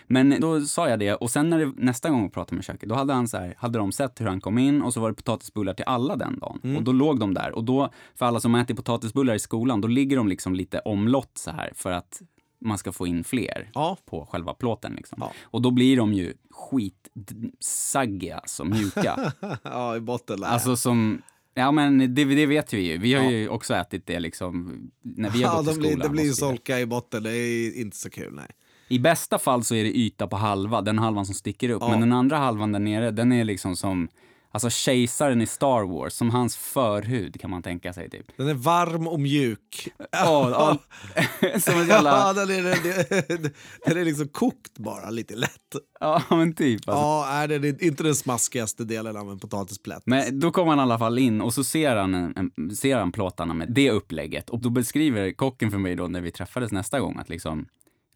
Men 0.08 0.36
då 0.42 0.62
sa 0.62 0.90
jag 0.90 1.00
det 1.00 1.14
och 1.16 1.32
sen 1.32 1.50
när 1.50 1.60
det, 1.60 1.72
nästa 1.78 2.10
gång 2.10 2.24
vi 2.24 2.30
pratade 2.30 2.56
med 2.56 2.66
köket, 2.66 2.90
då 2.90 2.96
hade, 2.96 3.14
han 3.14 3.28
så 3.28 3.38
här, 3.38 3.54
hade 3.58 3.80
de 3.80 3.92
sett 3.92 4.22
hur 4.22 4.26
han 4.26 4.42
kom 4.42 4.58
in 4.58 4.82
och 4.82 4.94
så 4.94 5.00
var 5.00 5.10
det 5.10 5.16
potatisbullar 5.16 5.74
till 5.74 5.86
alla 5.88 6.16
den 6.16 6.40
dagen. 6.40 6.60
Mm. 6.64 6.78
Och 6.78 6.84
då 6.84 6.92
låg 6.92 7.20
de 7.20 7.34
där. 7.34 7.52
Och 7.56 7.64
då, 7.64 7.90
för 8.16 8.26
alla 8.26 8.40
som 8.40 8.56
äter 8.56 8.76
potatisbullar 8.76 9.36
i 9.36 9.40
skolan, 9.40 9.82
då 9.82 9.88
ligger 9.88 10.18
de 10.18 10.28
liksom 10.28 10.56
lite 10.56 10.80
omlott 10.80 11.32
så 11.38 11.52
här 11.52 11.72
för 11.76 11.92
att 11.92 12.22
man 12.66 12.78
ska 12.78 12.92
få 12.92 13.08
in 13.08 13.24
fler 13.24 13.70
Ja. 13.74 13.98
på 14.06 14.26
själva 14.32 14.54
plåten. 14.54 14.94
Liksom. 14.96 15.18
Ja. 15.22 15.32
Och 15.44 15.62
då 15.62 15.72
blir 15.72 15.98
de 15.98 16.14
ju 16.14 16.34
skitsaggiga, 16.70 18.38
alltså 18.38 18.66
mjuka. 18.66 19.34
ja, 19.64 19.96
i 19.96 20.00
botten. 20.00 20.40
där. 20.40 20.48
alltså 20.48 20.76
som, 20.76 21.22
ja 21.54 21.72
men 21.72 22.16
det, 22.16 22.26
det 22.26 22.46
vet 22.46 22.74
vi 22.74 22.82
ju. 22.92 22.98
Vi 22.98 23.14
har 23.14 23.32
ju 23.32 23.50
också 23.50 23.74
ätit 23.74 24.06
det 24.06 24.20
liksom 24.20 24.82
när 25.02 25.30
vi 25.30 25.44
har 25.44 25.54
ja, 25.54 25.58
gått 25.58 25.66
de 25.66 25.76
i 25.76 25.80
blir, 25.80 25.90
skolan. 25.90 26.08
det 26.08 26.14
blir 26.14 26.24
ju 26.24 26.34
solka 26.34 26.80
i 26.80 26.86
botten, 26.86 27.24
det 27.24 27.38
är 27.38 27.82
inte 27.82 27.98
så 27.98 28.10
kul. 28.10 28.34
Nej. 28.34 28.48
I 28.88 29.00
bästa 29.00 29.40
fall 29.40 29.64
så 29.64 29.76
är 29.76 29.84
det 29.84 29.98
yta 29.98 30.28
på 30.28 30.36
halva, 30.36 30.82
den 30.82 31.00
halvan 31.00 31.26
som 31.26 31.36
sticker 31.36 31.70
upp. 31.70 31.82
Ja. 31.82 31.90
Men 31.90 32.00
den 32.00 32.14
andra 32.14 32.38
halvan 32.38 32.72
där 32.72 32.80
nere, 32.80 33.12
den 33.12 33.32
är 33.32 33.44
liksom 33.44 33.76
som, 33.76 34.10
alltså 34.52 34.70
kejsaren 34.70 35.42
i 35.42 35.46
Star 35.46 35.84
Wars, 35.84 36.14
som 36.14 36.30
hans 36.30 36.58
förhud 36.58 37.42
kan 37.42 37.50
man 37.50 37.64
tänka 37.64 37.94
sig 37.94 38.10
typ. 38.10 38.26
Den 38.38 38.48
är 38.48 38.54
varm 38.54 39.08
och 39.08 39.20
mjuk. 39.20 39.90
Ja, 40.12 40.50
ja, 40.50 40.78
som 41.60 41.74
en 41.82 41.88
jävla, 41.88 42.10
Ja, 42.10 42.34
den 42.34 42.50
är, 42.50 42.64
den, 43.28 43.52
den 43.86 43.98
är 43.98 44.06
liksom 44.06 44.28
kokt 44.28 44.78
bara, 44.78 45.10
lite 45.10 45.36
lätt. 45.36 45.76
ja 46.00 46.24
men 46.30 46.54
typ. 46.56 46.90
Alltså. 46.90 47.04
Ja, 47.04 47.28
nej, 47.48 47.60
det 47.60 47.68
är 47.68 47.84
inte 47.84 48.04
den 48.04 48.16
smaskigaste 48.16 48.84
delen 48.84 49.18
av 49.18 49.32
en 49.32 49.40
potatisplätt. 49.40 50.04
Men 50.06 50.40
då 50.40 50.52
kommer 50.52 50.70
han 50.70 50.80
i 50.80 50.82
alla 50.82 51.00
fall 51.00 51.20
in 51.20 51.42
och 51.42 51.54
så 51.54 51.64
ser 51.64 51.96
han, 51.96 52.14
en, 52.14 52.76
ser 52.76 52.98
han 52.98 53.12
plåtarna 53.12 53.54
med 53.54 53.72
det 53.72 53.92
upplägget. 53.92 54.50
Och 54.50 54.60
då 54.62 54.70
beskriver 54.70 55.32
kocken 55.32 55.72
för 55.72 55.78
mig 55.78 55.96
då 55.96 56.08
när 56.08 56.22
vi 56.22 56.32
träffades 56.32 56.72
nästa 56.72 57.00
gång 57.00 57.18
att 57.18 57.30
liksom, 57.30 57.66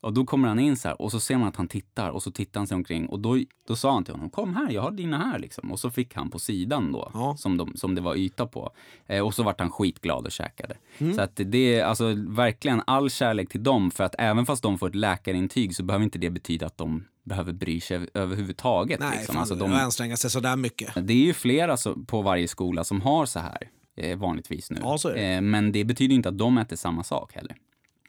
och 0.04 0.14
då 0.14 0.26
kommer 0.26 0.48
han 0.48 0.60
in 0.60 0.78
så 0.78 0.88
här 0.88 1.02
och 1.02 1.12
så 1.12 1.20
ser 1.20 1.38
man 1.38 1.48
att 1.48 1.56
han 1.56 1.68
tittar 1.68 2.10
och 2.10 2.24
så 2.24 2.32
tittar 2.32 2.60
han 2.60 2.68
sig 2.68 2.76
omkring 2.76 3.06
och 3.06 3.20
då, 3.20 3.38
då 3.68 3.76
sa 3.76 3.94
han 3.94 4.04
till 4.04 4.14
honom 4.14 4.30
kom 4.30 4.56
här, 4.56 4.72
jag 4.72 4.82
har 4.82 4.92
dina 4.92 5.18
här 5.18 5.40
liksom. 5.40 5.72
Och 5.72 5.80
så 5.80 5.90
fick 5.90 6.16
han 6.16 6.30
på 6.30 6.40
sidan 6.40 6.92
då, 6.92 7.12
Ja. 7.14 7.36
som, 7.38 7.58
de, 7.58 7.78
som 7.78 7.96
det 7.96 8.02
var 8.02 8.16
yta 8.16 8.46
på. 8.48 8.72
Eh, 9.08 9.26
och 9.26 9.34
så 9.34 9.44
vart 9.44 9.60
han 9.60 9.72
skitglad 9.72 10.26
och 10.26 10.32
käkade. 10.32 10.76
Så 11.16 11.22
att 11.22 11.32
det 11.36 11.80
är 11.80 11.86
alltså 11.86 12.14
verkligen 12.28 12.82
all 12.88 13.10
kärlek 13.10 13.50
till 13.50 13.64
dem 13.64 13.92
för 13.92 14.04
att 14.04 14.16
även 14.18 14.46
fast 14.46 14.64
de 14.64 14.78
får 14.78 14.88
ett 14.90 14.96
läkarintyg 14.96 15.76
så 15.76 15.84
behöver 15.84 16.04
inte 16.04 16.20
det 16.20 16.30
betyda 16.30 16.66
att 16.66 16.78
de 16.78 17.04
behöver 17.24 17.54
bry 17.54 17.82
sig 17.82 18.08
överhuvudtaget. 18.14 19.00
Nej, 19.00 19.10
liksom. 19.18 19.34
fan, 19.34 19.40
alltså, 19.40 19.56
de... 19.56 19.74
anstränga 19.74 20.18
sig 20.18 20.30
sådär 20.30 20.56
mycket. 20.56 21.08
det 21.08 21.14
är 21.14 21.18
ju 21.26 21.34
flera 21.34 21.78
så, 21.78 21.96
på 21.96 22.22
varje 22.22 22.48
skola 22.48 22.84
som 22.84 23.02
har 23.02 23.26
så 23.26 23.40
här 23.40 23.70
eh, 23.98 24.18
vanligtvis 24.18 24.72
nu. 24.72 24.80
Ja, 24.82 24.98
så 24.98 25.10
är 25.10 25.14
det. 25.14 25.22
Eh, 25.22 25.42
men 25.42 25.72
det 25.72 25.84
betyder 25.84 26.16
inte 26.16 26.30
att 26.30 26.38
de 26.38 26.58
äter 26.58 26.76
samma 26.76 27.04
sak 27.04 27.34
heller. 27.34 27.56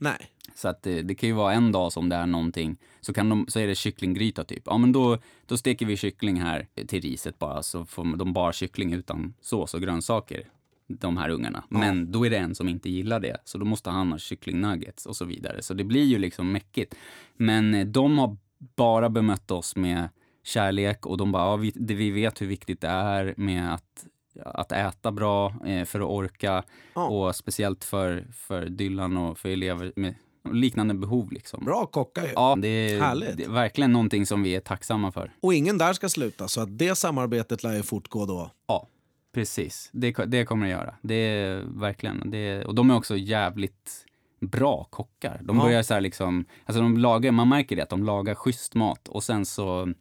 Nej. 0.05 0.31
Så 0.55 0.69
att 0.69 0.87
eh, 0.87 0.97
det 0.97 1.15
kan 1.15 1.29
ju 1.29 1.35
vara 1.35 1.53
en 1.53 1.73
dag 1.73 1.93
som 1.93 2.09
det 2.09 2.17
är 2.17 2.27
någonting, 2.27 2.77
så, 3.01 3.13
kan 3.13 3.29
de, 3.29 3.47
så 3.49 3.61
är 3.61 3.67
det 3.67 3.75
kycklinggryta 3.75 4.45
typ. 4.45 4.63
Ja 4.67 4.79
men 4.79 4.93
då, 4.93 5.19
då 5.47 5.57
steker 5.57 5.87
vi 5.87 5.97
kyckling 5.97 6.41
här 6.41 6.67
till 6.87 7.01
riset 7.01 7.39
bara, 7.39 7.63
så 7.63 7.85
får 7.85 8.17
de 8.17 8.33
bara 8.33 8.53
kyckling 8.53 8.93
utan 8.93 9.35
sås 9.41 9.75
och 9.75 9.83
grönsaker. 9.83 10.49
De 10.87 11.17
här 11.17 11.29
ungarna. 11.29 11.65
Men 11.69 12.13
då 12.13 12.27
är 12.27 12.31
det 12.31 12.37
en 12.37 12.55
som 12.55 12.69
inte 12.69 12.91
gillar 12.91 13.21
det, 13.21 13.37
så 13.45 13.59
då 13.59 13.65
måste 13.65 13.91
han 13.91 14.13
ha 14.13 14.19
kycklingnuggets 14.19 15.07
och 15.07 15.17
så 15.17 15.25
vidare. 15.25 15.63
Så 15.63 15.75
det 15.75 15.85
blir 15.85 16.05
ju 16.05 16.19
liksom 16.19 16.53
mäckigt. 16.53 16.95
Men 17.37 17.75
eh, 17.75 17.87
de 17.87 18.19
har 18.19 18.37
bara 18.59 19.11
bemött 19.11 19.51
oss 19.51 19.77
med 19.77 20.09
kärlek 20.43 21.07
och 21.07 21.17
de 21.17 21.33
bara, 21.33 21.43
ja, 21.43 21.57
vi, 21.57 21.73
det, 21.75 21.95
vi 21.95 22.11
vet 22.11 22.43
hur 22.43 22.47
viktigt 22.47 22.81
det 22.81 22.89
är 22.89 23.35
med 23.37 23.75
att, 23.75 24.07
att 24.45 24.73
äta 24.73 25.13
bra 25.13 25.55
eh, 25.67 25.85
för 25.85 26.01
att 26.01 26.07
orka 26.07 26.63
Ja. 26.95 27.07
och 27.09 27.37
speciellt 27.37 27.85
för, 27.85 28.27
för 28.33 28.67
Dylan 28.67 29.17
och 29.17 29.39
för 29.39 29.49
elever 29.49 29.93
med 29.97 30.15
liknande 30.53 30.95
behov. 30.95 31.33
Liksom. 31.33 31.65
Bra 31.65 31.87
kockar 31.87 32.23
ju. 32.23 32.29
Ja, 32.35 32.57
det 32.59 32.69
är, 32.69 33.01
Härligt. 33.01 33.37
det 33.37 33.45
är 33.45 33.49
verkligen 33.49 33.93
någonting 33.93 34.27
som 34.27 34.43
vi 34.43 34.55
är 34.57 34.61
tacksamma 34.61 35.13
för. 35.13 35.33
Och 35.41 35.55
ingen 35.55 35.79
där 35.79 35.93
ska 35.93 36.09
sluta, 36.09 36.49
så 36.49 36.61
att 36.61 36.79
det 36.79 36.95
samarbetet 36.99 37.63
lär 37.63 37.77
ju 37.77 37.83
fortgå 37.83 38.27
då. 38.27 38.51
Ja, 38.67 38.89
precis. 39.35 39.91
Det, 39.93 40.13
det 40.27 40.45
kommer 40.45 40.67
det 40.67 40.73
göra. 40.73 40.95
Det 41.03 41.15
är 41.15 41.63
verkligen. 41.67 42.31
Det 42.31 42.65
och 42.65 42.75
de 42.75 42.91
är 42.91 42.97
också 42.97 43.17
jävligt 43.17 44.05
bra 44.41 44.85
kockar. 44.91 45.41
De 45.43 45.57
Ja. 45.57 45.63
börjar 45.65 45.83
så 45.83 45.95
här 45.95 46.01
liksom, 46.01 46.45
alltså 46.65 46.83
de 46.83 46.97
lagar, 46.99 47.33
man 47.33 47.49
märker 47.49 47.77
det 47.77 47.83
att 47.83 47.91
de 47.91 48.05
lagar 48.05 48.35
schysst 48.35 48.75
mat 48.75 49.09
och 49.09 49.23
sen 49.25 49.47
så 49.47 49.93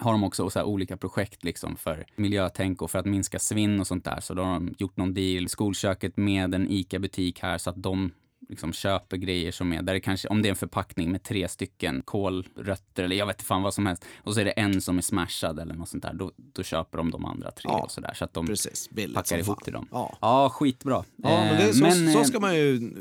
har 0.00 0.12
de 0.12 0.24
också 0.24 0.50
så 0.50 0.62
olika 0.64 0.96
projekt 0.96 1.44
liksom 1.44 1.76
för 1.76 2.06
miljötänk 2.16 2.82
och 2.82 2.90
för 2.90 2.98
att 2.98 3.06
minska 3.06 3.38
svinn 3.38 3.80
och 3.80 3.86
sånt 3.86 4.04
där. 4.04 4.20
Så 4.20 4.34
då 4.34 4.42
har 4.42 4.52
de 4.52 4.74
gjort 4.78 4.96
någon 4.96 5.14
deal, 5.14 5.48
skolköket 5.48 6.16
med 6.16 6.54
en 6.54 6.70
ICA-butik 6.70 7.40
här 7.40 7.58
så 7.58 7.70
att 7.70 7.82
de 7.82 8.10
liksom 8.48 8.72
köper 8.72 9.16
grejer 9.16 9.52
som 9.52 9.72
är, 9.72 9.82
där 9.82 9.94
det 9.94 10.00
kanske, 10.00 10.28
om 10.28 10.42
det 10.42 10.48
är 10.48 10.50
en 10.50 10.56
förpackning 10.56 11.12
med 11.12 11.22
tre 11.22 11.48
stycken 11.48 12.02
kålrötter 12.04 13.02
eller 13.04 13.16
jag 13.16 13.26
vet 13.26 13.36
inte 13.36 13.44
fan 13.44 13.62
vad 13.62 13.74
som 13.74 13.86
helst. 13.86 14.04
Och 14.22 14.34
så 14.34 14.40
är 14.40 14.44
det 14.44 14.50
en 14.50 14.80
som 14.80 14.98
är 14.98 15.02
smashad 15.02 15.58
eller 15.58 15.74
något 15.74 15.88
sånt 15.88 16.02
där. 16.02 16.12
Då, 16.14 16.32
då 16.36 16.62
köper 16.62 16.98
de 16.98 17.10
de 17.10 17.24
andra 17.24 17.50
tre 17.50 17.70
Ja, 17.72 17.82
och 17.82 17.90
sådär. 17.90 18.14
Så 18.14 18.24
att 18.24 18.34
de 18.34 18.46
Precis, 18.46 18.88
packar 19.14 19.36
ihop 19.38 19.46
fan. 19.46 19.64
till 19.64 19.72
dem. 19.72 19.88
Ja. 19.90 20.16
Ja, 20.20 20.50
skitbra. 20.52 21.04
Ja, 21.16 21.28
men 21.44 21.56
det, 21.56 21.64
Eh, 21.64 21.72
så, 21.72 21.82
men, 21.82 22.12
så 22.12 22.18
eh, 22.18 22.24
ska 22.24 22.40
man 22.40 22.56
ju 22.56 22.92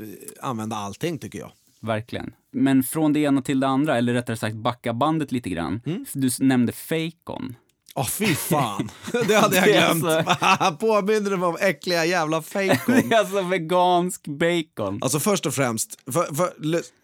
använda 0.41 0.75
allting 0.75 1.19
tycker 1.19 1.39
jag. 1.39 1.51
Verkligen. 1.81 2.33
Men 2.51 2.83
från 2.83 3.13
det 3.13 3.19
ena 3.19 3.41
till 3.41 3.59
det 3.59 3.67
andra, 3.67 3.97
eller 3.97 4.13
rättare 4.13 4.37
sagt 4.37 4.55
backa 4.55 4.93
bandet 4.93 5.31
lite 5.31 5.49
grann. 5.49 5.81
Mm. 5.85 6.05
Du 6.13 6.29
nämnde 6.39 6.71
fejkon. 6.71 7.55
Åh 7.95 8.07
fy 8.07 8.25
fan, 8.25 8.89
det 9.27 9.35
hade 9.35 9.55
jag 9.55 9.65
glömt. 9.65 10.29
Påminner 10.79 11.37
mig 11.37 11.47
om 11.47 11.57
äckliga 11.61 12.05
jävla 12.05 12.41
fejkon. 12.41 12.95
Det 13.09 13.15
är 13.15 13.19
alltså 13.19 13.41
vegansk 13.41 14.27
bacon. 14.27 14.99
Alltså 15.01 15.19
först 15.19 15.45
och 15.45 15.53
främst, 15.53 16.11
för, 16.11 16.35
för, 16.35 16.53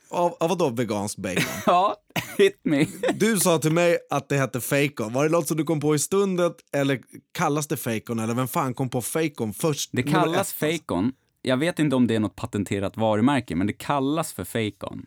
av, 0.10 0.36
av 0.40 0.50
vadå 0.50 0.70
vegansk 0.70 1.18
bacon? 1.18 1.44
Ja, 1.66 1.96
hit 2.38 2.60
me. 2.64 2.86
Du 3.14 3.40
sa 3.40 3.58
till 3.58 3.72
mig 3.72 3.98
att 4.10 4.30
det 4.30 4.38
hette 4.38 4.62
fejkon. 4.62 5.14
Var 5.14 5.24
det 5.24 5.30
något 5.30 5.48
som 5.48 5.58
du 5.58 5.64
kom 5.64 5.80
på 5.80 5.96
i 5.96 6.00
stunden 6.00 6.54
eller 6.74 7.00
kallas 7.32 7.68
det 7.68 7.78
fejkon? 7.78 8.20
Eller 8.20 8.34
vem 8.34 8.48
fan 8.48 8.74
kom 8.74 8.90
på 8.90 9.02
fejkon 9.02 9.54
först? 9.54 9.90
Det 9.94 10.04
kallas 10.04 10.52
ett, 10.52 10.58
fejkon. 10.58 11.12
Jag 11.48 11.58
vet 11.58 11.80
inte 11.80 11.96
om 11.96 12.08
det 12.08 12.16
är 12.16 12.20
något 12.20 12.36
patenterat 12.36 12.98
varumärke, 12.98 13.56
men 13.56 13.68
det 13.68 13.74
kallas 13.74 14.34
för 14.34 14.44
fejkon. 14.44 15.06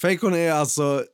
Fejkon 0.00 0.34
är 0.34 0.52
alltså 0.52 1.04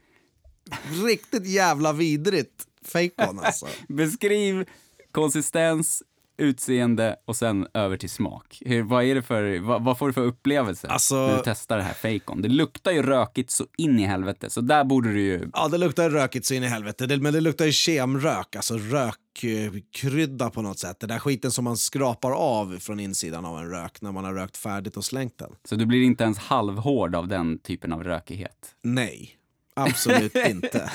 riktigt 1.06 1.46
jävla 1.46 1.92
vidrigt. 1.92 2.64
fejkon 2.84 3.38
alltså. 3.38 3.66
Beskriv 3.88 4.68
konsistens, 5.12 6.02
utseende 6.38 7.16
och 7.24 7.36
sen 7.36 7.66
över 7.74 7.96
till 7.96 8.10
smak. 8.10 8.58
Hur, 8.60 8.82
vad, 8.82 9.04
är 9.04 9.14
det 9.14 9.22
för, 9.22 9.58
vad, 9.58 9.84
vad 9.84 9.98
får 9.98 10.06
du 10.06 10.12
för 10.12 10.20
upplevelse 10.20 10.88
Alltså- 10.88 11.26
när 11.26 11.36
du 11.36 11.42
testar 11.44 11.76
det 11.76 11.82
här 11.82 11.94
fejkon? 11.94 12.42
Det 12.42 12.48
luktar 12.48 12.92
ju 12.92 13.02
rökigt 13.02 13.50
så 13.50 13.66
in 13.78 13.98
i 14.00 14.02
helvete, 14.02 14.50
så 14.50 14.60
där 14.60 14.84
borde 14.84 15.12
du 15.12 15.20
ju... 15.20 15.50
Ja, 15.52 15.68
det 15.68 15.78
luktar 15.78 16.10
rökigt 16.10 16.46
så 16.46 16.54
in 16.54 16.62
i 16.62 16.66
helvete. 16.66 17.06
Det, 17.06 17.16
men 17.16 17.32
det 17.32 17.40
luktar 17.40 17.64
ju 17.64 17.72
kemrök, 17.72 18.56
alltså 18.56 18.78
rökkrydda 18.78 20.50
på 20.50 20.62
något 20.62 20.78
sätt. 20.78 21.00
Det 21.00 21.06
där 21.06 21.18
skiten 21.18 21.50
som 21.50 21.64
man 21.64 21.76
skrapar 21.76 22.30
av 22.32 22.78
från 22.78 23.00
insidan 23.00 23.44
av 23.44 23.58
en 23.58 23.70
rök 23.70 24.02
när 24.02 24.12
man 24.12 24.24
har 24.24 24.34
rökt 24.34 24.56
färdigt 24.56 24.96
och 24.96 25.04
slängt 25.04 25.38
den. 25.38 25.50
Så 25.64 25.74
du 25.74 25.86
blir 25.86 26.02
inte 26.02 26.24
ens 26.24 26.38
halvhård 26.38 27.14
av 27.14 27.28
den 27.28 27.58
typen 27.58 27.92
av 27.92 28.04
rökighet. 28.04 28.74
Nej. 28.82 29.36
Absolut 29.74 30.36
inte. 30.46 30.90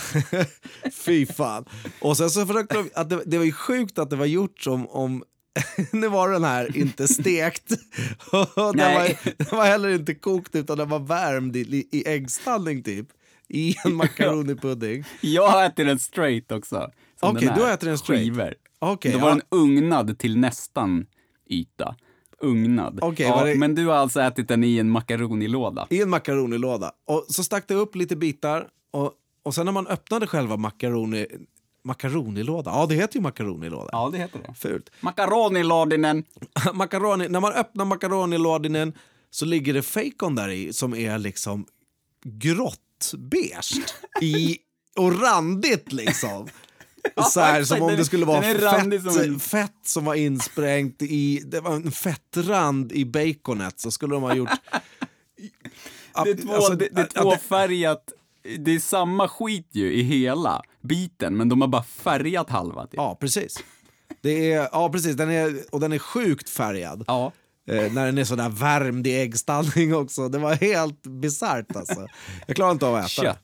Fy 0.94 1.26
fan. 1.26 1.66
Och 2.00 2.18
sen 2.18 2.30
så 2.30 2.46
försökte 2.46 2.76
de, 2.76 2.90
att 2.96 3.10
det, 3.10 3.24
det 3.26 3.38
var 3.38 3.46
ju 3.46 3.52
sjukt 3.52 4.00
att 4.00 4.10
det 4.10 4.16
var 4.16 4.26
gjort 4.26 4.62
som 4.62 4.88
om 4.88 5.24
nu 5.92 6.08
var 6.08 6.30
den 6.30 6.44
här 6.44 6.78
inte 6.78 7.08
stekt. 7.08 7.70
Den, 7.70 8.74
Nej. 8.76 9.18
var, 9.24 9.34
den 9.38 9.58
var 9.58 9.66
heller 9.66 9.90
inte 9.90 10.16
kokt 10.16 10.56
utan 10.56 10.78
den 10.78 10.90
var 10.90 11.00
värmd 11.00 11.56
i, 11.56 11.88
i 11.92 12.08
äggstallning 12.08 12.84
typ. 12.84 13.08
I 13.50 13.76
en 13.86 13.94
makaronipudding. 13.96 15.04
Jag 15.22 15.48
har 15.48 15.66
ätit 15.66 15.86
den 15.88 16.00
straight 16.00 16.52
också. 16.52 16.92
Okej, 17.20 17.48
den 17.48 17.58
du 17.60 17.68
ätit 17.68 17.80
den 17.82 17.98
straight. 17.98 18.24
Skivor. 18.24 18.54
Okej, 18.80 19.12
Då 19.12 19.20
var 19.20 19.30
ja. 19.30 19.36
den 19.36 19.44
ugnad 19.50 20.20
till 20.20 20.38
nästan 20.38 21.06
yta. 21.50 21.96
Ugnad. 22.42 23.00
Okej, 23.02 23.26
ja, 23.28 23.44
det- 23.44 23.56
Men 23.56 23.76
du 23.76 23.88
har 23.88 23.96
alltså 23.96 24.20
ätit 24.22 24.48
den 24.48 24.64
i 24.64 24.78
en 24.78 24.90
makaronilåda? 24.90 25.88
I 25.90 26.02
en 26.02 26.10
makaronilåda. 26.10 26.92
Och 27.08 27.26
så 27.30 27.44
stack 27.44 27.68
det 27.68 27.74
upp 27.74 27.96
lite 27.96 28.16
bitar. 28.16 28.68
Och, 28.92 29.12
och 29.44 29.56
sen 29.56 29.66
när 29.66 29.72
man 29.74 29.88
öppnade 29.88 30.28
själva 30.28 30.58
makaroni... 30.58 31.28
Makaronilåda? 31.84 32.72
Ja, 32.72 32.86
det 32.86 32.96
heter 32.96 33.16
ju 33.16 33.22
makaronilåda. 33.22 33.90
Ja, 33.92 34.10
det 34.12 34.18
heter 34.18 34.40
det. 34.48 34.54
Fult. 34.54 34.90
Makaronilådinen. 35.00 36.24
Makaroni, 36.74 37.28
när 37.30 37.40
man 37.40 37.54
öppnar 37.54 37.86
makaronilådinen 37.86 38.94
så 39.30 39.46
ligger 39.46 39.74
det 39.74 39.82
fejkon 39.82 40.36
där 40.36 40.50
i 40.50 40.74
som 40.74 40.96
är 40.96 41.18
liksom 41.18 41.66
gråttbeige 42.24 43.82
i, 44.22 44.58
och 44.98 45.22
randigt 45.22 45.94
liksom. 45.94 46.48
Så 47.32 47.40
här, 47.40 47.64
som 47.64 47.82
om 47.82 47.96
det 47.96 48.06
skulle 48.06 48.26
vara 48.26 48.42
fett, 48.42 49.04
som 49.14 49.40
fett 49.40 49.72
som 49.86 50.06
var 50.06 50.16
insprängt 50.16 51.02
i... 51.02 51.44
Det 51.46 51.60
var 51.60 51.76
en 51.76 51.92
fettrand 51.92 52.92
i 52.92 53.06
baconet, 53.06 53.80
så 53.80 53.92
skulle 53.92 54.14
de 54.14 54.24
ha 54.24 54.36
gjort... 54.36 54.50
Det 56.24 56.30
är, 56.30 56.36
två, 56.36 56.54
Alltså, 56.54 56.74
det, 56.74 56.90
det 56.92 57.02
är 57.02 57.22
tvåfärgat. 57.22 58.04
Det 58.60 58.72
är 58.72 58.80
samma 58.80 59.28
skit 59.28 59.70
ju 59.72 59.94
i 59.94 60.02
hela 60.02 60.62
biten, 60.84 61.38
men 61.38 61.50
de 61.50 61.62
har 61.62 61.68
bara 61.68 61.84
färgat 61.84 62.50
halva. 62.50 62.84
Typ. 62.88 62.94
Ja, 62.94 63.18
precis. 63.22 63.64
Det 64.22 64.54
är, 64.54 64.70
ja, 64.72 64.90
precis. 64.90 65.16
Den 65.16 65.32
är, 65.32 65.56
och 65.72 65.80
den 65.80 65.94
är 65.94 66.00
sjukt 66.00 66.50
färgad. 66.50 67.04
Ja. 67.08 67.32
Eh, 67.68 67.94
när 67.94 68.06
den 68.06 68.18
är 68.18 68.24
sådär 68.24 68.50
värmd 68.50 69.08
i 69.08 69.16
äggstallning 69.22 69.96
också. 69.96 70.30
Det 70.30 70.38
var 70.38 70.56
helt 70.56 71.04
bisarrt 71.04 71.76
alltså. 71.76 72.08
Jag 72.48 72.56
klarar 72.56 72.72
inte 72.72 72.88
av 72.88 72.96
att 72.96 73.12
äta. 73.12 73.22
Kött. 73.24 73.44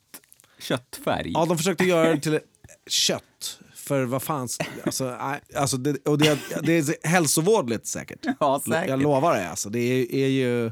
Köttfärg. 0.60 1.32
Ja, 1.34 1.46
de 1.46 1.58
försökte 1.58 1.84
göra 1.84 2.10
det 2.10 2.20
till 2.20 2.40
kött. 2.88 3.60
För 3.76 4.04
vad 4.06 4.24
fan, 4.24 4.48
alltså, 4.86 5.18
alltså 5.56 5.78
det, 5.78 6.08
och 6.08 6.18
det, 6.18 6.40
det 6.64 6.74
är 6.78 7.08
hälsovådligt 7.08 7.88
säkert. 7.88 8.20
Ja, 8.40 8.62
säkert. 8.66 8.90
Jag 8.90 9.02
lovar 9.02 9.36
det. 9.38 9.50
Alltså, 9.50 9.70
det 9.70 9.80
är, 9.80 10.14
är 10.16 10.28
ju... 10.28 10.72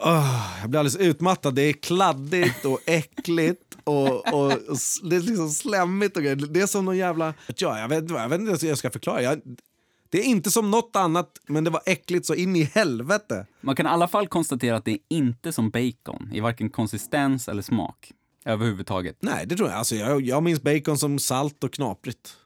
Åh, 0.00 0.58
jag 0.60 0.70
blir 0.70 0.80
alldeles 0.80 0.96
utmattad. 0.96 1.54
Det 1.54 1.62
är 1.62 1.72
kladdigt 1.72 2.64
och 2.64 2.80
äckligt 2.86 3.62
och, 3.84 4.34
och, 4.34 4.44
och 4.46 4.76
det 5.10 5.16
är 5.16 5.20
liksom 5.20 5.50
slemmigt 5.50 6.16
och 6.16 6.22
grejer. 6.22 6.36
Det 6.36 6.60
är 6.60 6.66
som 6.66 6.84
någon 6.84 6.96
jävla... 6.96 7.34
Ja, 7.56 7.78
jag, 7.80 7.88
vet, 7.88 7.98
inte 8.02 8.12
vad- 8.14 8.22
jag 8.22 8.28
vet 8.28 8.40
inte 8.40 8.52
hur 8.60 8.68
jag 8.68 8.78
ska 8.78 8.90
förklara. 8.90 9.22
Jag, 9.22 9.40
det 10.10 10.18
är 10.18 10.24
inte 10.24 10.50
som 10.50 10.70
något 10.70 10.96
annat, 10.96 11.30
men 11.48 11.64
det 11.64 11.70
var 11.70 11.82
äckligt 11.86 12.26
så 12.26 12.34
in 12.34 12.56
i 12.56 12.62
helvete. 12.62 13.46
Man 13.60 13.76
kan 13.76 13.86
i 13.86 13.88
alla 13.88 14.08
fall 14.08 14.28
konstatera 14.28 14.76
att 14.76 14.84
det 14.84 14.90
är 14.92 14.98
inte 15.08 15.52
som 15.52 15.70
bacon, 15.70 16.30
i 16.34 16.40
varken 16.40 16.70
konsistens 16.70 17.48
eller 17.48 17.62
smak. 17.62 18.12
Överhuvudtaget. 18.48 19.16
Nej, 19.20 19.46
det 19.46 19.56
tror 19.56 19.68
jag. 19.68 19.78
Alltså, 19.78 19.94
jag. 19.94 20.20
Jag 20.22 20.42
minns 20.42 20.62
bacon 20.62 20.98
som 20.98 21.18
salt 21.18 21.64
och 21.64 21.72
knaprigt. 21.72 22.36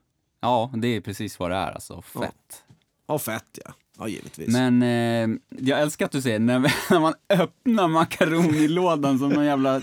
Ja, 0.40 0.70
det 0.74 0.88
är 0.88 1.00
precis 1.00 1.38
vad 1.38 1.50
det 1.50 1.56
är 1.56 1.72
alltså. 1.72 2.02
Fett. 2.02 2.62
Och 3.06 3.22
fett, 3.22 3.58
ja. 3.64 3.72
Ja, 3.98 4.08
givetvis. 4.08 4.48
Men 4.48 4.82
eh, 4.82 5.38
jag 5.48 5.80
älskar 5.80 6.06
att 6.06 6.12
du 6.12 6.22
säger 6.22 6.38
när, 6.38 6.58
när 6.90 7.00
man 7.00 7.14
öppnar 7.28 7.88
makaronilådan 7.88 9.18
som 9.18 9.28
någon 9.28 9.44
jävla 9.44 9.82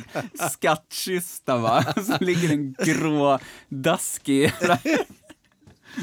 skattkista 0.52 1.58
va. 1.58 1.84
Så 2.06 2.18
ligger 2.24 2.52
en 2.52 2.74
grå, 2.74 3.40
daskig, 3.70 4.54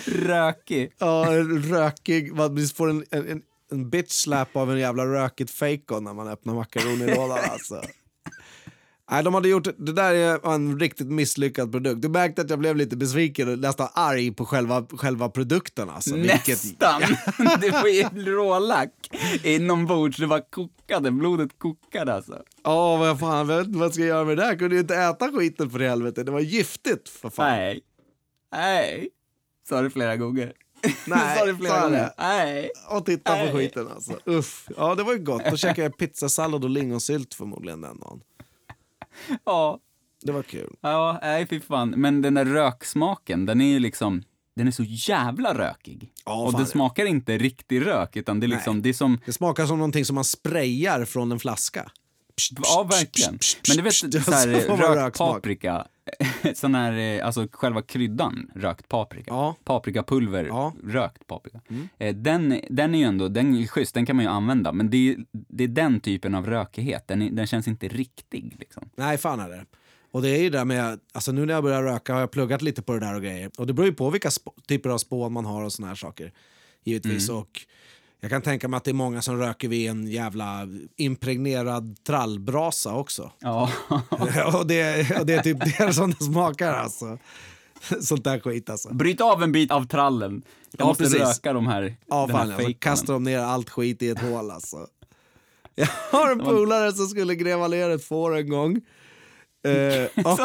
rökig. 0.05 0.93
Ja, 0.99 1.27
rökig. 1.71 2.35
Man 2.35 2.69
får 2.75 2.91
en, 2.91 3.05
en, 3.11 3.43
en 3.71 3.91
bitch 3.91 4.13
slap 4.13 4.57
av 4.57 4.73
en 4.73 4.79
jävla 4.79 5.07
rökigt 5.07 5.51
fejkon 5.51 6.05
när 6.05 6.15
man 6.15 6.29
öppnar 6.29 6.55
makaronilådan 6.55 7.39
alltså. 7.51 7.83
Nej, 9.11 9.23
de 9.25 9.35
hade 9.35 9.49
gjort, 9.49 9.69
det 9.79 9.93
där 9.93 10.15
är 10.15 10.55
en 10.55 10.81
riktigt 10.81 11.07
misslyckad 11.07 11.73
produkt. 11.73 12.03
Du 12.03 12.09
märkte 12.09 12.43
att 12.43 12.51
jag 12.51 12.59
blev 12.59 12.77
lite 12.77 12.97
besviken 12.97 13.49
och 13.53 13.59
nästan 13.59 13.89
arg 13.95 14.33
på 14.33 14.47
själva, 14.47 14.87
själva 14.91 15.29
produkten. 15.29 15.91
Alltså. 15.91 16.15
Vilket- 16.15 16.49
Nästan! 16.49 17.03
Det 17.61 17.71
var 17.71 17.87
ju 17.89 18.03
rålack 18.35 18.91
inombords, 19.43 20.17
det 20.17 20.27
var 20.27 20.51
kokade, 20.51 21.11
blodet 21.11 21.59
kokade 21.59 22.15
alltså. 22.15 22.43
Ja, 22.65 22.97
vad 22.97 23.21
fan, 23.21 23.49
jag 23.49 23.57
vet 23.59 23.67
inte 23.67 23.79
vad 23.79 23.87
jag 23.87 23.95
ska 23.95 24.05
göra 24.05 24.25
med 24.25 24.37
det 24.37 24.43
där. 24.43 24.49
Jag 24.49 24.59
kunde 24.59 24.75
ju 24.75 24.81
inte 24.81 24.97
äta 24.97 25.33
skiten 25.33 25.71
för 25.71 25.79
helvete. 25.79 26.23
Det 26.23 26.31
var 26.33 26.41
giftigt 26.41 27.09
för 27.09 27.31
fan. 27.31 27.47
Nej. 27.51 27.81
Nej. 28.53 29.09
Sa 29.69 29.83
du 29.83 29.91
flera 29.91 30.17
gånger. 30.17 30.53
Nej, 31.07 31.39
Sa 31.39 31.47
du 31.47 31.57
flera 31.57 31.75
jag 31.75 31.83
gånger. 31.83 31.99
det? 31.99 32.15
Nej. 32.19 32.71
Och 32.91 33.07
titta 33.07 33.47
på 33.47 33.57
skiten 33.59 33.89
alltså. 33.95 34.13
Uff. 34.25 34.69
Ja, 34.77 34.95
det 34.95 35.03
var 35.03 35.13
ju 35.13 35.19
gott. 35.19 35.43
Då 35.51 35.57
käkade 35.57 35.83
jag 35.83 35.97
pizzasallad 35.99 36.65
och 36.65 36.71
lingonsylt 36.71 37.35
förmodligen 37.35 37.81
den 37.81 38.01
dagen. 38.01 38.21
Ja. 39.45 39.81
Det 40.23 40.33
var 40.33 40.43
kul. 40.43 40.77
Ja, 40.81 41.19
nej 41.23 41.47
fy 41.47 41.61
fan. 41.61 41.91
Men 41.91 42.23
den 42.23 42.35
där 42.35 42.45
röksmaken, 42.45 43.47
den 43.47 43.61
är 43.61 43.67
ju 43.69 43.79
liksom, 43.79 44.23
den 44.57 44.67
är 44.67 44.71
så 44.71 44.83
jävla 44.87 45.55
rökig. 45.59 46.13
Ja, 46.25 46.43
och 46.47 46.53
fan, 46.53 46.61
det 46.61 46.67
smakar 46.67 47.05
inte 47.07 47.39
riktig 47.39 47.87
rök, 47.87 48.17
utan 48.17 48.41
det 48.41 48.47
är 48.47 48.49
liksom, 48.49 48.83
det 48.83 48.89
är 48.89 48.93
som, 48.93 49.21
Det 49.27 49.33
smakar 49.33 49.67
som 49.67 49.79
någonting 49.79 50.05
som 50.05 50.15
man 50.15 50.25
sprayar 50.25 51.05
från 51.05 51.33
en 51.33 51.39
flaska. 51.39 51.91
Ja 52.63 52.89
verkligen. 52.91 53.39
Men 53.69 53.77
du 53.77 53.83
vet 53.83 53.95
så 53.95 54.33
här, 54.33 54.61
så 54.67 54.77
var 54.77 54.97
rökt 54.97 55.19
paprika, 55.19 55.87
sån 56.55 56.75
här, 56.75 56.93
eh, 57.19 57.27
alltså 57.27 57.49
själva 57.53 57.83
kryddan, 57.83 58.51
rökt 58.55 58.89
paprika. 58.89 59.25
Ja. 59.31 59.57
Paprikapulver, 59.65 60.45
Ja. 60.45 60.73
rökt 60.85 61.27
paprika. 61.27 61.61
Eh, 61.99 62.15
Den, 62.15 62.61
den 62.71 62.95
är 62.95 62.99
ju 62.99 63.05
ändå, 63.05 63.29
den 63.29 63.57
är 63.57 63.67
schysst, 63.67 63.95
den 63.95 64.07
kan 64.07 64.17
man 64.17 64.25
ju 64.25 64.31
använda, 64.31 64.73
men 64.73 64.91
det 64.91 64.97
är, 64.97 65.17
det 65.33 65.65
är 65.65 65.69
den 65.69 66.01
typen 66.01 66.35
av 66.35 66.47
rökighet, 66.47 67.09
den, 67.09 67.23
är, 67.23 67.31
den 67.31 67.47
känns 67.47 67.69
inte 67.69 67.89
riktig 67.89 68.57
liksom. 68.59 68.91
Nej, 68.97 69.19
fan 69.19 69.41
är 69.41 69.49
det. 69.49 69.65
Och 70.11 70.23
det 70.23 70.29
är 70.31 70.43
ju 70.43 70.51
det 70.51 70.59
där 70.59 70.65
med, 70.65 71.01
alltså 71.13 71.33
nu 71.33 71.47
när 71.47 71.55
jag 71.55 71.63
börjar 71.63 71.83
röka 71.83 72.13
har 72.13 72.21
jag 72.21 72.31
pluggat 72.31 72.63
lite 72.63 72.83
på 72.83 72.93
det 72.93 73.01
där 73.01 73.15
och 73.15 73.23
grejer. 73.23 73.51
Och 73.59 73.67
det 73.67 73.73
beror 73.73 73.87
ju 73.89 73.95
på 73.95 74.11
vilka 74.11 74.31
typer 74.69 74.91
av 74.91 74.99
spån 74.99 75.33
man 75.33 75.45
har 75.45 75.63
och 75.63 75.73
såna 75.73 75.89
här 75.89 75.95
saker. 75.95 76.33
Givetvis. 76.85 77.29
Mm. 77.29 77.41
Och 77.41 77.61
jag 78.21 78.31
kan 78.31 78.43
tänka 78.43 78.69
mig 78.69 78.79
att 78.79 78.85
det 78.85 78.91
är 78.91 78.95
många 78.95 79.23
som 79.23 79.39
röker 79.39 79.69
vid 79.69 79.91
en 79.91 80.07
jävla 80.07 80.69
impregnerad 80.97 81.97
trallbrasa 82.07 82.95
också. 82.95 83.33
Ja. 83.39 83.71
och, 84.55 84.67
det, 84.67 85.11
och 85.21 85.27
det 85.27 85.35
är 85.35 85.43
typ 85.43 85.79
det 85.79 85.93
som 85.93 86.11
det 86.11 86.25
smakar 86.25 86.73
alltså. 86.73 87.19
Sånt 88.01 88.25
där 88.25 88.39
skit 88.41 88.71
alltså. 88.71 88.95
Bryt 88.95 89.21
av 89.21 89.43
en 89.43 89.53
bit 89.53 89.71
av 89.71 89.87
trallen. 89.87 90.43
Jag 90.71 90.81
Ja, 90.81 90.87
måste 90.89 91.03
precis. 91.03 91.21
röka 91.21 91.53
de 91.53 91.67
här, 91.67 91.97
Ja, 92.07 92.27
den 92.27 92.37
fan, 92.37 92.51
här 92.51 92.57
alltså, 92.57 92.73
kastar 92.79 93.13
de 93.13 93.25
ner 93.25 93.39
allt 93.39 93.71
skit 93.71 94.03
i 94.03 94.09
ett 94.09 94.21
hål 94.21 94.51
alltså. 94.51 94.87
Jag 95.75 95.89
har 96.11 96.33
en 96.33 96.39
polare 96.39 96.93
som 96.93 97.07
skulle 97.07 97.35
gräva 97.35 97.69
ner 97.69 97.91
ett 97.91 98.05
får 98.05 98.37
en 98.37 98.49
gång. 98.49 98.81
Eh, 99.67 100.05
och 100.25 100.39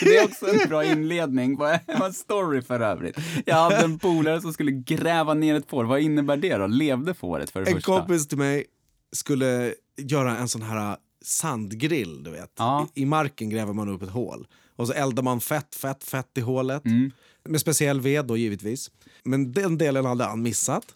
Det 0.00 0.16
är 0.16 0.24
också 0.24 0.46
en 0.46 0.68
bra 0.68 0.84
inledning. 0.84 1.56
Vad 1.56 1.70
är 1.70 2.04
en 2.04 2.12
story 2.12 2.62
för 2.62 2.80
övrigt? 2.80 3.16
Jag 3.44 3.54
hade 3.54 3.76
en 3.76 3.98
polare 3.98 4.40
som 4.40 4.52
skulle 4.52 4.70
gräva 4.70 5.34
ner 5.34 5.54
ett 5.54 5.70
får. 5.70 5.84
Vad 5.84 6.00
innebär 6.00 6.36
det 6.36 6.56
då? 6.56 6.66
Levde 6.66 7.14
fåret 7.14 7.50
för 7.50 7.60
det 7.60 7.70
en 7.70 7.74
första? 7.76 7.98
kompis 7.98 8.28
till 8.28 8.38
mig 8.38 8.64
skulle 9.12 9.74
göra 9.96 10.36
en 10.36 10.48
sån 10.48 10.62
här 10.62 10.96
sandgrill, 11.24 12.24
du 12.24 12.30
vet. 12.30 12.52
Ja. 12.58 12.88
I, 12.94 13.02
I 13.02 13.06
marken 13.06 13.50
gräver 13.50 13.72
man 13.72 13.88
upp 13.88 14.02
ett 14.02 14.10
hål. 14.10 14.46
Och 14.76 14.86
så 14.86 14.92
eldar 14.92 15.22
man 15.22 15.40
fett, 15.40 15.74
fett, 15.74 16.04
fett 16.04 16.38
i 16.38 16.40
hålet. 16.40 16.84
Mm. 16.84 17.10
Med 17.48 17.60
speciell 17.60 18.00
ved 18.00 18.24
då 18.26 18.36
givetvis. 18.36 18.90
Men 19.24 19.52
den 19.52 19.78
delen 19.78 20.04
hade 20.04 20.24
han 20.24 20.42
missat. 20.42 20.94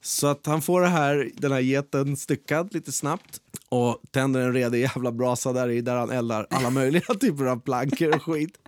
Så 0.00 0.26
att 0.26 0.46
han 0.46 0.62
får 0.62 0.80
det 0.80 0.88
här, 0.88 1.30
den 1.36 1.52
här 1.52 1.60
geten 1.60 2.16
styckad 2.16 2.74
lite 2.74 2.92
snabbt 2.92 3.40
och 3.74 4.00
tänder 4.10 4.40
en 4.40 4.52
redig 4.52 4.80
jävla 4.80 5.12
brasa 5.12 5.52
där 5.52 5.68
i 5.70 5.80
där 5.80 5.96
han 5.96 6.10
eldar 6.10 6.46
alla 6.50 6.70
möjliga 6.70 7.14
typer 7.20 7.44
av 7.44 7.60
plankor 7.60 8.14
och 8.16 8.22
skit. 8.22 8.58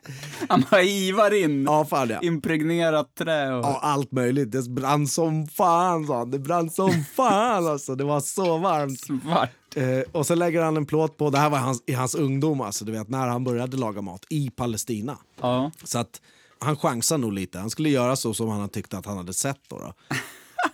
Han 0.49 0.64
bara 0.71 0.83
ivar 0.83 1.35
in 1.45 1.64
Ja, 1.64 1.85
fan 1.85 2.09
ja. 2.09 2.21
impregnerat 2.23 3.14
trä 3.14 3.55
och... 3.55 3.64
Ja, 3.64 3.79
allt 3.83 4.12
möjligt. 4.12 4.53
Det 4.53 4.69
brann 4.71 5.07
som 5.07 5.47
fan, 5.49 6.07
sa 6.07 6.19
han. 6.19 6.31
Det 6.31 6.38
brann 6.38 6.71
som 6.71 7.05
fan 7.16 7.66
alltså. 7.66 7.95
Det 7.95 8.05
var 8.05 8.21
så 8.21 8.59
varmt. 8.59 9.01
svart. 9.01 9.51
Eh, 9.77 10.01
och 10.12 10.27
så 10.27 10.35
lägger 10.35 10.62
han 10.62 10.77
en 10.77 10.87
plåt 10.87 11.16
på, 11.16 11.31
det 11.31 11.38
här 11.38 11.51
var 11.51 11.59
hans, 11.59 11.83
i 11.87 11.92
hans 11.92 12.14
ungdom, 12.14 12.61
alltså, 12.61 12.85
du 12.85 12.92
vet, 12.92 13.09
när 13.09 13.27
han 13.27 13.45
började 13.45 13.77
laga 13.77 14.03
mat 14.03 14.25
i 14.31 14.51
Palestina. 14.51 15.19
Ja. 15.40 15.71
Så 15.85 15.99
att 15.99 16.21
Han 16.59 16.77
chansade 16.77 17.21
nog 17.21 17.33
lite. 17.33 17.59
Han 17.59 17.71
skulle 17.71 17.88
göra 17.88 18.16
så 18.16 18.35
som 18.35 18.49
han 18.49 18.69
tyckte 18.69 18.99
att 18.99 19.07
han 19.07 19.16
hade 19.16 19.33
sett. 19.35 19.61
Då, 19.69 19.79
då. 19.79 19.92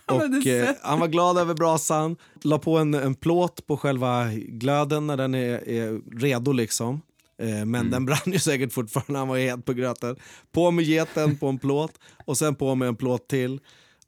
Och, 0.05 0.47
eh, 0.47 0.75
han 0.81 0.99
var 0.99 1.07
glad 1.07 1.37
över 1.37 1.53
brasan, 1.53 2.15
la 2.43 2.59
på 2.59 2.77
en, 2.77 2.93
en 2.93 3.15
plåt 3.15 3.67
på 3.67 3.77
själva 3.77 4.27
glöden 4.33 5.07
när 5.07 5.17
den 5.17 5.35
är, 5.35 5.69
är 5.69 6.19
redo. 6.19 6.51
liksom. 6.51 7.01
Eh, 7.41 7.47
Mm. 7.49 7.71
men 7.71 7.91
den 7.91 8.05
brann 8.05 8.19
ju 8.33 8.39
säkert 8.39 8.73
fortfarande, 8.73 9.19
han 9.19 9.27
var 9.27 9.37
het 9.37 9.65
på 9.65 9.73
gröten. 9.73 10.15
På 10.51 10.71
med 10.71 10.85
geten 10.85 11.37
på 11.37 11.47
en 11.47 11.57
plåt 11.59 11.99
och 12.25 12.37
sen 12.37 12.55
på 12.55 12.75
med 12.75 12.87
en 12.87 12.95
plåt 12.95 13.27
till. 13.27 13.59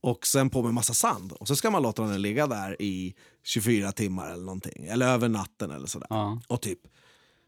Och 0.02 0.28
sen 0.28 0.50
på 0.50 0.64
med 0.64 0.74
massa 0.74 0.94
sand. 0.94 1.32
Och 1.32 1.48
så 1.48 1.56
ska 1.56 1.72
man 1.72 1.84
låta 1.84 2.04
den 2.04 2.22
ligga 2.22 2.48
där 2.48 2.82
i 2.82 3.14
24 3.44 3.92
timmar 3.92 4.32
eller 4.32 4.44
någonting. 4.44 4.86
Eller 4.86 5.08
över 5.08 5.30
natten 5.30 5.72
eller 5.72 5.88
sådär. 5.88 6.08
Ja. 6.10 6.42
Och 6.48 6.62
typ 6.62 6.80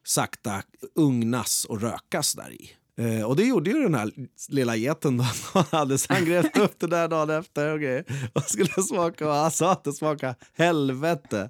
sakta 0.05 0.61
ugnas 0.95 1.65
och 1.65 1.81
rökas 1.81 2.33
där 2.33 2.51
i. 2.51 2.69
Eh, 2.97 3.23
och 3.23 3.35
det 3.35 3.43
gjorde 3.43 3.69
ju 3.69 3.83
den 3.83 3.95
här 3.95 4.11
lilla 4.49 4.75
geten 4.75 5.17
då. 5.17 5.23
Han 5.53 5.63
hade 5.71 5.97
grävde 6.25 6.61
upp 6.61 6.79
det 6.79 6.87
där 6.87 7.07
dagen 7.07 7.29
efter 7.29 7.73
och, 7.73 7.79
grejer. 7.79 8.29
och 8.33 8.43
skulle 8.43 8.69
smaka 8.83 9.27
och 9.27 9.33
han 9.33 9.51
sa 9.51 9.71
att 9.71 9.83
det 9.83 9.93
smakade 9.93 10.35
helvete. 10.53 11.49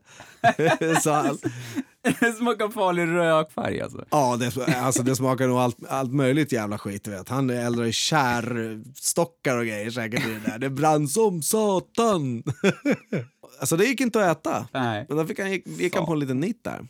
så 1.03 1.11
han, 1.11 1.37
Det 2.19 2.31
smakar 2.31 2.69
farlig 2.69 3.07
rökfärg 3.07 3.81
alltså. 3.81 4.05
ja, 4.09 4.37
det, 4.39 4.75
alltså 4.77 5.03
det 5.03 5.15
smakar 5.15 5.47
nog 5.47 5.57
allt, 5.57 5.77
allt 5.89 6.13
möjligt 6.13 6.51
jävla 6.51 6.77
skit. 6.77 7.07
Vet. 7.07 7.29
Han 7.29 7.49
eldar 7.49 7.85
i 7.85 7.91
kärstockar 7.91 9.57
och 9.57 9.65
grejer 9.65 9.91
säkert 9.91 10.27
i 10.27 10.29
det 10.29 10.39
där. 10.51 10.59
Det 10.59 10.69
brann 10.69 11.07
som 11.07 11.41
satan. 11.41 12.43
alltså 13.59 13.77
det 13.77 13.85
gick 13.85 14.01
inte 14.01 14.31
att 14.31 14.37
äta. 14.37 14.67
Nej. 14.73 15.05
Men 15.09 15.17
då 15.17 15.25
fick 15.25 15.39
han, 15.39 15.51
gick, 15.51 15.67
gick 15.67 15.95
han 15.95 16.05
på 16.05 16.13
en 16.13 16.19
liten 16.19 16.39
nit 16.39 16.63
där. 16.63 16.87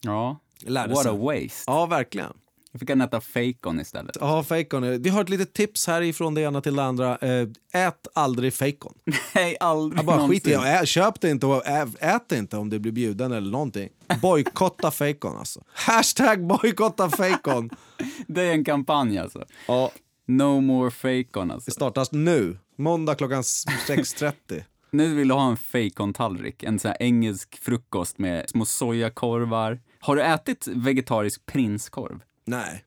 Ja. 0.00 0.40
Lärde 0.60 0.94
What 0.94 1.02
sig. 1.02 1.12
a 1.12 1.16
waste. 1.16 1.64
Ja, 1.66 1.86
verkligen. 1.86 2.32
Jag 2.74 2.80
fick 2.80 2.90
han 2.90 3.00
äta 3.00 3.20
fejkon 3.20 3.80
istället. 3.80 4.16
Ja, 4.20 4.42
fejkon. 4.42 5.02
Vi 5.02 5.08
har 5.10 5.22
ett 5.22 5.28
litet 5.28 5.52
tips 5.52 5.86
här 5.86 6.02
ifrån 6.02 6.34
det 6.34 6.40
ena 6.40 6.60
till 6.60 6.76
det 6.76 6.82
andra. 6.84 7.16
Eh, 7.18 7.48
ät 7.72 8.06
aldrig 8.14 8.54
fejkon. 8.54 8.94
Nej, 9.34 9.56
aldrig 9.60 9.98
Jag 9.98 10.06
bara 10.06 10.28
skit 10.28 10.46
i 10.46 10.50
någonsin. 10.50 10.76
det. 10.80 10.86
Köp 10.86 11.20
det 11.20 11.30
inte 11.30 11.46
och 11.46 11.62
ät 11.66 12.28
det 12.28 12.38
inte 12.38 12.56
om 12.56 12.70
du 12.70 12.78
blir 12.78 12.92
bjuden 12.92 13.32
eller 13.32 13.50
någonting. 13.50 13.88
Bojkotta 14.22 14.90
fejkon 14.90 15.36
alltså. 15.36 15.60
Hashtag 15.72 16.46
bojkotta 16.46 17.10
fejkon. 17.10 17.70
Det 18.26 18.42
är 18.42 18.52
en 18.52 18.64
kampanj 18.64 19.18
alltså. 19.18 19.44
Ja, 19.68 19.90
No 20.26 20.60
more 20.60 20.90
fejkon 20.90 21.50
alltså. 21.50 21.70
det 21.70 21.74
startas 21.74 22.12
nu. 22.12 22.58
Måndag 22.78 23.14
klockan 23.14 23.42
6.30. 23.42 24.32
Nu 24.90 25.14
vill 25.14 25.28
du 25.28 25.34
ha 25.34 25.50
en 25.50 25.56
fejkontallrik, 25.56 26.62
en 26.62 26.78
sån 26.78 26.88
här 26.88 26.96
engelsk 27.02 27.58
frukost 27.62 28.18
med 28.18 28.50
små 28.50 28.64
sojakorvar. 28.64 29.80
Har 30.00 30.16
du 30.16 30.22
ätit 30.22 30.66
vegetarisk 30.66 31.46
prinskorv? 31.46 32.20
Nej. 32.44 32.84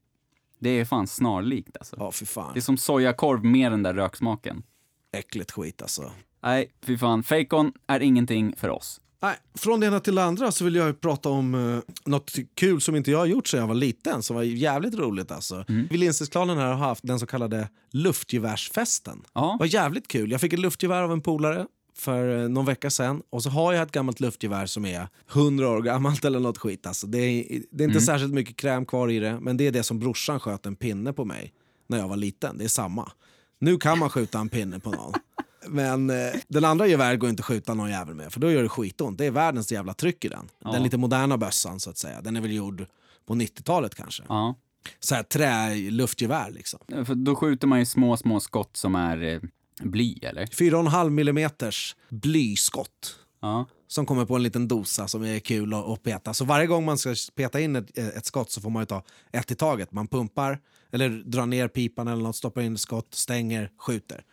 Det 0.59 0.69
är 0.69 0.85
fan 0.85 1.07
snarlikt 1.07 1.77
alltså. 1.77 1.95
Ja, 1.99 2.11
fy 2.11 2.25
fan. 2.25 2.53
Det 2.53 2.59
är 2.59 2.61
som 2.61 2.77
sojakorv 2.77 3.43
med 3.43 3.71
den 3.71 3.83
där 3.83 3.93
röksmaken. 3.93 4.63
Äckligt 5.11 5.51
skit 5.51 5.81
alltså. 5.81 6.11
Nej, 6.43 6.71
fy 6.81 6.97
fan. 6.97 7.23
Fejkon 7.23 7.73
är 7.87 7.99
ingenting 7.99 8.55
för 8.57 8.69
oss. 8.69 9.01
Nej, 9.21 9.35
från 9.53 9.79
det 9.79 9.87
ena 9.87 9.99
till 9.99 10.15
det 10.15 10.23
andra 10.23 10.51
så 10.51 10.65
vill 10.65 10.75
jag 10.75 11.01
prata 11.01 11.29
om 11.29 11.55
uh, 11.55 11.79
något 12.05 12.35
kul 12.55 12.81
som 12.81 12.95
inte 12.95 13.11
jag 13.11 13.19
har 13.19 13.25
gjort 13.25 13.47
sedan 13.47 13.59
jag 13.59 13.67
var 13.67 13.75
liten, 13.75 14.23
som 14.23 14.35
var 14.35 14.43
jävligt 14.43 14.95
roligt 14.95 15.31
alltså. 15.31 15.65
Mm. 15.69 15.87
Lindsey-klanen 15.91 16.57
här 16.57 16.65
har 16.65 16.87
haft 16.87 17.07
den 17.07 17.19
så 17.19 17.25
kallade 17.25 17.69
luftgevärsfesten. 17.91 19.23
Ja. 19.33 19.51
Det 19.59 19.59
var 19.59 19.73
jävligt 19.73 20.07
kul. 20.07 20.31
Jag 20.31 20.41
fick 20.41 20.53
ett 20.53 20.59
luftgevär 20.59 21.01
av 21.01 21.11
en 21.11 21.21
polare 21.21 21.65
för 21.97 22.43
eh, 22.43 22.49
någon 22.49 22.65
vecka 22.65 22.89
sedan 22.89 23.21
och 23.29 23.43
så 23.43 23.49
har 23.49 23.73
jag 23.73 23.83
ett 23.83 23.91
gammalt 23.91 24.19
luftgevär 24.19 24.65
som 24.65 24.85
är 24.85 25.07
100 25.33 25.69
år 25.69 25.81
gammalt 25.81 26.25
eller 26.25 26.39
något 26.39 26.57
skit. 26.57 26.87
Alltså, 26.87 27.07
det, 27.07 27.17
är, 27.17 27.61
det 27.71 27.83
är 27.83 27.87
inte 27.87 28.01
särskilt 28.01 28.33
mycket 28.33 28.57
kräm 28.57 28.85
kvar 28.85 29.09
i 29.09 29.19
det, 29.19 29.39
men 29.39 29.57
det 29.57 29.67
är 29.67 29.71
det 29.71 29.83
som 29.83 29.99
brorsan 29.99 30.39
sköt 30.39 30.65
en 30.65 30.75
pinne 30.75 31.13
på 31.13 31.25
mig 31.25 31.53
när 31.87 31.97
jag 31.97 32.07
var 32.07 32.17
liten. 32.17 32.57
Det 32.57 32.63
är 32.63 32.69
samma. 32.69 33.11
Nu 33.59 33.77
kan 33.77 33.99
man 33.99 34.09
skjuta 34.09 34.39
en 34.39 34.49
pinne 34.49 34.79
på 34.79 34.91
någon. 34.91 35.13
Men 35.67 36.09
eh, 36.09 36.33
den 36.47 36.65
andra 36.65 36.87
geväret 36.87 37.19
går 37.19 37.29
inte 37.29 37.41
att 37.41 37.45
skjuta 37.45 37.73
någon 37.73 37.89
jävel 37.89 38.15
med 38.15 38.33
för 38.33 38.39
då 38.39 38.51
gör 38.51 38.63
det 38.63 38.69
skitont. 38.69 39.17
Det 39.17 39.25
är 39.25 39.31
världens 39.31 39.71
jävla 39.71 39.93
tryck 39.93 40.25
i 40.25 40.27
den. 40.27 40.49
Den 40.59 40.83
lite 40.83 40.97
moderna 40.97 41.37
bössan 41.37 41.79
så 41.79 41.89
att 41.89 41.97
säga. 41.97 42.21
Den 42.21 42.35
är 42.35 42.41
väl 42.41 42.53
gjord 42.53 42.85
på 43.25 43.33
90-talet 43.33 43.95
kanske. 43.95 44.23
Ja. 44.29 44.55
Så 44.99 45.15
här 45.15 45.23
träluftgevär 45.23 46.51
liksom. 46.51 46.79
För 47.05 47.15
då 47.15 47.35
skjuter 47.35 47.67
man 47.67 47.79
ju 47.79 47.85
små, 47.85 48.17
små 48.17 48.39
skott 48.39 48.77
som 48.77 48.95
är 48.95 49.23
eh, 49.23 49.39
bly, 49.79 50.19
eller? 50.21 50.45
4,5 50.45 51.09
millimeters 51.09 51.95
blyskott. 52.09 53.15
Ja. 53.41 53.65
som 53.87 54.05
kommer 54.05 54.25
på 54.25 54.35
en 54.35 54.43
liten 54.43 54.67
dosa 54.67 55.07
som 55.07 55.23
är 55.23 55.39
kul 55.39 55.73
att, 55.73 55.85
att 55.85 56.03
peta. 56.03 56.33
Så 56.33 56.45
varje 56.45 56.67
gång 56.67 56.85
man 56.85 56.97
ska 56.97 57.15
peta 57.35 57.59
in 57.59 57.75
ett, 57.75 57.97
ett 57.97 58.25
skott 58.25 58.51
så 58.51 58.61
får 58.61 58.69
man 58.69 58.81
ju 58.81 58.85
ta 58.85 59.03
ett 59.31 59.51
i 59.51 59.55
taget. 59.55 59.91
Man 59.91 60.07
pumpar 60.07 60.59
eller 60.91 61.09
drar 61.09 61.45
ner 61.45 61.67
pipan 61.67 62.07
eller 62.07 62.23
något, 62.23 62.35
stoppar 62.35 62.61
in 62.61 62.73
ett 62.73 62.79
skott, 62.79 63.07
stänger, 63.13 63.71
skjuter. 63.77 64.23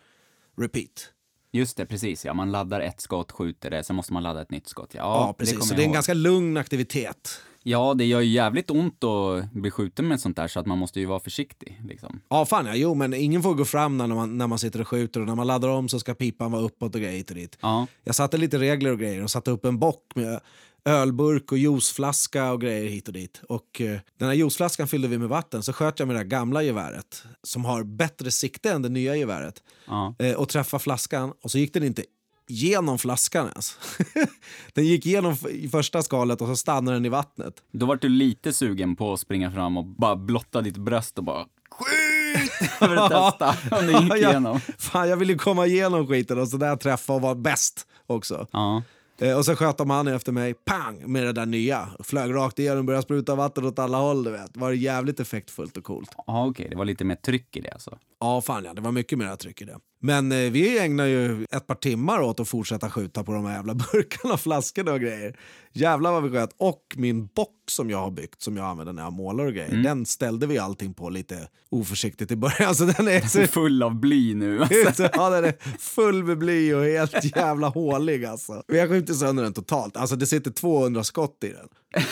Repeat. 0.57 1.11
Just 1.51 1.77
det, 1.77 1.85
precis 1.85 2.25
ja. 2.25 2.33
Man 2.33 2.51
laddar 2.51 2.81
ett 2.81 3.01
skott, 3.01 3.31
skjuter 3.31 3.69
det, 3.71 3.83
sen 3.83 3.95
måste 3.95 4.13
man 4.13 4.23
ladda 4.23 4.41
ett 4.41 4.51
nytt 4.51 4.67
skott. 4.67 4.93
Ja, 4.93 5.01
Ja, 5.01 5.33
precis. 5.37 5.67
så 5.67 5.73
det 5.73 5.73
är 5.73 5.77
en 5.77 5.83
ihåg. 5.85 5.93
ganska 5.93 6.13
lugn 6.13 6.57
aktivitet. 6.57 7.39
Ja, 7.67 7.93
det 7.93 8.05
gör 8.05 8.21
ju 8.21 8.29
jävligt 8.31 8.71
ont 8.71 9.03
att 9.03 9.51
bli 9.53 9.71
skjuten 9.71 10.07
med 10.07 10.19
sånt 10.19 10.35
där, 10.35 10.47
så 10.47 10.59
att 10.59 10.65
man 10.65 10.77
måste 10.77 10.99
ju 10.99 11.05
vara 11.05 11.19
försiktig. 11.19 11.81
Liksom. 11.87 12.21
Ja, 12.29 12.45
fan 12.45 12.65
ja. 12.65 12.75
Jo, 12.75 12.93
men 12.93 13.13
ingen 13.13 13.43
får 13.43 13.53
gå 13.53 13.65
fram 13.65 13.97
när 13.97 14.07
man, 14.07 14.37
när 14.37 14.47
man 14.47 14.59
sitter 14.59 14.81
och 14.81 14.87
skjuter 14.87 15.19
och 15.19 15.27
när 15.27 15.35
man 15.35 15.47
laddar 15.47 15.69
om 15.69 15.89
så 15.89 15.99
ska 15.99 16.13
pipan 16.13 16.51
vara 16.51 16.61
uppåt 16.61 16.95
och 16.95 17.01
grejer 17.01 17.17
hit 17.17 17.29
och 17.29 17.35
dit. 17.35 17.57
Ja. 17.61 17.87
Jag 18.03 18.15
satte 18.15 18.37
lite 18.37 18.59
regler 18.59 18.91
och 18.91 18.99
grejer 18.99 19.23
och 19.23 19.31
satte 19.31 19.51
upp 19.51 19.65
en 19.65 19.79
bock 19.79 20.03
med 20.15 20.39
ölburk 20.85 21.51
och 21.51 21.57
juiceflaska 21.57 22.51
och 22.51 22.61
grejer 22.61 22.89
hit 22.89 23.07
och 23.07 23.13
dit. 23.13 23.41
Och 23.49 23.81
eh, 23.81 23.99
den 24.19 24.27
här 24.27 24.35
juiceflaskan 24.35 24.87
fyllde 24.87 25.07
vi 25.07 25.17
med 25.17 25.29
vatten 25.29 25.63
så 25.63 25.73
sköt 25.73 25.99
jag 25.99 26.07
med 26.07 26.15
det 26.15 26.19
här 26.19 26.25
gamla 26.27 26.63
geväret 26.63 27.23
som 27.43 27.65
har 27.65 27.83
bättre 27.83 28.31
sikte 28.31 28.71
än 28.71 28.81
det 28.81 28.89
nya 28.89 29.15
geväret 29.15 29.63
Ja. 29.87 30.15
eh, 30.19 30.33
och 30.33 30.49
träffade 30.49 30.83
flaskan 30.83 31.33
och 31.41 31.51
så 31.51 31.57
gick 31.57 31.73
den 31.73 31.83
inte 31.83 32.03
genom 32.47 32.99
flaskan 32.99 33.47
ens. 33.47 33.77
den 34.73 34.85
gick 34.85 35.05
genom 35.05 35.35
i 35.49 35.69
första 35.69 36.03
skalet 36.03 36.41
och 36.41 36.47
så 36.47 36.55
stannade 36.55 36.97
den 36.97 37.05
i 37.05 37.09
vattnet. 37.09 37.53
Då 37.71 37.85
var 37.85 37.95
du 37.95 38.09
lite 38.09 38.53
sugen 38.53 38.95
på 38.95 39.13
att 39.13 39.19
springa 39.19 39.51
fram 39.51 39.77
och 39.77 39.85
bara 39.85 40.15
blotta 40.15 40.61
ditt 40.61 40.77
bröst 40.77 41.17
och 41.17 41.23
bara 41.23 41.45
skjut! 41.71 42.51
För 42.79 42.95
att 42.95 43.11
testa 43.11 43.77
om 43.77 43.87
det 43.87 43.91
gick 44.01 44.09
jag, 44.09 44.17
igenom. 44.31 44.59
fan, 44.77 45.09
jag 45.09 45.17
ville 45.17 45.35
komma 45.35 45.65
igenom 45.65 46.07
skiten 46.07 46.39
och 46.39 46.47
så 46.47 46.57
där 46.57 46.75
träffa 46.75 47.13
och 47.13 47.21
vara 47.21 47.35
bäst 47.35 47.87
också. 48.07 48.47
Ja. 48.51 48.83
Eh, 49.19 49.37
och 49.37 49.45
så 49.45 49.55
sköt 49.55 49.77
de 49.77 49.89
han 49.89 50.07
efter 50.07 50.31
mig, 50.31 50.53
pang, 50.53 51.11
med 51.11 51.23
det 51.25 51.33
där 51.33 51.45
nya. 51.45 51.87
Flög 52.03 52.33
rakt 52.33 52.59
igenom 52.59 52.85
började 52.85 53.03
spruta 53.03 53.35
vatten 53.35 53.65
åt 53.65 53.79
alla 53.79 53.97
håll, 53.97 54.23
du 54.23 54.31
vet. 54.31 54.57
Var 54.57 54.71
jävligt 54.71 55.19
effektfullt 55.19 55.77
och 55.77 55.83
coolt. 55.83 56.11
Ja, 56.27 56.47
okej, 56.47 56.67
det 56.69 56.75
var 56.75 56.85
lite 56.85 57.03
mer 57.03 57.15
tryck 57.15 57.57
i 57.57 57.61
det 57.61 57.71
alltså. 57.71 57.97
Ja, 58.19 58.41
fan 58.41 58.63
ja, 58.65 58.73
det 58.73 58.81
var 58.81 58.91
mycket 58.91 59.17
mer 59.17 59.35
tryck 59.35 59.61
i 59.61 59.65
det. 59.65 59.77
Men 59.99 60.31
eh, 60.31 60.51
vi 60.51 60.79
ägnar 60.79 61.05
ju 61.05 61.45
ett 61.51 61.67
par 61.67 61.75
timmar 61.75 62.21
åt 62.21 62.39
att 62.39 62.47
fortsätta 62.47 62.89
skjuta 62.89 63.23
på 63.23 63.33
de 63.33 63.45
här 63.45 63.55
jävla 63.55 63.73
burkarna 63.93 64.33
och 64.33 64.39
flaskorna 64.39 64.91
och 64.91 64.99
grejer. 64.99 65.35
Jävlar 65.73 66.11
vad 66.11 66.23
vi 66.23 66.29
sköt. 66.29 66.49
Och 66.57 66.81
min 66.95 67.25
bock 67.25 67.55
som 67.69 67.89
jag 67.89 67.97
har 67.97 68.11
byggt, 68.11 68.41
som 68.41 68.57
jag 68.57 68.65
använder 68.65 68.93
när 68.93 69.03
jag 69.03 69.13
målar 69.13 69.45
och 69.45 69.53
grejer, 69.53 69.83
den 69.83 70.05
ställde 70.05 70.47
vi 70.47 70.57
allting 70.57 70.93
på 70.93 71.09
lite 71.09 71.47
oförsiktigt 71.69 72.31
i 72.31 72.35
början. 72.35 72.75
Så 72.75 72.85
den 72.85 73.07
är 73.07 73.21
så, 73.21 73.47
Full 73.47 73.83
av 73.83 73.99
bly 73.99 74.35
nu. 74.35 74.61
Alltså. 74.87 75.09
ja, 75.13 75.29
den 75.29 75.45
är 75.45 75.77
full 75.79 76.23
med 76.23 76.37
bly 76.37 76.73
och 76.73 76.83
helt 76.83 77.35
jävla 77.35 77.67
hålig 77.67 78.25
alltså. 78.25 78.63
Vi 78.67 78.79
har 78.79 78.87
skjutit 78.87 79.17
sönder 79.17 79.43
den 79.43 79.53
totalt. 79.53 79.97
Alltså 79.97 80.15
det 80.15 80.25
sitter 80.25 80.51
200 80.51 81.03
skott 81.03 81.43
i 81.43 81.47
den. 81.47 81.67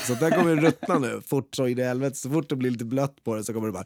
Så 0.07 0.13
den 0.13 0.31
kommer 0.31 0.55
ruttna 0.55 0.99
nu 0.99 1.21
fort 1.27 1.55
så 1.55 1.67
i 1.67 1.83
helvete. 1.83 2.15
Så 2.15 2.29
fort 2.29 2.49
det 2.49 2.55
blir 2.55 2.71
lite 2.71 2.85
blött 2.85 3.23
på 3.23 3.35
den 3.35 3.43
så 3.43 3.53
kommer 3.53 3.67
det 3.67 3.73
bara 3.73 3.85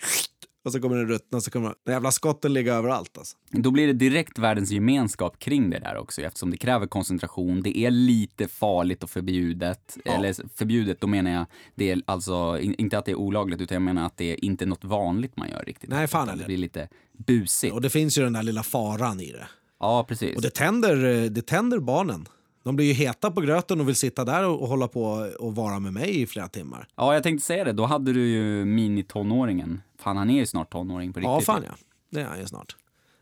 och 0.67 0.73
så 0.73 0.81
kommer 0.81 0.95
den 0.97 1.07
ruttna 1.07 1.41
så 1.41 1.51
kommer 1.51 1.75
den 1.85 1.93
jävla 1.93 2.11
skotten 2.11 2.53
ligga 2.53 2.73
överallt 2.73 3.17
alltså. 3.17 3.37
Då 3.51 3.71
blir 3.71 3.87
det 3.87 3.93
direkt 3.93 4.39
världens 4.39 4.71
gemenskap 4.71 5.39
kring 5.39 5.69
det 5.69 5.79
där 5.79 5.97
också 5.97 6.21
eftersom 6.21 6.51
det 6.51 6.57
kräver 6.57 6.87
koncentration. 6.87 7.61
Det 7.61 7.77
är 7.77 7.91
lite 7.91 8.47
farligt 8.47 9.03
och 9.03 9.09
förbjudet. 9.09 9.97
Eller 10.05 10.35
förbjudet, 10.57 11.01
då 11.01 11.07
menar 11.07 11.31
jag, 11.31 11.45
det 11.75 11.91
är 11.91 12.01
alltså 12.05 12.59
in, 12.61 12.75
inte 12.77 12.97
att 12.97 13.05
det 13.05 13.11
är 13.11 13.15
olagligt 13.15 13.61
utan 13.61 13.75
jag 13.75 13.81
menar 13.81 14.05
att 14.05 14.17
det 14.17 14.33
är 14.33 14.45
inte 14.45 14.65
något 14.65 14.83
vanligt 14.83 15.37
man 15.37 15.49
gör 15.49 15.63
riktigt. 15.63 15.89
Nej, 15.89 16.07
fan 16.07 16.23
Utan 16.23 16.29
heller. 16.29 16.43
Det 16.43 16.47
blir 16.47 16.57
lite 16.57 16.89
busigt. 17.17 17.73
Och 17.73 17.81
det 17.81 17.89
finns 17.89 18.17
ju 18.17 18.23
den 18.23 18.33
där 18.33 18.43
lilla 18.43 18.63
faran 18.63 19.19
i 19.19 19.31
det. 19.31 19.47
Ja, 19.79 20.05
precis. 20.07 20.35
Och 20.35 20.41
det 20.41 20.49
tänder, 20.49 21.05
eh, 21.05 21.23
det 21.23 21.45
tänder 21.45 21.79
barnen. 21.79 22.27
De 22.67 22.75
blir 22.75 22.85
ju 22.85 22.93
heta 22.93 23.31
på 23.31 23.41
gröten 23.41 23.81
och 23.81 23.87
vill 23.87 23.95
sitta 23.95 24.25
där 24.25 24.43
och, 24.43 24.61
och 24.61 24.67
hålla 24.67 24.87
på 24.87 25.03
och 25.39 25.55
vara 25.55 25.79
med 25.79 25.93
mig 25.93 26.21
i 26.21 26.27
flera 26.27 26.47
timmar. 26.47 26.87
Ja, 26.95 27.13
jag 27.13 27.23
tänkte 27.23 27.45
säga 27.45 27.63
det. 27.63 27.71
Då 27.71 27.85
hade 27.85 28.13
du 28.13 28.27
ju 28.27 28.65
mini-tonåringen. 28.65 29.81
Fan, 29.99 30.17
han 30.17 30.29
är 30.29 30.39
ju 30.39 30.45
snart 30.45 30.71
tonåring 30.71 31.13
på 31.13 31.19
riktigt. 31.19 31.31
Ja, 31.31 31.41
fan 31.41 31.63
ja. 31.65 31.75
Det 32.11 32.21
är 32.21 32.25
han 32.25 32.39
ju 32.39 32.45
snart. 32.45 32.75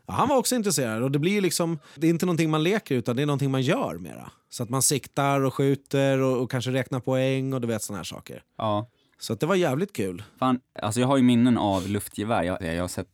Ja, 0.06 0.14
han 0.14 0.28
var 0.28 0.36
också 0.36 0.54
intresserad 0.54 1.02
och 1.02 1.10
det 1.10 1.18
blir 1.18 1.32
ju 1.32 1.40
liksom, 1.40 1.78
det 1.94 2.06
är 2.06 2.10
inte 2.10 2.26
någonting 2.26 2.50
man 2.50 2.62
leker 2.62 2.94
utan 2.94 3.16
det 3.16 3.22
är 3.22 3.26
någonting 3.26 3.50
man 3.50 3.62
gör 3.62 3.98
mera. 3.98 4.30
Så 4.50 4.62
att 4.62 4.70
man 4.70 4.82
siktar 4.82 5.40
och 5.40 5.54
skjuter 5.54 6.18
och, 6.18 6.42
och 6.42 6.50
kanske 6.50 6.70
räknar 6.70 7.00
poäng 7.00 7.52
och 7.52 7.60
du 7.60 7.66
vet 7.66 7.82
såna 7.82 7.96
här 7.96 8.04
saker. 8.04 8.42
Ja. 8.58 8.90
Så 9.18 9.32
att 9.32 9.40
det 9.40 9.46
var 9.46 9.54
jävligt 9.54 9.92
kul. 9.92 10.22
Fan, 10.38 10.58
alltså 10.82 11.00
jag 11.00 11.06
har 11.08 11.16
ju 11.16 11.22
minnen 11.22 11.58
av 11.58 11.88
luftgevär. 11.88 12.42
Jag, 12.42 12.62
jag 12.74 12.80
har 12.80 12.88
sett 12.88 13.08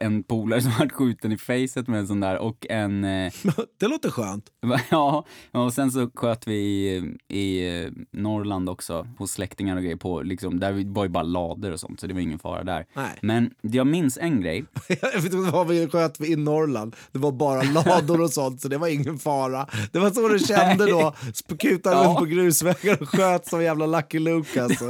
en 0.00 0.22
polare 0.22 0.62
som 0.62 0.72
varit 0.78 0.92
skjuten 0.92 1.32
i 1.32 1.36
facet 1.38 1.88
med 1.88 2.00
en 2.00 2.06
sån 2.06 2.20
där 2.20 2.38
och 2.38 2.66
en... 2.70 3.04
Eh, 3.04 3.32
Det 3.80 3.86
låter 3.88 4.10
skönt. 4.10 4.44
ja, 4.90 5.24
och 5.50 5.72
sen 5.72 5.90
så 5.92 6.10
sköt 6.14 6.46
vi 6.48 6.54
i, 6.56 7.14
i 7.28 7.78
eh, 7.84 7.90
Norrland 8.12 8.68
också 8.68 9.06
hos 9.18 9.32
släktingar 9.32 9.76
och 9.76 9.82
grejer 9.82 9.96
på, 9.96 10.22
liksom, 10.22 10.60
där 10.60 10.92
var 10.94 11.04
ju 11.04 11.10
bara 11.10 11.22
lader 11.22 11.72
och 11.72 11.80
sånt 11.80 12.00
så 12.00 12.06
det 12.06 12.14
var 12.14 12.20
ingen 12.20 12.38
fara 12.38 12.64
där. 12.64 12.86
Nej. 12.94 13.18
Men 13.22 13.50
jag 13.60 13.86
minns 13.86 14.18
en 14.18 14.40
grej. 14.40 14.64
Vad 15.52 15.68
vi 15.68 15.88
sköt 15.88 16.20
i 16.20 16.36
Norrland. 16.36 16.96
Det 17.12 17.18
var 17.18 17.32
bara 17.32 17.62
lador 17.62 18.20
och 18.20 18.30
sånt, 18.30 18.60
så 18.60 18.68
det 18.68 18.78
var 18.78 18.88
ingen 18.88 19.18
fara. 19.18 19.66
Det 19.92 19.98
var 19.98 20.10
så 20.10 20.28
du 20.28 20.38
kände 20.38 20.90
då. 20.90 21.14
Kutade 21.58 21.96
Ja. 21.96 22.04
runt 22.04 22.18
på 22.18 22.24
grusvägar 22.24 23.02
och 23.02 23.08
sköt 23.08 23.46
som 23.46 23.62
jävla 23.62 23.86
Lucky 23.86 24.18
Luke 24.18 24.62
alltså. 24.64 24.88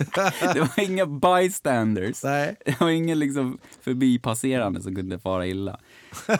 Det 0.54 0.60
var 0.60 0.80
inga 0.80 1.06
bystanders. 1.06 2.24
Nej. 2.24 2.56
Det 2.64 2.80
var 2.80 2.88
ingen 2.90 3.18
liksom 3.18 3.58
förbipasserande 3.82 4.82
som 4.82 4.94
kunde 4.94 5.18
fara 5.18 5.46
illa. 5.46 5.80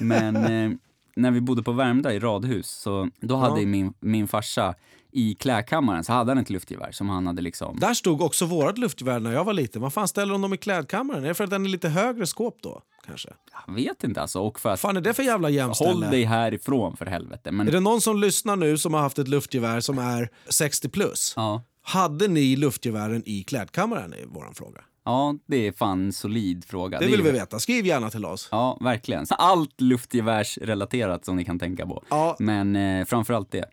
Men 0.00 0.36
eh, 0.36 0.70
när 1.16 1.30
vi 1.30 1.40
bodde 1.40 1.62
på 1.62 1.72
Värmdö 1.72 2.10
i 2.10 2.18
radhus, 2.18 2.68
så 2.70 3.08
då 3.20 3.36
hade 3.36 3.60
Ja. 3.60 3.66
min, 3.66 3.94
min 4.00 4.28
farsa 4.28 4.74
i 5.12 5.34
klädkammaren 5.34 6.04
så 6.04 6.12
hade 6.12 6.30
han 6.30 6.38
ett 6.38 6.50
luftgevär 6.50 6.92
som 6.92 7.08
han 7.08 7.26
hade 7.26 7.42
liksom... 7.42 7.78
Där 7.80 7.94
stod 7.94 8.22
också 8.22 8.46
vårt 8.46 8.78
luftgevär 8.78 9.20
när 9.20 9.32
jag 9.32 9.44
var 9.44 9.52
liten. 9.52 9.82
Vad 9.82 9.92
fan 9.92 10.08
ställer 10.08 10.32
de 10.32 10.42
dem 10.42 10.54
i 10.54 10.56
klädkammaren? 10.56 11.24
Är 11.24 11.28
det 11.28 11.34
för 11.34 11.44
att 11.44 11.50
den 11.50 11.64
är 11.64 11.68
lite 11.68 11.88
högre 11.88 12.26
skåp 12.26 12.58
då? 12.62 12.82
Kanske? 13.06 13.28
Jag 13.66 13.74
vet 13.74 14.04
inte 14.04 14.20
alltså. 14.22 14.40
Och 14.40 14.60
för 14.60 14.70
att 14.70 14.80
fan 14.80 14.96
är 14.96 15.00
det 15.00 15.14
för 15.14 15.22
jävla 15.22 15.48
håll 15.48 15.54
jämställe? 15.54 16.06
dig 16.10 16.24
härifrån 16.24 16.96
för 16.96 17.06
helvete. 17.06 17.50
Men 17.50 17.68
Är 17.68 17.72
det 17.72 17.80
någon 17.80 18.00
som 18.00 18.20
lyssnar 18.20 18.56
nu 18.56 18.78
som 18.78 18.94
har 18.94 19.00
haft 19.00 19.18
ett 19.18 19.28
luftgevär 19.28 19.80
som 19.80 19.98
är 19.98 20.28
60 20.48 20.88
plus? 20.88 21.32
ja, 21.36 21.62
Hade 21.82 22.28
ni 22.28 22.56
luftgevären 22.56 23.22
i 23.26 23.42
klädkammaren? 23.42 24.12
är 24.12 24.26
våran 24.26 24.54
fråga. 24.54 24.80
ja, 25.04 25.36
det 25.46 25.56
är 25.66 25.72
fan 25.72 26.00
en 26.04 26.12
solid 26.12 26.64
fråga. 26.64 26.98
Det 26.98 27.04
är 27.04 27.10
vill 27.10 27.22
vi 27.22 27.30
veta. 27.30 27.58
Skriv 27.58 27.86
gärna 27.86 28.10
till 28.10 28.24
oss. 28.24 28.48
Ja, 28.50 28.78
verkligen. 28.80 29.26
Allt 29.30 29.80
luftgevärsrelaterat 29.80 31.24
som 31.24 31.36
ni 31.36 31.44
kan 31.44 31.58
tänka 31.58 31.86
på. 31.86 32.04
Ja. 32.10 32.36
Men 32.38 32.76
eh, 32.76 33.04
framförallt 33.04 33.50
det. 33.50 33.64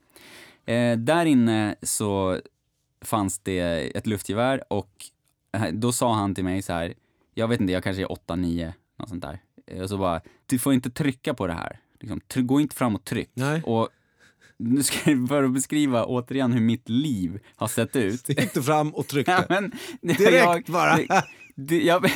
Eh, 0.73 0.97
där 0.97 1.25
inne 1.25 1.75
så 1.81 2.39
fanns 3.01 3.39
det 3.39 3.59
ett 3.97 4.07
luftgevär 4.07 4.73
och 4.73 4.91
eh, 5.51 5.65
då 5.73 5.91
sa 5.91 6.13
han 6.13 6.35
till 6.35 6.43
mig 6.43 6.61
så 6.61 6.73
här, 6.73 6.93
jag 7.33 7.47
vet 7.47 7.61
inte, 7.61 7.73
jag 7.73 7.83
kanske 7.83 8.01
är 8.01 8.07
8-9, 8.07 8.73
något 8.99 9.09
sånt 9.09 9.21
där. 9.21 9.39
Eh, 9.67 9.81
Och 9.81 9.89
så 9.89 9.97
bara, 9.97 10.21
du 10.45 10.59
får 10.59 10.73
inte 10.73 10.89
trycka 10.89 11.33
på 11.33 11.47
det 11.47 11.53
här. 11.53 11.79
Liksom, 11.99 12.21
gå 12.35 12.61
inte 12.61 12.75
fram 12.75 12.95
och 12.95 13.03
tryck. 13.03 13.29
Nej. 13.33 13.61
Och 13.65 13.89
nu 14.59 14.83
ska 14.83 15.11
jag 15.11 15.33
att 15.45 15.53
beskriva 15.53 16.05
återigen 16.05 16.53
hur 16.53 16.61
mitt 16.61 16.89
liv 16.89 17.39
har 17.55 17.67
sett 17.67 17.95
ut. 17.95 18.29
Gick 18.29 18.53
du 18.53 18.63
fram 18.63 18.89
och 18.95 18.99
Ja, 19.07 19.11
tryckte. 19.11 19.45
men, 19.49 19.71
Direkt 20.17 20.69
bara. 20.69 20.99
Det, 21.55 21.83
jag, 21.83 22.11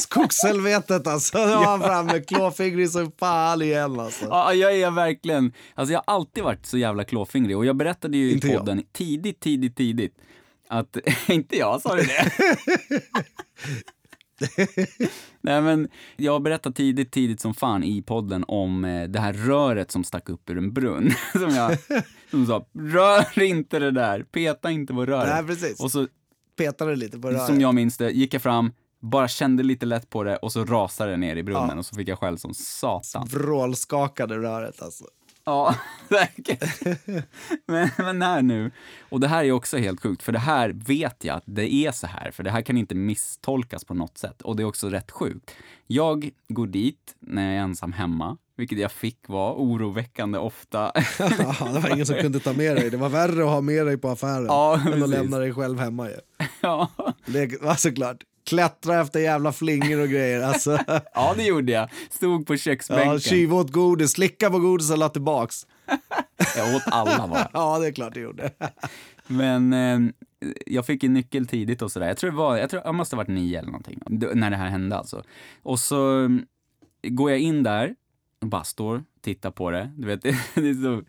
Skogshelvetet 0.00 1.06
alltså. 1.06 1.38
Nu 1.46 1.52
var 1.54 1.64
han 1.64 1.80
framme 1.80 2.20
klåfingrig 2.20 2.90
som 2.90 3.12
fan 3.18 3.62
igen 3.62 4.00
alltså. 4.00 4.24
Ja, 4.24 4.54
jag 4.54 4.80
är 4.80 4.90
verkligen... 4.90 5.52
Alltså 5.74 5.92
jag 5.92 6.02
har 6.06 6.14
alltid 6.14 6.44
varit 6.44 6.66
så 6.66 6.78
jävla 6.78 7.04
klåfingrig 7.04 7.56
och 7.56 7.66
jag 7.66 7.76
berättade 7.76 8.16
ju 8.16 8.32
Inte 8.32 8.46
i 8.46 8.50
jag. 8.50 8.58
podden 8.58 8.82
tidigt, 8.92 9.40
tidigt, 9.40 9.76
tidigt 9.76 10.14
att... 10.68 10.96
inte 11.28 11.56
jag, 11.56 11.80
sa 11.82 11.96
du 11.96 12.02
det? 12.02 12.32
Nej 15.40 15.62
men, 15.62 15.88
jag 16.16 16.32
har 16.32 16.40
berättat 16.40 16.76
tidigt, 16.76 17.12
tidigt 17.12 17.40
som 17.40 17.54
fan 17.54 17.84
i 17.84 18.02
podden 18.02 18.44
om 18.48 18.84
eh, 18.84 19.08
det 19.08 19.20
här 19.20 19.32
röret 19.32 19.90
som 19.90 20.04
stack 20.04 20.28
upp 20.28 20.50
ur 20.50 20.58
en 20.58 20.72
brunn. 20.72 21.10
som 21.32 21.50
jag 21.50 21.78
som 22.30 22.46
sa, 22.46 22.66
rör 22.72 23.42
inte 23.42 23.78
det 23.78 23.90
där, 23.90 24.22
peta 24.22 24.70
inte 24.70 24.94
på 24.94 25.06
röret. 25.06 25.28
Nej, 25.28 25.44
precis. 25.46 25.80
Och 25.80 25.90
så, 25.90 26.06
Petade 26.58 26.96
lite 26.96 27.18
på 27.18 27.28
röret. 27.30 27.46
som 27.46 27.60
jag 27.60 27.74
minns 27.74 27.96
det, 27.96 28.10
gick 28.10 28.34
jag 28.34 28.42
fram, 28.42 28.72
bara 29.00 29.28
kände 29.28 29.62
lite 29.62 29.86
lätt 29.86 30.10
på 30.10 30.22
det 30.24 30.36
och 30.36 30.52
så 30.52 30.64
rasade 30.64 31.10
det 31.10 31.16
ner 31.16 31.36
i 31.36 31.42
brunnen 31.42 31.68
Ja. 31.72 31.78
och 31.78 31.86
så 31.86 31.94
fick 31.96 32.08
jag 32.08 32.18
skäll 32.18 32.38
som 32.38 32.54
satan. 32.54 33.26
Vrålskakade 33.28 34.38
röret 34.38 34.82
alltså. 34.82 35.04
Ja, 35.46 35.74
säkert. 36.08 36.64
men, 37.66 37.90
men 37.98 38.22
här 38.22 38.42
nu, 38.42 38.70
och 39.08 39.20
det 39.20 39.28
här 39.28 39.44
är 39.44 39.52
också 39.52 39.76
helt 39.76 40.02
sjukt, 40.02 40.22
för 40.22 40.32
det 40.32 40.38
här 40.38 40.70
vet 40.86 41.24
jag 41.24 41.36
att 41.36 41.42
det 41.46 41.72
är 41.72 41.92
så 41.92 42.06
här, 42.06 42.30
för 42.30 42.42
det 42.42 42.50
här 42.50 42.62
kan 42.62 42.76
inte 42.76 42.94
misstolkas 42.94 43.84
på 43.84 43.94
något 43.94 44.18
sätt. 44.18 44.42
Och 44.42 44.56
det 44.56 44.62
är 44.62 44.64
också 44.64 44.88
rätt 44.88 45.10
sjukt. 45.10 45.50
Jag 45.86 46.30
går 46.48 46.66
dit 46.66 47.14
när 47.20 47.46
jag 47.46 47.54
är 47.54 47.60
ensam 47.60 47.92
hemma, 47.92 48.36
vilket 48.56 48.78
jag 48.78 48.92
fick 48.92 49.28
vara 49.28 49.54
oroväckande 49.54 50.38
ofta. 50.38 50.92
Det 51.18 51.80
var 51.82 51.94
ingen 51.94 52.06
som 52.06 52.16
kunde 52.16 52.40
ta 52.40 52.52
med 52.52 52.76
dig. 52.76 52.90
Det 52.90 52.96
var 52.96 53.08
värre 53.08 53.44
att 53.44 53.50
ha 53.50 53.60
med 53.60 53.86
dig 53.86 53.98
på 53.98 54.08
affären 54.08 54.46
Ja, 54.46 54.80
än 54.86 55.02
att 55.02 55.08
lämna 55.08 55.38
dig 55.38 55.54
själv 55.54 55.78
hemma. 55.78 56.08
Ju. 56.08 56.16
ja. 56.60 56.90
Det 57.26 57.62
var 57.62 57.74
såklart. 57.74 58.22
Klättra 58.46 59.00
efter 59.00 59.20
jävla 59.20 59.52
flingor 59.52 60.00
och 60.00 60.08
grejer. 60.08 60.42
Alltså. 60.42 60.78
ja, 61.14 61.34
det 61.36 61.42
gjorde 61.42 61.72
jag. 61.72 61.90
Stod 62.10 62.46
på 62.46 62.56
köksbänken. 62.56 63.12
Ja, 63.12 63.18
tjuva 63.18 63.56
åt 63.56 63.72
godis, 63.72 64.12
slicka 64.12 64.50
på 64.50 64.58
godis 64.58 64.90
och 64.90 64.98
la 64.98 65.08
tillbaks. 65.08 65.66
Jag 66.56 66.76
åt 66.76 66.82
alla 66.86 67.28
bara. 67.28 67.50
Ja, 67.52 67.78
det 67.78 67.86
är 67.86 67.92
klart 67.92 68.14
det 68.14 68.20
gjorde. 68.20 68.50
Men 69.26 69.72
eh, 69.72 69.98
jag 70.66 70.86
fick 70.86 71.04
en 71.04 71.14
nyckel 71.14 71.46
tidigt 71.46 71.82
och 71.82 71.92
sådär. 71.92 72.06
Jag 72.06 72.16
tror 72.16 72.30
det 72.30 72.36
var, 72.36 72.56
jag 72.56 72.70
tror 72.70 72.82
jag 72.84 72.94
måste 72.94 73.16
ha 73.16 73.22
varit 73.22 73.28
nio 73.34 73.58
eller 73.58 73.70
någonting. 73.70 74.00
När 74.34 74.50
det 74.50 74.56
här 74.56 74.68
hände 74.68 74.96
alltså. 74.96 75.22
Och 75.62 75.78
så 75.78 76.18
mm, 76.18 76.46
går 77.02 77.30
jag 77.30 77.40
in 77.40 77.62
där 77.62 77.94
och 78.40 78.48
bara 78.48 78.64
står, 78.64 79.04
tittar 79.20 79.50
på 79.50 79.70
det. 79.70 79.92
Du 79.96 80.06
vet, 80.06 80.22
det 80.22 80.28
är 80.54 80.82
så 80.82 81.02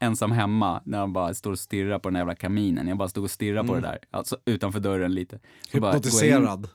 ensam 0.00 0.32
hemma 0.32 0.82
när 0.84 0.98
han 0.98 1.12
bara 1.12 1.34
står 1.34 1.50
och 1.50 1.58
stirrar 1.58 1.98
på 1.98 2.08
den 2.10 2.16
jävla 2.18 2.34
kaminen. 2.34 2.88
Jag 2.88 2.98
bara 2.98 3.08
stod 3.08 3.24
och 3.24 3.30
stirrade 3.30 3.68
på 3.68 3.74
det 3.74 3.80
där, 3.80 3.98
alltså 4.10 4.36
utanför 4.44 4.80
dörren 4.80 5.14
lite. 5.14 5.38
Så 5.38 5.70
Hypnotiserad. 5.72 6.68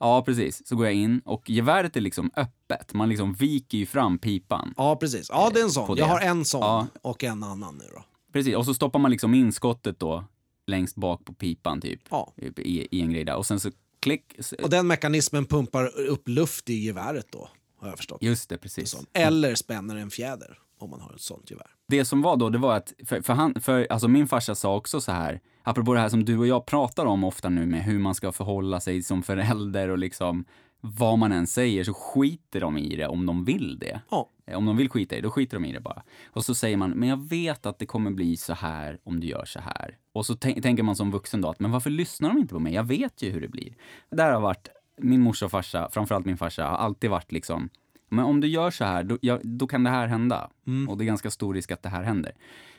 Ja, 0.00 0.22
precis. 0.22 0.66
Så 0.68 0.76
går 0.76 0.86
jag 0.86 0.94
in 0.94 1.20
och 1.24 1.50
geväret 1.50 1.96
är 1.96 2.00
liksom 2.00 2.30
öppet. 2.36 2.94
Man 2.94 3.08
liksom 3.08 3.32
viker 3.34 3.78
ju 3.78 3.86
fram 3.86 4.18
pipan. 4.18 4.74
Ja, 4.76 4.96
precis. 4.96 5.28
Ja, 5.30 5.50
det 5.54 5.60
är 5.60 5.64
en 5.64 5.70
sån. 5.70 5.96
Jag 5.96 6.06
har 6.06 6.20
en 6.20 6.44
sån 6.44 6.60
Ja. 6.60 6.86
och 7.02 7.24
en 7.24 7.42
annan 7.44 7.74
nu 7.74 7.84
då. 7.94 8.04
Precis, 8.32 8.56
och 8.56 8.64
så 8.64 8.74
stoppar 8.74 8.98
man 8.98 9.10
liksom 9.10 9.34
in 9.34 9.52
skottet 9.52 10.00
då 10.00 10.24
längst 10.66 10.96
bak 10.96 11.24
på 11.24 11.32
pipan 11.32 11.80
typ. 11.80 12.00
Ja. 12.10 12.32
I, 12.56 12.88
I 12.98 13.00
en 13.00 13.12
grej 13.12 13.24
där. 13.24 13.36
Och 13.36 13.46
sen 13.46 13.60
så 13.60 13.70
klick. 14.00 14.34
Och 14.62 14.70
den 14.70 14.86
mekanismen 14.86 15.44
pumpar 15.44 15.86
upp 15.98 16.28
luft 16.28 16.70
i 16.70 16.74
geväret 16.74 17.26
då, 17.32 17.48
har 17.78 17.88
jag 17.88 17.96
förstått. 17.96 18.22
Just 18.22 18.48
det, 18.48 18.58
precis. 18.58 18.96
Eller 19.12 19.54
spänner 19.54 19.96
en 19.96 20.10
fjäder 20.10 20.58
om 20.78 20.90
man 20.90 21.00
har 21.00 21.14
ett 21.14 21.20
sånt 21.20 21.50
gevär. 21.50 21.70
Det 21.88 22.04
som 22.04 22.22
var 22.22 22.36
då, 22.36 22.50
det 22.50 22.58
var 22.58 22.76
att, 22.76 22.92
för, 23.06 23.20
för, 23.20 23.32
han, 23.32 23.54
för 23.60 23.86
alltså 23.90 24.08
min 24.08 24.26
farsa 24.26 24.54
sa 24.54 24.76
också 24.76 25.00
så 25.00 25.12
här, 25.12 25.40
apropå 25.62 25.94
det 25.94 26.00
här 26.00 26.08
som 26.08 26.24
du 26.24 26.38
och 26.38 26.46
jag 26.46 26.66
pratar 26.66 27.06
om 27.06 27.24
ofta 27.24 27.48
nu 27.48 27.66
med 27.66 27.84
hur 27.84 27.98
man 27.98 28.14
ska 28.14 28.32
förhålla 28.32 28.80
sig 28.80 29.02
som 29.02 29.22
förälder 29.22 29.88
och 29.88 29.98
liksom 29.98 30.44
vad 30.80 31.18
man 31.18 31.32
än 31.32 31.46
säger 31.46 31.84
så 31.84 31.94
skiter 31.94 32.60
de 32.60 32.78
i 32.78 32.96
det 32.96 33.06
om 33.06 33.26
de 33.26 33.44
vill 33.44 33.78
det. 33.78 34.00
Ja. 34.10 34.30
Eh, 34.46 34.58
Om 34.58 34.66
de 34.66 34.76
vill 34.76 34.88
skita 34.90 35.16
i 35.16 35.20
det, 35.20 35.26
då 35.26 35.30
skiter 35.30 35.56
de 35.56 35.64
i 35.64 35.72
det 35.72 35.80
bara. 35.80 36.02
Och 36.30 36.44
så 36.44 36.54
säger 36.54 36.76
man, 36.76 36.90
men 36.90 37.08
jag 37.08 37.28
vet 37.28 37.66
att 37.66 37.78
det 37.78 37.86
kommer 37.86 38.10
bli 38.10 38.36
så 38.36 38.52
här 38.54 38.98
om 39.04 39.20
du 39.20 39.26
gör 39.26 39.44
så 39.44 39.60
här. 39.60 39.96
Och 40.12 40.26
så 40.26 40.34
tän- 40.34 40.62
tänker 40.62 40.82
man 40.82 40.96
som 40.96 41.10
vuxen 41.10 41.40
då 41.40 41.48
att, 41.48 41.60
men 41.60 41.70
varför 41.70 41.90
lyssnar 41.90 42.28
de 42.28 42.38
inte 42.38 42.54
på 42.54 42.60
mig? 42.60 42.74
Jag 42.74 42.84
vet 42.84 43.22
ju 43.22 43.30
hur 43.30 43.40
det 43.40 43.48
blir. 43.48 43.72
Där 44.10 44.32
har 44.32 44.40
varit, 44.40 44.68
min 44.98 45.20
morsa 45.20 45.44
och 45.44 45.50
farsa, 45.50 45.88
framförallt 45.92 46.26
min 46.26 46.36
farsa, 46.36 46.64
har 46.64 46.76
alltid 46.76 47.10
varit 47.10 47.32
liksom, 47.32 47.68
men 48.08 48.24
om 48.24 48.40
du 48.40 48.48
gör 48.48 48.70
så 48.70 48.84
här, 48.84 49.04
då, 49.04 49.18
ja, 49.20 49.38
då 49.42 49.66
kan 49.66 49.84
det 49.84 49.90
här 49.90 50.06
hända. 50.06 50.50
Och 50.88 50.98
det 50.98 51.04
är 51.04 51.06
ganska 51.06 51.30
stor 51.30 51.54
risk 51.54 51.70
att 51.72 51.82
det 51.82 51.88
här 51.88 52.02
händer. 52.02 52.32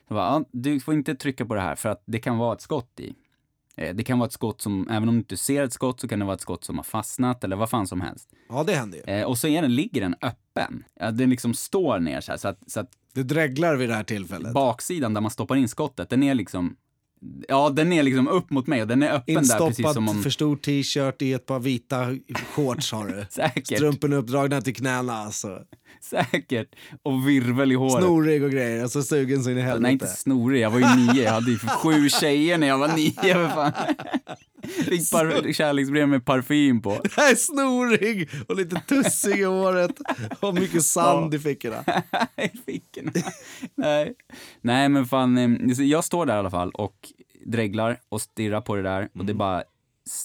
Så 0.07 0.13
bara, 0.13 0.25
ja, 0.25 0.45
du 0.51 0.79
får 0.79 0.93
inte 0.93 1.15
trycka 1.15 1.45
på 1.45 1.55
det 1.55 1.61
här 1.61 1.75
för 1.75 1.89
att 1.89 2.03
det 2.05 2.19
kan 2.19 2.37
vara 2.37 2.53
ett 2.53 2.61
skott 2.61 2.99
i. 2.99 3.13
Eh, 3.75 3.95
Det 3.95 4.03
kan 4.03 4.19
vara 4.19 4.27
ett 4.27 4.33
skott 4.33 4.61
som, 4.61 4.87
även 4.89 5.09
om 5.09 5.15
du 5.15 5.19
inte 5.19 5.37
ser 5.37 5.63
ett 5.63 5.73
skott 5.73 5.99
så 5.99 6.07
kan 6.07 6.19
det 6.19 6.25
vara 6.25 6.35
ett 6.35 6.41
skott 6.41 6.63
som 6.63 6.77
har 6.77 6.83
fastnat 6.83 7.43
eller 7.43 7.55
vad 7.55 7.69
fan 7.69 7.87
som 7.87 8.01
helst. 8.01 8.29
Ja, 8.49 8.63
det 8.63 8.73
händer 8.75 8.97
ju. 8.97 9.03
Eh, 9.13 9.25
och 9.25 9.37
så 9.37 9.47
är 9.47 9.61
den, 9.61 9.75
ligger 9.75 10.01
den 10.01 10.15
öppen. 10.21 10.83
Ja, 10.99 11.11
den 11.11 11.29
liksom 11.29 11.53
står 11.53 11.99
ner 11.99 12.21
så 12.21 12.31
här, 12.31 12.37
så 12.37 12.47
att, 12.47 12.59
så 12.71 12.79
att 12.79 12.89
Det 13.13 13.23
dreglar 13.23 13.75
vid 13.75 13.89
det 13.89 13.95
här 13.95 14.03
tillfället. 14.03 14.53
baksidan 14.53 15.13
där 15.13 15.21
man 15.21 15.31
stoppar 15.31 15.55
in 15.55 15.67
skottet, 15.69 16.09
den 16.09 16.23
är 16.23 16.33
liksom, 16.33 16.75
ja 17.47 17.69
den 17.69 17.93
är 17.93 18.03
liksom 18.03 18.27
upp 18.27 18.49
mot 18.49 18.67
mig 18.67 18.81
och 18.81 18.87
den 18.87 19.03
är 19.03 19.11
öppen 19.13 19.35
där 19.35 19.67
precis 19.67 19.93
som 19.93 20.09
om, 20.09 20.23
för 20.23 20.29
stor 20.29 20.55
t-shirt 20.55 21.21
i 21.21 21.33
ett 21.33 21.45
par 21.45 21.59
vita 21.59 22.07
shorts 22.55 22.91
har 22.91 23.07
du. 23.07 23.25
säkert, 23.29 23.77
Strumporna 23.77 24.15
uppdragna 24.15 24.61
till 24.61 24.75
knäna 24.75 25.13
alltså. 25.13 25.59
säkert, 26.01 26.75
och 27.03 27.27
virvel 27.27 27.71
i 27.71 27.75
håret. 27.75 28.03
Snorig 28.03 28.43
och 28.43 28.51
grejer, 28.51 28.83
och 28.83 28.91
så 28.91 29.03
sugen 29.03 29.43
så 29.43 29.49
in 29.51 29.57
i 29.57 29.61
helvete. 29.61 29.81
Nej, 29.81 29.91
inte 29.91 30.07
snorig. 30.07 30.61
Jag 30.61 30.71
var 30.71 30.79
ju 30.79 30.85
nio. 31.13 31.23
Jag 31.23 31.31
hade 31.31 31.51
ju 31.51 31.57
sju 31.57 32.09
tjejer 32.09 32.57
när 32.57 32.67
jag 32.67 32.77
var 32.77 32.87
nio. 32.95 33.11
För 33.33 33.49
fan. 33.49 33.71
Fick 34.85 35.11
par- 35.11 35.53
kärleksbrev 35.53 36.07
med 36.09 36.25
parfym 36.25 36.81
på. 36.81 37.01
Nej, 37.17 37.35
snorig 37.35 38.29
och 38.47 38.55
lite 38.55 38.81
tussig 38.87 39.39
i 39.39 39.43
håret 39.43 39.91
och 40.39 40.53
mycket 40.53 40.85
sand 40.85 41.33
i 41.33 41.39
fickorna. 41.39 41.83
i 42.37 42.57
fickorna. 42.65 43.11
Nej. 43.75 44.13
Nej, 44.61 44.89
men 44.89 45.05
fan. 45.05 45.37
eh, 45.37 45.81
Jag 45.81 46.03
står 46.03 46.25
där 46.25 46.35
i 46.35 46.39
alla 46.39 46.49
fall 46.51 46.71
och 46.71 46.95
dreglar 47.51 48.01
och 48.09 48.21
stirrar 48.21 48.61
på 48.61 48.75
det 48.75 48.81
där 48.81 49.09
och 49.19 49.25
det 49.25 49.33
bara, 49.33 49.63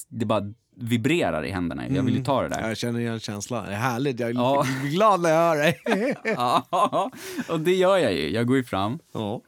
det 0.07 0.25
bara 0.25 0.53
vibrerar 0.77 1.45
i 1.45 1.51
händerna. 1.51 1.87
Jag 1.89 2.03
vill 2.03 2.15
ju 2.17 2.23
ta 2.23 2.41
det 2.41 2.49
där. 2.49 2.67
Jag 2.67 2.77
känner 2.77 2.99
igen 2.99 3.19
känslan. 3.19 3.65
Det 3.65 3.71
är 3.71 3.75
härligt. 3.77 4.19
Jag 4.19 4.29
är 4.29 4.33
Ja. 4.33 4.65
glad 4.83 5.21
när 5.21 5.29
jag 5.29 5.37
hör 5.37 5.55
dig. 5.57 5.81
Ja, 6.23 7.11
och 7.49 7.59
det 7.59 7.75
gör 7.75 7.97
jag 7.97 8.13
ju. 8.13 8.29
Jag 8.29 8.47
går 8.47 8.57
ju 8.57 8.63
fram. 8.63 8.99
Ja. 9.11 9.41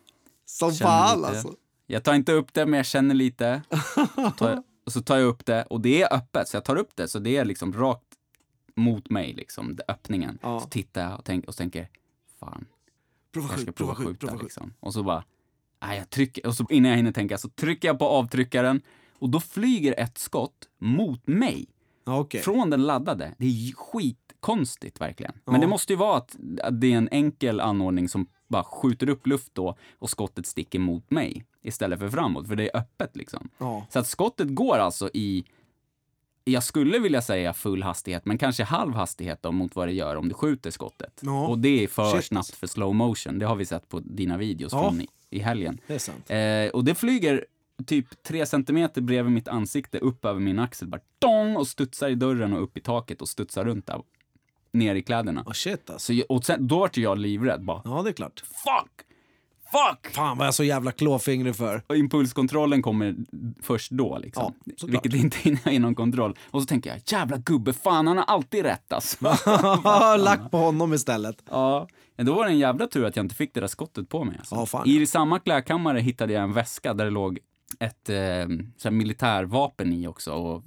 Som 0.46 0.72
Känner 0.74 0.92
fan 0.92 1.18
lite. 1.18 1.30
alltså. 1.30 1.54
Jag 1.88 2.04
tar 2.04 2.14
inte 2.14 2.32
upp 2.34 2.54
det, 2.54 2.66
men 2.66 2.78
jag 2.78 2.86
känner 2.86 3.16
lite. 3.16 3.62
Tar, 4.38 4.64
Och 4.86 4.92
så 4.92 5.02
tar 5.02 5.18
jag 5.18 5.28
upp 5.28 5.46
det 5.46 5.64
och 5.64 5.82
det 5.82 6.02
är 6.02 6.14
öppet, 6.14 6.48
så 6.48 6.56
jag 6.58 6.66
tar 6.66 6.76
upp 6.76 6.92
det 6.96 7.08
så 7.08 7.20
det 7.20 7.38
är 7.38 7.46
liksom 7.46 7.74
rakt 7.74 8.04
mot 8.76 9.10
mig, 9.10 9.34
liksom, 9.34 9.78
öppningen. 9.88 10.40
Ja. 10.42 10.60
Så 10.60 10.68
tittar 10.68 11.02
jag 11.10 11.20
och, 11.20 11.26
tänk, 11.26 11.46
och 11.48 11.56
tänker, 11.56 11.88
fan, 12.40 12.66
Prova 13.34 13.48
jag 13.52 13.60
ska 13.60 13.72
prova 13.72 13.94
prova 13.94 13.96
skjut, 13.96 14.08
skjuta 14.08 14.20
prova 14.28 14.34
skjut. 14.34 14.44
liksom. 14.44 14.74
Och 14.80 14.94
så 14.94 15.04
bara, 15.04 15.24
nej 15.82 15.98
jag 15.98 16.10
trycker, 16.10 16.48
och 16.48 16.56
så 16.56 16.66
innan 16.70 16.90
jag 16.92 16.98
hinner 16.98 17.12
tänka 17.12 17.38
så 17.38 17.50
trycker 17.50 17.88
jag 17.88 18.00
på 18.00 18.06
avtryckaren 18.06 18.82
och 19.20 19.30
då 19.30 19.40
flyger 19.40 20.00
ett 20.00 20.18
skott 20.18 20.68
mot 20.80 21.28
mig. 21.28 21.66
Okej. 22.06 22.42
Från 22.42 22.70
den 22.70 22.84
laddade. 22.84 23.34
Det 23.38 23.46
är 23.46 23.74
skitkonstigt 23.76 25.02
verkligen. 25.02 25.34
Men 25.46 25.56
Ja. 25.56 25.62
det 25.62 25.68
måste 25.68 25.94
ju 25.94 25.98
vara 25.98 26.18
att, 26.18 26.36
att 26.64 26.82
det 26.82 26.94
är 26.94 26.98
en 26.98 27.10
enkel 27.12 27.60
anordning 27.60 28.10
som 28.10 28.28
bara 28.48 28.64
skjuter 28.64 29.10
upp 29.10 29.28
luft 29.28 29.56
då 29.56 29.78
och 30.00 30.10
skottet 30.10 30.46
sticker 30.46 30.80
mot 30.80 31.12
mig 31.12 31.46
istället 31.62 32.00
för 32.00 32.10
framåt, 32.10 32.48
för 32.48 32.56
det 32.56 32.64
är 32.74 32.78
öppet 32.80 33.16
liksom. 33.18 33.50
Ja. 33.58 33.86
Så 33.90 34.00
att 34.00 34.08
skottet 34.08 34.48
går 34.56 34.78
alltså 34.78 35.10
i, 35.14 35.46
jag 36.44 36.64
skulle 36.64 37.00
vilja 37.00 37.22
säga 37.22 37.54
full 37.54 37.84
hastighet, 37.84 38.26
men 38.26 38.38
kanske 38.38 38.64
halv 38.64 38.94
hastighet 38.94 39.42
då 39.44 39.52
mot 39.52 39.76
vad 39.76 39.88
det 39.88 39.94
gör 39.94 40.16
om 40.16 40.28
du 40.30 40.34
skjuter 40.34 40.72
skottet. 40.72 41.20
Ja. 41.22 41.48
Och 41.48 41.60
det 41.60 41.84
är 41.84 41.88
för 41.88 42.12
Shit. 42.16 42.26
snabbt 42.26 42.56
för 42.56 42.68
slow 42.68 42.96
motion. 42.96 43.40
Det 43.40 43.46
har 43.46 43.56
vi 43.56 43.66
sett 43.66 43.90
på 43.90 44.00
dina 44.00 44.38
videos 44.38 44.74
Ja. 44.74 44.82
från 44.90 44.98
i, 45.30 45.40
helgen. 45.40 45.80
Det 45.88 45.96
är 45.96 46.00
sant. 46.00 46.30
Eh, 46.30 46.76
och 46.78 46.84
det 46.86 46.96
flyger 46.96 47.46
typ 47.86 48.24
tre 48.24 48.46
centimeter 48.46 49.02
bredvid 49.02 49.34
mitt 49.34 49.48
ansikte 49.48 50.00
upp 50.00 50.26
över 50.26 50.40
min 50.40 50.60
axel, 50.60 50.88
bara 50.88 51.02
dong, 51.20 51.56
och 51.56 51.68
studsar 51.68 52.10
i 52.10 52.16
dörren 52.16 52.54
och 52.54 52.64
upp 52.64 52.78
i 52.78 52.82
taket 52.82 53.22
och 53.22 53.30
studsar 53.30 53.66
runt 53.66 53.86
där, 53.88 54.02
ner 54.72 54.96
i 54.96 55.02
kläderna. 55.02 55.44
Oh, 55.46 55.52
shit 55.52 55.90
alltså. 55.90 56.06
Så, 56.06 56.14
jag- 56.14 56.32
och 56.32 56.46
sen, 56.46 56.68
då 56.68 56.80
vart 56.80 56.98
jag 56.98 57.18
livrädd 57.18 57.64
bara, 57.66 57.82
Ja, 57.86 58.02
det 58.04 58.10
är 58.10 58.14
klart. 58.14 58.40
fuck! 58.40 59.07
Fuck! 59.72 60.14
Fan 60.14 60.38
vad 60.38 60.46
jag 60.46 60.52
är 60.52 60.54
så 60.54 60.64
jävla 60.64 60.92
klåfingrig 60.92 61.56
för. 61.56 61.84
Och 61.88 61.98
impulskontrollen 61.98 62.82
kommer 62.82 63.16
först 63.62 63.92
då, 63.92 64.18
liksom. 64.18 64.54
Ja, 64.66 64.74
såklart. 64.78 65.06
Vilket 65.06 65.44
inte 65.46 65.70
är 65.70 65.74
inom 65.74 65.96
kontroll. 65.96 66.38
Och 66.52 66.62
så 66.62 66.66
tänker 66.68 66.90
jag, 66.90 67.00
jävla 67.06 67.38
gubbe, 67.38 67.74
fan 67.74 68.08
han 68.08 68.18
har 68.18 68.26
alltid 68.26 68.64
rätt 68.66 68.94
alltså. 68.94 69.18
Lack 70.18 70.52
på 70.52 70.58
honom 70.58 70.94
istället. 70.94 71.44
ja, 71.50 71.88
men 72.16 72.26
då 72.26 72.34
var 72.34 72.46
det 72.46 72.52
en 72.52 72.60
jävla 72.60 72.88
tur 72.88 73.06
att 73.06 73.16
jag 73.16 73.26
inte 73.26 73.36
fick 73.36 73.54
det 73.54 73.60
där 73.60 73.68
skottet 73.68 74.10
på 74.10 74.24
mig. 74.24 74.36
Alltså. 74.40 74.56
Ja, 74.56 74.66
fan. 74.66 74.88
I 74.88 75.06
samma 75.06 75.40
klädkammare 75.40 76.00
hittade 76.00 76.34
jag 76.34 76.44
en 76.44 76.54
väska 76.54 76.94
där 76.94 77.06
det 77.06 77.12
låg 77.12 77.40
ett 77.80 78.10
eh, 78.10 78.48
så 78.78 78.92
militärvapen 78.92 79.94
i 79.94 80.08
också. 80.08 80.32
Och 80.34 80.64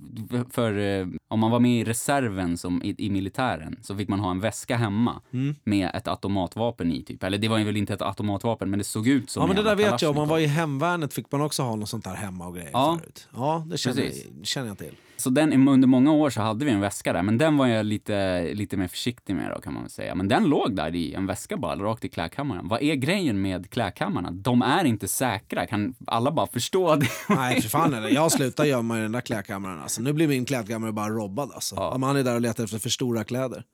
för 0.51 0.78
eh, 0.78 1.07
om 1.28 1.40
man 1.40 1.51
var 1.51 1.61
med 1.61 1.80
i 1.80 1.84
reserven 1.84 2.59
som 2.59 2.82
i, 2.82 2.94
i 2.98 3.11
militären 3.11 3.78
så 3.82 3.96
fick 3.96 4.09
man 4.09 4.20
ha 4.20 4.30
en 4.30 4.40
väska 4.40 4.76
hemma 4.76 5.20
Mm. 5.32 5.55
med 5.64 5.90
ett 5.94 6.09
automatvapen 6.09 6.92
i 6.92 7.03
typ. 7.03 7.22
Eller 7.22 7.38
det 7.38 7.48
var 7.48 7.59
ju 7.59 7.64
väl 7.64 7.76
inte 7.76 7.94
ett 7.94 8.03
automatvapen 8.03 8.70
men 8.70 8.78
det 8.78 8.84
såg 8.84 9.09
ut 9.09 9.30
som 9.30 9.40
Ja 9.40 9.46
men 9.46 9.57
det 9.57 9.62
där 9.62 9.76
vet 9.76 10.03
jag, 10.03 10.11
om 10.11 10.16
man 10.16 10.28
var 10.28 10.38
i 10.38 10.46
hemvärnet 10.46 11.14
fick 11.14 11.32
man 11.32 11.40
också 11.40 11.62
ha 11.62 11.76
något 11.76 11.88
sånt 11.88 12.05
där 12.05 12.14
hemma 12.14 12.46
och 12.46 12.55
grejer 12.55 12.70
Ja. 12.72 12.98
förut. 13.01 13.28
Ja, 13.34 13.66
det 13.70 13.78
känner, 13.78 14.03
jag, 14.03 14.12
känner 14.46 14.68
jag 14.68 14.78
till. 14.78 14.94
Så 15.20 15.30
den, 15.30 15.68
under 15.68 15.88
många 15.88 16.12
år 16.12 16.30
så 16.30 16.40
hade 16.40 16.64
vi 16.64 16.70
en 16.70 16.80
väska 16.80 17.12
där, 17.12 17.22
men 17.22 17.38
den 17.38 17.56
var 17.56 17.66
jag 17.66 17.86
lite, 17.86 18.48
lite 18.54 18.76
mer 18.76 18.88
försiktig 18.88 19.36
med 19.36 19.50
då 19.54 19.60
kan 19.60 19.74
man 19.74 19.88
säga. 19.88 20.14
Men 20.14 20.28
den 20.28 20.44
låg 20.44 20.76
där 20.76 20.94
i 20.94 21.14
en 21.14 21.26
väska 21.26 21.56
bara, 21.56 21.76
rakt 21.76 22.04
i 22.04 22.08
klädkammaren. 22.08 22.68
Vad 22.68 22.82
är 22.82 22.94
grejen 22.94 23.42
med 23.42 23.70
klädkammarna? 23.70 24.30
De 24.30 24.62
är 24.62 24.84
inte 24.84 25.08
säkra, 25.08 25.66
kan 25.66 25.94
alla 26.06 26.32
bara 26.32 26.46
förstå 26.46 26.96
det? 26.96 27.06
Nej 27.28 27.60
för 27.62 27.68
fan 27.68 27.90
det. 27.90 28.10
Jag 28.10 28.32
slutar 28.40 28.64
gömma 28.64 28.98
i 28.98 29.02
den 29.02 29.12
där 29.12 29.20
klädkammaren 29.20 29.80
alltså. 29.80 30.02
Nu 30.02 30.12
blir 30.12 30.28
min 30.28 30.44
klädkammare 30.44 30.92
bara 30.92 31.08
robbad 31.08 31.50
alltså. 31.54 31.74
Ja. 31.74 31.98
Man 31.98 32.16
är 32.16 32.24
där 32.24 32.34
och 32.34 32.40
letar 32.40 32.64
efter 32.64 32.78
för 32.78 32.90
stora 32.90 33.24
kläder. 33.24 33.64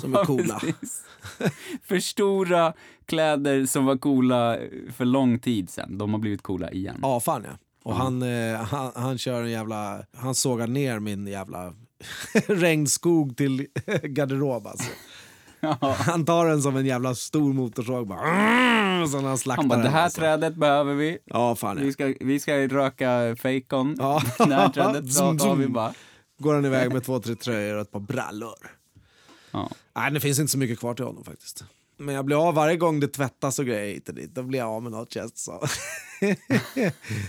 Som 0.00 0.14
är 0.14 0.24
coola. 0.24 0.60
För 1.84 2.00
stora 2.00 2.72
kläder 3.06 3.66
som 3.66 3.84
var 3.84 3.96
coola 3.96 4.58
för 4.96 5.04
lång 5.04 5.38
tid 5.38 5.70
sedan, 5.70 5.98
de 5.98 6.12
har 6.12 6.20
blivit 6.20 6.42
coola 6.42 6.70
igen. 6.70 6.98
Ja, 7.02 7.20
fan 7.20 7.44
ja. 7.44 7.58
Och 7.82 7.96
han, 7.96 8.22
eh, 8.22 8.56
han, 8.56 8.92
han 8.94 9.18
kör 9.18 9.42
en 9.42 9.50
jävla... 9.50 10.04
Han 10.16 10.34
sågar 10.34 10.66
ner 10.66 10.98
min 10.98 11.26
jävla 11.26 11.74
regnskog 12.46 13.36
till 13.36 13.66
garderob 14.02 14.66
alltså. 14.66 14.90
Han 15.96 16.24
tar 16.24 16.46
den 16.46 16.62
som 16.62 16.76
en 16.76 16.86
jävla 16.86 17.14
stor 17.14 17.52
motorsåg 17.52 18.06
bara... 18.08 19.02
Och 19.02 19.10
så 19.10 19.20
när 19.20 19.28
han 19.28 19.38
slaktar 19.38 19.62
Han 19.62 19.68
bara, 19.68 19.78
det 19.78 19.82
den, 19.82 19.92
här 19.92 20.04
alltså. 20.04 20.20
trädet 20.20 20.54
behöver 20.54 20.94
vi. 20.94 21.18
Ja, 21.24 21.54
fan 21.54 21.78
ja. 21.78 21.84
Vi 21.84 21.92
ska, 21.92 22.14
vi 22.20 22.40
ska 22.40 22.68
röka 22.68 23.36
fejkon. 23.36 23.96
Ja. 23.98 24.22
Det 24.38 24.54
här 24.54 24.68
trädet 24.68 25.12
Zoom, 25.12 25.38
tar 25.38 25.54
vi 25.54 25.68
bara. 25.68 25.94
Går 26.38 26.54
han 26.54 26.64
iväg 26.64 26.92
med 26.92 27.04
två, 27.04 27.20
tre 27.20 27.34
tröjor 27.34 27.74
och 27.74 27.82
ett 27.82 27.90
par 27.90 28.00
brallor. 28.00 28.78
Ja. 29.50 29.70
Nej, 29.94 30.10
det 30.10 30.20
finns 30.20 30.38
inte 30.38 30.52
så 30.52 30.58
mycket 30.58 30.78
kvar 30.78 30.94
till 30.94 31.04
honom 31.04 31.24
faktiskt. 31.24 31.64
Men 32.04 32.14
jag 32.14 32.24
blir 32.24 32.48
av 32.48 32.54
varje 32.54 32.76
gång 32.76 33.00
det 33.00 33.08
tvättas 33.08 33.58
och 33.58 33.66
grejer 33.66 33.94
hit 33.94 34.08
och 34.08 34.14
dit. 34.14 34.34
Då 34.34 34.42
blir 34.42 34.58
jag 34.58 34.68
av 34.68 34.82
med 34.82 34.92
något 34.92 35.12
känns 35.12 35.44
som. 35.44 35.58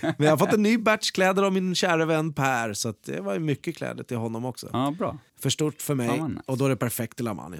Men 0.01 0.15
jag 0.17 0.29
har 0.29 0.37
fått 0.37 0.53
en 0.53 0.63
ny 0.63 0.77
batch 0.77 1.11
kläder 1.11 1.43
av 1.43 1.53
min 1.53 1.75
kära 1.75 2.05
vän 2.05 2.33
Per. 2.33 2.73
Så 2.73 2.93
det 3.05 3.21
var 3.21 3.39
mycket 3.39 3.77
kläder 3.77 4.03
till 4.03 4.17
honom 4.17 4.45
också. 4.45 4.69
ja, 4.73 4.93
bra. 4.97 5.17
För 5.39 5.49
stort 5.49 5.81
för 5.81 5.95
mig 5.95 6.07
Ja, 6.17 6.27
nice. 6.27 6.41
och 6.45 6.57
då 6.57 6.65
är 6.65 6.69
det 6.69 6.75
perfekt 6.75 7.17
till 7.17 7.27
Amani. 7.27 7.57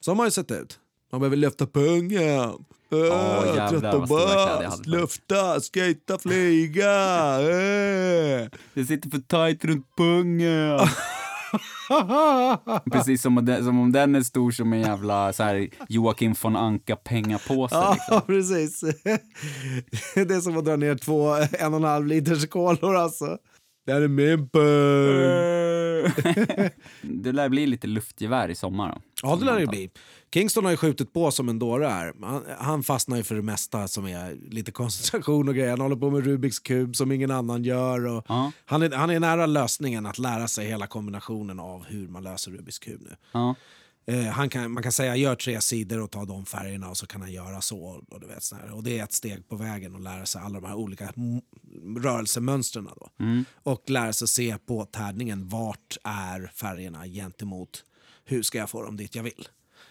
Så 0.00 0.10
har 0.10 0.16
man 0.16 0.26
ju 0.26 0.30
sett 0.30 0.50
ut. 0.50 0.78
Man 1.12 1.20
behöver 1.20 1.36
lyfta 1.36 1.66
pungen. 1.66 2.20
Jävlar 2.90 3.68
stora 3.68 4.06
kläder 4.06 4.62
jag 4.62 4.70
hade. 4.70 4.88
Lufta, 4.90 5.60
skejta, 5.60 6.18
flyga. 6.18 6.90
Äh. 7.40 8.48
Det 8.74 8.84
sitter 8.84 9.10
för 9.10 9.18
tajt 9.18 9.64
runt 9.64 9.86
pungen. 9.96 10.78
Precis 12.92 13.22
som, 13.22 13.38
om 13.38 13.44
den- 13.44 13.64
som 13.64 13.80
om 13.80 13.92
den 13.92 14.14
är 14.14 14.22
stor 14.22 14.50
som 14.50 14.72
en 14.72 14.80
jävla 14.80 15.32
så 15.32 15.42
här, 15.42 15.68
Joakim 15.88 16.34
von 16.42 16.56
Anka-pengapåse. 16.56 17.74
Ja, 17.74 17.92
Liksom. 17.92 18.20
precis. 18.26 18.80
Det 20.14 20.34
är 20.34 20.40
som 20.40 20.56
att 20.58 20.64
dra 20.64 20.76
ner 20.76 20.94
två 20.94 21.34
en 21.58 21.74
och 21.74 21.80
en 21.80 21.84
halv 21.84 22.06
liters 22.06 22.46
kolor 22.48 22.96
alltså. 22.96 23.38
Det 23.86 23.92
här 23.92 24.00
är 24.02 24.08
min 24.08 24.48
pung. 24.48 24.62
det 27.02 27.32
lär 27.32 27.48
bli 27.48 27.66
lite 27.66 27.86
luftgevär 27.86 28.48
i 28.48 28.54
sommar. 28.54 28.88
Då. 28.94 29.00
Ja, 29.22 29.36
det 29.36 29.44
lär 29.44 29.60
det 29.60 29.66
bli. 29.66 29.90
Kingston 30.34 30.64
har 30.64 30.70
ju 30.70 30.76
skjutit 30.76 31.12
på 31.12 31.30
som 31.30 31.48
en 31.48 31.58
dåre 31.58 31.86
här. 31.86 32.14
Han, 32.22 32.44
han 32.58 32.82
fastnar 32.82 33.16
ju 33.16 33.22
för 33.22 33.34
det 33.34 33.42
mesta 33.42 33.88
som 33.88 34.06
är 34.06 34.34
lite 34.50 34.72
koncentration 34.72 35.48
och 35.48 35.54
grejer. 35.54 35.70
Han 35.70 35.80
håller 35.80 35.96
på 35.96 36.10
med 36.10 36.24
Rubiks 36.24 36.58
kub 36.58 36.96
som 36.96 37.12
ingen 37.12 37.30
annan 37.30 37.64
gör. 37.64 38.06
Och 38.06 38.24
Ja. 38.28 38.52
han, 38.64 38.82
är, 38.82 38.90
han 38.90 39.10
är 39.10 39.20
nära 39.20 39.46
lösningen 39.46 40.06
att 40.06 40.18
lära 40.18 40.48
sig 40.48 40.66
hela 40.66 40.86
kombinationen 40.86 41.60
av 41.60 41.84
hur 41.84 42.08
man 42.08 42.22
löser 42.22 42.50
Rubiks 42.50 42.78
kub 42.78 43.00
nu. 43.02 43.16
Ja. 43.32 43.54
Eh, 44.06 44.24
han 44.24 44.48
kan, 44.48 44.70
man 44.70 44.82
kan 44.82 44.92
säga 44.92 45.16
gör 45.16 45.34
tre 45.34 45.60
sidor 45.60 46.00
och 46.00 46.10
ta 46.10 46.24
de 46.24 46.46
färgerna 46.46 46.88
och 46.90 46.96
så 46.96 47.06
kan 47.06 47.20
han 47.20 47.32
göra 47.32 47.60
så. 47.60 48.02
Och, 48.10 48.20
du 48.20 48.26
vet, 48.26 48.42
och 48.72 48.82
det 48.82 48.98
är 48.98 49.04
ett 49.04 49.12
steg 49.12 49.48
på 49.48 49.56
vägen 49.56 49.94
att 49.94 50.02
lära 50.02 50.26
sig 50.26 50.42
alla 50.42 50.60
de 50.60 50.66
här 50.66 50.74
olika 50.74 51.12
rörelsemönstren. 51.96 52.88
Då. 52.96 53.08
Och 53.62 53.90
lära 53.90 54.12
sig 54.12 54.28
se 54.28 54.56
på 54.66 54.84
tärningen 54.84 55.48
vart 55.48 55.96
är 56.04 56.50
färgerna 56.54 57.06
gentemot 57.06 57.84
hur 58.24 58.42
ska 58.42 58.58
jag 58.58 58.70
få 58.70 58.82
dem 58.82 58.96
dit 58.96 59.14
jag 59.14 59.22
vill. 59.22 59.48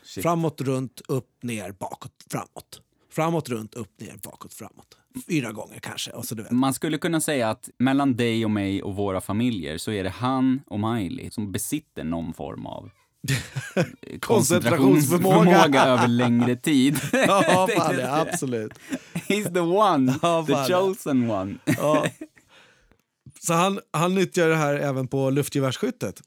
Shit. 0.08 0.24
Framåt, 0.24 0.62
runt, 0.62 1.02
upp, 1.08 1.30
ner, 1.44 1.72
bakåt, 1.72 2.12
framåt. 2.32 2.82
Framåt, 3.12 3.50
runt, 3.50 3.74
upp, 3.76 4.00
ner, 4.00 4.20
bakåt, 4.24 4.54
framåt. 4.54 4.98
Fyra 5.28 5.52
gånger 5.52 5.80
kanske. 5.80 6.12
Och 6.12 6.26
så 6.26 6.36
du 6.36 6.44
vet. 6.44 6.52
Man 6.52 6.74
skulle 6.74 6.98
kunna 6.98 7.22
säga 7.22 7.50
att 7.50 7.70
mellan 7.78 8.16
dig 8.16 8.46
och 8.46 8.52
mig 8.52 8.84
och 8.84 8.96
våra 8.96 9.22
familjer 9.22 9.78
så 9.78 9.92
är 9.92 10.04
det 10.04 10.10
han 10.10 10.62
och 10.68 10.80
Miley 10.80 11.32
som 11.32 11.52
besitter 11.52 12.04
någon 12.04 12.34
form 12.34 12.66
av 12.66 12.90
Koncentrationsförmåga. 14.20 15.84
över 15.86 16.08
längre 16.08 16.56
tid. 16.56 17.00
Ja, 17.14 17.68
fan, 17.78 17.96
det. 17.96 18.12
absolut. 18.14 18.74
He's 19.14 19.54
the 19.54 19.60
one, 19.60 20.20
Ja, 20.22 20.46
the 20.48 20.74
chosen 20.74 21.32
one. 21.32 21.56
Ja. 21.66 22.06
Så 23.40 23.54
han, 23.54 23.80
han 23.92 24.16
nyttjar 24.16 24.50
det 24.50 24.56
här 24.56 24.76
även 24.76 25.08
på 25.08 25.30
luftgevärsskyttet. 25.30 26.22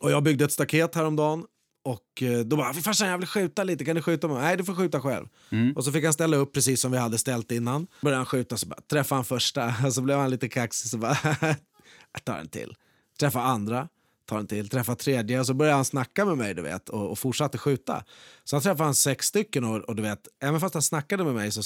Och 0.00 0.10
jag 0.10 0.22
byggde 0.22 0.44
ett 0.44 0.52
staket 0.52 0.94
häromdagen 0.94 1.44
och 1.82 2.22
eh, 2.22 2.40
då 2.40 2.56
bara 2.56 2.74
“farsan 2.74 3.08
jag 3.08 3.18
vill 3.18 3.26
skjuta 3.26 3.64
lite, 3.64 3.84
kan 3.84 3.96
du 3.96 4.02
skjuta 4.02 4.28
mig?” 4.28 4.42
“Nej 4.42 4.56
du 4.56 4.64
får 4.64 4.74
skjuta 4.74 5.00
själv”. 5.00 5.26
Och 5.76 5.84
så 5.84 5.92
fick 5.92 6.04
han 6.04 6.12
ställa 6.12 6.36
upp 6.36 6.52
precis 6.54 6.80
som 6.80 6.92
vi 6.92 6.98
hade 6.98 7.18
ställt 7.18 7.52
innan. 7.52 7.86
Började 8.00 8.16
han 8.16 8.26
skjuta 8.26 8.56
så 8.56 8.66
bara 8.66 8.80
träffade 8.80 9.16
han 9.16 9.24
första 9.24 9.74
och 9.86 9.94
så 9.94 10.02
blev 10.02 10.18
han 10.18 10.30
lite 10.30 10.48
kaxig 10.48 10.90
så 10.90 10.98
bara 10.98 11.18
“jag 12.12 12.24
tar 12.24 12.38
en 12.38 12.48
till”. 12.48 12.74
Träffa 13.20 13.42
andra, 13.42 13.88
tar 14.26 14.38
en 14.38 14.46
till, 14.46 14.68
träffa 14.68 14.94
tredje 14.96 15.40
och 15.40 15.46
så 15.46 15.54
började 15.54 15.76
han 15.76 15.84
snacka 15.84 16.24
med 16.24 16.36
mig 16.36 16.54
du 16.54 16.62
vet 16.62 16.88
och, 16.88 17.10
och 17.10 17.18
fortsatte 17.18 17.58
skjuta. 17.58 18.04
Så 18.44 18.56
han 18.56 18.62
träffade 18.62 18.84
han 18.84 18.94
sex 18.94 19.26
stycken 19.26 19.64
och, 19.64 19.76
och 19.76 19.96
du 19.96 20.02
vet, 20.02 20.28
även 20.42 20.60
fast 20.60 20.74
han 20.74 20.82
snackade 20.82 21.24
med 21.24 21.34
mig 21.34 21.52
så 21.52 21.62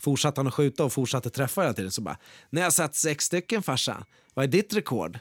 fortsatte 0.00 0.40
han 0.40 0.46
att 0.46 0.54
skjuta 0.54 0.84
och 0.84 0.92
fortsatte 0.92 1.30
träffa 1.30 1.60
hela 1.60 1.74
tiden. 1.74 1.90
Så 1.90 2.02
bara, 2.02 2.16
när 2.50 2.62
jag 2.62 2.72
satt 2.72 2.94
sex 2.94 3.24
stycken 3.24 3.62
farsan, 3.62 4.04
vad 4.34 4.44
är 4.44 4.48
ditt 4.48 4.74
rekord? 4.74 5.18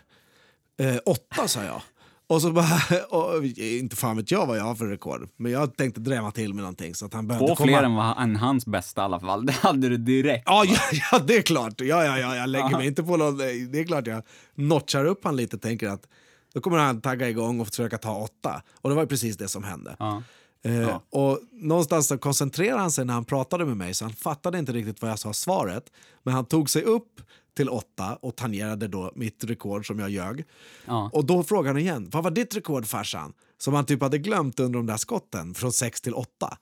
Eh, 0.78 0.98
åtta 1.06 1.48
sa 1.48 1.64
jag. 1.64 1.82
Och 2.30 2.42
så 2.42 2.52
bara, 2.52 2.82
och, 3.10 3.46
inte 3.58 3.96
fan 3.96 4.18
vet 4.18 4.32
jag 4.32 4.46
vad 4.46 4.58
jag 4.58 4.64
har 4.64 4.76
för 4.76 4.86
rekord, 4.88 5.30
men 5.38 5.52
jag 5.52 5.78
tänkte 5.78 6.02
drämma 6.02 6.32
till 6.32 6.54
med 6.54 6.62
någonting 6.62 6.96
så 6.96 7.06
att 7.06 7.14
han 7.14 7.28
behövde 7.28 7.48
Två 7.48 7.56
komma. 7.56 7.68
fler 7.68 7.84
än, 7.84 7.96
vad, 7.96 8.22
än 8.24 8.36
hans 8.36 8.66
bästa 8.66 9.02
i 9.02 9.04
alla 9.06 9.20
fall. 9.20 9.46
Det 9.46 9.52
hade 9.54 9.90
du 9.90 9.98
direkt. 9.98 10.44
Ja, 10.46 10.64
ja, 10.68 10.80
ja, 11.12 11.20
det 11.20 11.36
är 11.38 11.42
klart. 11.42 11.82
Ja, 11.82 12.06
ja, 12.06 12.20
ja, 12.20 12.36
jag 12.36 12.50
lägger 12.50 12.70
mig 12.78 12.88
inte 12.88 13.04
på 13.04 13.18
någon... 13.18 13.38
Det 13.38 13.80
är 13.80 13.86
klart 13.88 14.08
jag 14.08 14.24
notchar 14.56 15.06
upp 15.06 15.24
han 15.24 15.36
lite 15.36 15.56
och 15.56 15.62
tänker 15.62 15.90
att 15.90 16.08
då 16.54 16.62
kommer 16.62 16.78
han 16.78 17.02
tagga 17.02 17.30
igång 17.30 17.60
och 17.60 17.68
försöka 17.68 17.98
ta 17.98 18.16
åtta. 18.16 18.62
Och 18.82 18.90
det 18.90 18.96
var 18.96 19.04
ju 19.04 19.08
precis 19.08 19.38
det 19.38 19.48
som 19.48 19.64
hände. 19.64 19.96
Ja. 20.00 20.24
Eh, 20.64 20.98
Och 21.10 21.40
någonstans 21.52 22.08
så 22.08 22.18
koncentrerade 22.18 22.82
han 22.82 22.92
sig 22.92 23.06
när 23.06 23.14
han 23.14 23.26
pratade 23.26 23.66
med 23.66 23.78
mig 23.78 23.94
så 23.94 24.06
han 24.06 24.14
fattade 24.14 24.60
inte 24.60 24.72
riktigt 24.72 25.02
vad 25.02 25.12
jag 25.12 25.20
sa 25.20 25.34
svaret. 25.34 25.84
Men 26.24 26.34
han 26.34 26.46
tog 26.46 26.70
sig 26.70 26.84
upp 26.84 27.22
till 27.54 27.70
8 27.70 28.16
och 28.22 28.36
tangerade 28.36 28.88
då 28.88 29.12
mitt 29.16 29.44
rekord 29.44 29.88
som 29.88 30.00
jag 30.00 30.10
ljög. 30.10 30.46
Ja. 30.86 31.10
Och 31.14 31.26
då 31.26 31.44
frågade 31.44 31.70
han 31.70 31.78
igen, 31.78 32.10
vad 32.12 32.24
var 32.24 32.32
ditt 32.32 32.56
rekord 32.56 32.86
farsan? 32.86 33.34
Som 33.58 33.74
han 33.74 33.86
typ 33.86 34.02
hade 34.02 34.18
glömt 34.18 34.60
under 34.60 34.80
de 34.80 34.86
där 34.86 34.98
skotten 34.98 35.54
från 35.54 35.74
6 35.74 36.02
till 36.02 36.14
8 36.14 36.58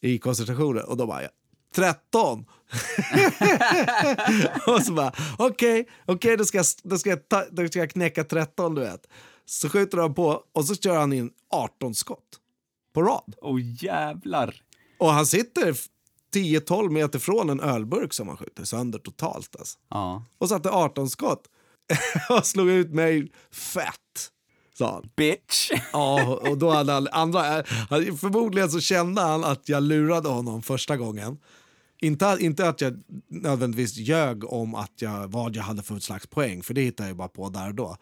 i 0.00 0.18
koncentrationen. 0.18 0.84
Och 0.84 0.96
då 0.96 1.06
bara, 1.06 1.22
ja, 1.22 1.28
13! 1.74 2.44
och 4.66 4.82
så 4.82 4.92
bara, 4.92 5.12
okej, 5.38 5.80
okay, 5.80 6.14
okay, 6.14 6.36
då, 6.36 6.44
ska 6.44 6.58
jag, 6.58 6.66
då, 6.82 6.98
ska 6.98 7.10
jag 7.10 7.28
ta, 7.28 7.44
då 7.50 7.68
ska 7.68 7.78
jag 7.78 7.90
knäcka 7.90 8.24
13 8.24 8.74
du 8.74 8.80
vet. 8.80 9.06
Så 9.44 9.68
skjuter 9.68 9.98
han 9.98 10.14
på 10.14 10.42
och 10.52 10.64
så 10.64 10.74
kör 10.74 10.96
han 10.96 11.12
in 11.12 11.30
18 11.50 11.94
skott 11.94 12.40
på 12.94 13.02
rad. 13.02 13.34
Åh 13.40 13.54
oh, 13.54 13.60
jävlar! 13.84 14.62
Och 14.98 15.10
han 15.10 15.26
sitter 15.26 15.74
10-12 16.36 16.90
meter 16.90 17.18
från 17.18 17.50
en 17.50 17.60
ölburk 17.60 18.12
som 18.12 18.28
han 18.28 18.36
skjuter 18.36 18.64
sönder 18.64 18.98
totalt. 18.98 19.56
Alltså. 19.58 19.78
Ja. 19.90 20.24
Och 20.38 20.48
satte 20.48 20.70
18 20.70 21.10
skott 21.10 21.42
och 22.30 22.46
slog 22.46 22.68
ut 22.68 22.90
mig 22.94 23.32
fett. 23.52 24.30
Sa 24.78 24.92
han. 24.92 25.10
Bitch! 25.16 25.70
Ja, 25.92 26.24
och 26.50 26.58
då 26.58 26.70
hade 26.70 26.92
han 26.92 27.08
andra... 27.12 27.42
Förmodligen 28.20 28.70
så 28.70 28.80
kände 28.80 29.20
han 29.20 29.44
att 29.44 29.68
jag 29.68 29.82
lurade 29.82 30.28
honom 30.28 30.62
första 30.62 30.96
gången. 30.96 31.38
Inte, 32.00 32.36
inte 32.40 32.68
att 32.68 32.80
jag 32.80 33.02
nödvändigtvis 33.28 33.96
ljög 33.96 34.52
om 34.52 34.74
att 34.74 34.92
jag, 35.02 35.28
vad 35.32 35.56
jag 35.56 35.62
hade 35.62 35.82
för 35.82 35.98
slags 35.98 36.26
poäng, 36.26 36.62
för 36.62 36.74
det 36.74 36.80
hittade 36.80 37.08
jag 37.08 37.16
bara 37.16 37.28
på 37.28 37.48
där 37.48 37.68
och 37.68 37.74
då. 37.74 37.96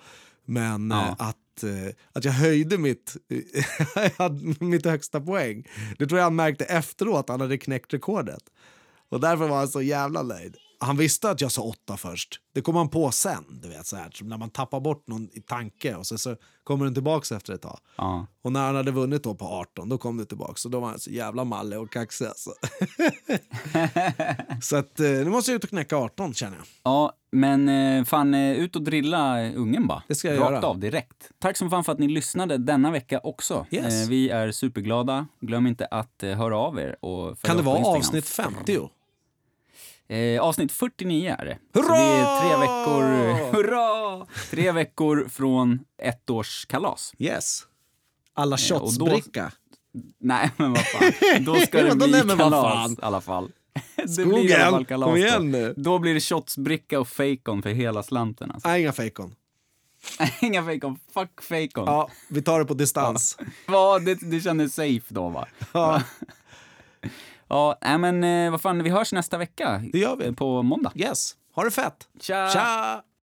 Men 0.46 0.90
Ja. 0.90 1.08
eh, 1.08 1.28
att, 1.54 1.64
eh, 1.64 1.94
att 2.12 2.24
jag 2.24 2.32
höjde 2.32 2.78
mitt, 2.78 3.16
mitt 4.60 4.86
högsta 4.86 5.20
poäng, 5.20 5.68
det 5.98 6.06
tror 6.06 6.18
jag 6.18 6.24
han 6.24 6.36
märkte 6.36 6.64
efteråt, 6.64 7.28
han 7.28 7.40
hade 7.40 7.58
knäckt 7.58 7.94
rekordet. 7.94 8.42
Och 9.08 9.20
därför 9.20 9.48
var 9.48 9.56
han 9.56 9.68
så 9.68 9.82
jävla 9.82 10.22
nöjd. 10.22 10.56
Han 10.78 10.96
visste 10.96 11.30
att 11.30 11.40
jag 11.40 11.52
sa 11.52 11.62
åtta 11.62 11.96
först. 11.96 12.40
Det 12.54 12.60
kom 12.60 12.76
han 12.76 12.88
på 12.88 13.10
sen, 13.10 13.44
du 13.62 13.68
vet, 13.68 13.86
så 13.86 13.96
här, 13.96 14.10
som 14.10 14.28
när 14.28 14.38
man 14.38 14.50
tappar 14.50 14.80
bort 14.80 15.08
någon 15.08 15.28
i 15.32 15.40
tanke 15.40 15.94
och 15.94 16.06
så, 16.06 16.18
så 16.18 16.36
kommer 16.64 16.84
den 16.84 16.94
tillbaka 16.94 17.36
efter 17.36 17.52
ett 17.52 17.62
tag. 17.62 17.78
Ja. 17.96 18.26
Och 18.42 18.52
när 18.52 18.66
han 18.66 18.76
hade 18.76 18.90
vunnit 18.90 19.22
då 19.22 19.34
på 19.34 19.44
18, 19.44 19.88
då 19.88 19.98
kom 19.98 20.16
det 20.16 20.24
tillbaka. 20.24 20.54
Så 20.56 20.68
då 20.68 20.80
var 20.80 20.88
han 20.88 20.98
så 20.98 21.10
jävla 21.10 21.44
malle 21.44 21.76
och 21.76 21.92
kaxig 21.92 22.26
alltså. 22.26 22.50
så 24.62 24.76
att 24.76 25.00
eh, 25.00 25.06
nu 25.06 25.30
måste 25.30 25.50
jag 25.50 25.56
ut 25.56 25.64
och 25.64 25.70
knäcka 25.70 25.96
18 25.96 26.34
känner 26.34 26.56
jag. 26.56 26.66
Ja, 26.82 27.12
men 27.32 27.68
eh, 27.68 28.04
fan, 28.04 28.34
eh, 28.34 28.52
ut 28.52 28.76
och 28.76 28.82
drilla 28.82 29.50
ungen 29.52 29.86
bara. 29.86 30.02
Det 30.08 30.14
ska 30.14 30.28
jag 30.28 30.40
Rakt 30.40 30.50
göra. 30.52 30.66
av, 30.66 30.78
direkt. 30.78 31.30
Tack 31.38 31.56
som 31.56 31.70
fan 31.70 31.84
för 31.84 31.92
att 31.92 31.98
ni 31.98 32.08
lyssnade 32.08 32.58
denna 32.58 32.90
vecka 32.90 33.20
också. 33.22 33.66
Yes. 33.70 34.08
Vi 34.08 34.30
är 34.30 34.52
superglada. 34.52 35.26
Glöm 35.40 35.66
inte 35.66 35.86
att 35.86 36.22
höra 36.22 36.58
av 36.58 36.78
er 36.78 36.96
och 37.00 37.40
Kan 37.42 37.56
det 37.56 37.62
vara 37.62 37.84
avsnitt 37.84 38.28
50? 38.28 38.88
Eh, 40.14 40.40
avsnitt 40.42 40.72
49 40.72 41.36
är 41.38 41.44
det. 41.44 41.58
Hurra! 41.74 41.86
Så 41.86 41.92
det 41.92 42.00
är 42.00 42.40
tre 42.40 42.56
veckor, 42.60 43.02
hurra! 43.52 44.26
Tre 44.50 44.72
veckor 44.72 45.26
från 45.30 45.80
ett 46.02 46.30
års 46.30 46.66
kalas. 46.66 47.12
Yes. 47.18 47.62
Alla 48.34 48.56
Eh, 48.56 48.68
då- 48.70 48.78
shotsbricka. 48.80 49.52
Nej, 50.20 50.50
men 50.56 50.72
vad 50.72 50.86
fan. 50.86 51.12
Då 51.44 51.54
ska 51.60 51.82
det 51.82 51.96
bli 51.96 52.10
nej, 52.24 52.36
kalas 52.36 52.92
i 52.92 52.96
alla 53.02 53.20
fall. 53.20 53.50
Skogen, 54.08 54.84
kom 54.84 55.00
då. 55.00 55.16
igen 55.16 55.50
nu. 55.50 55.74
Då 55.76 55.98
blir 55.98 56.14
det 56.14 56.20
shotsbricka 56.20 57.00
och 57.00 57.08
fejkon 57.08 57.62
för 57.62 57.70
hela 57.70 58.02
slanten. 58.02 58.50
Alltså. 58.50 58.68
Nej, 58.68 58.80
inga 58.82 58.92
fejkon. 58.92 59.34
Inga 60.40 60.64
fejkon, 60.64 60.98
fuck 61.14 61.42
fejkon. 61.42 61.84
Ja, 61.86 62.08
vi 62.28 62.42
tar 62.42 62.58
det 62.58 62.64
på 62.64 62.74
distans. 62.74 63.38
Ja, 63.66 63.98
det, 63.98 64.14
det 64.14 64.40
kändes 64.40 64.74
safe 64.74 65.04
då 65.08 65.28
va? 65.28 65.46
Ja, 65.72 66.02
Ja, 67.48 67.78
nej 67.82 67.98
men 67.98 68.24
eh, 68.24 68.50
vad 68.50 68.60
fan, 68.60 68.82
vi 68.82 68.90
hörs 68.90 69.12
nästa 69.12 69.38
vecka. 69.38 69.82
det 69.92 69.98
gör 69.98 70.16
vi. 70.16 70.32
På 70.32 70.62
måndag. 70.62 70.92
Yes. 70.94 71.32
Ha 71.54 71.64
det 71.64 71.70
fett. 71.70 72.08
Tja! 72.20 72.48
Tja! 72.52 73.02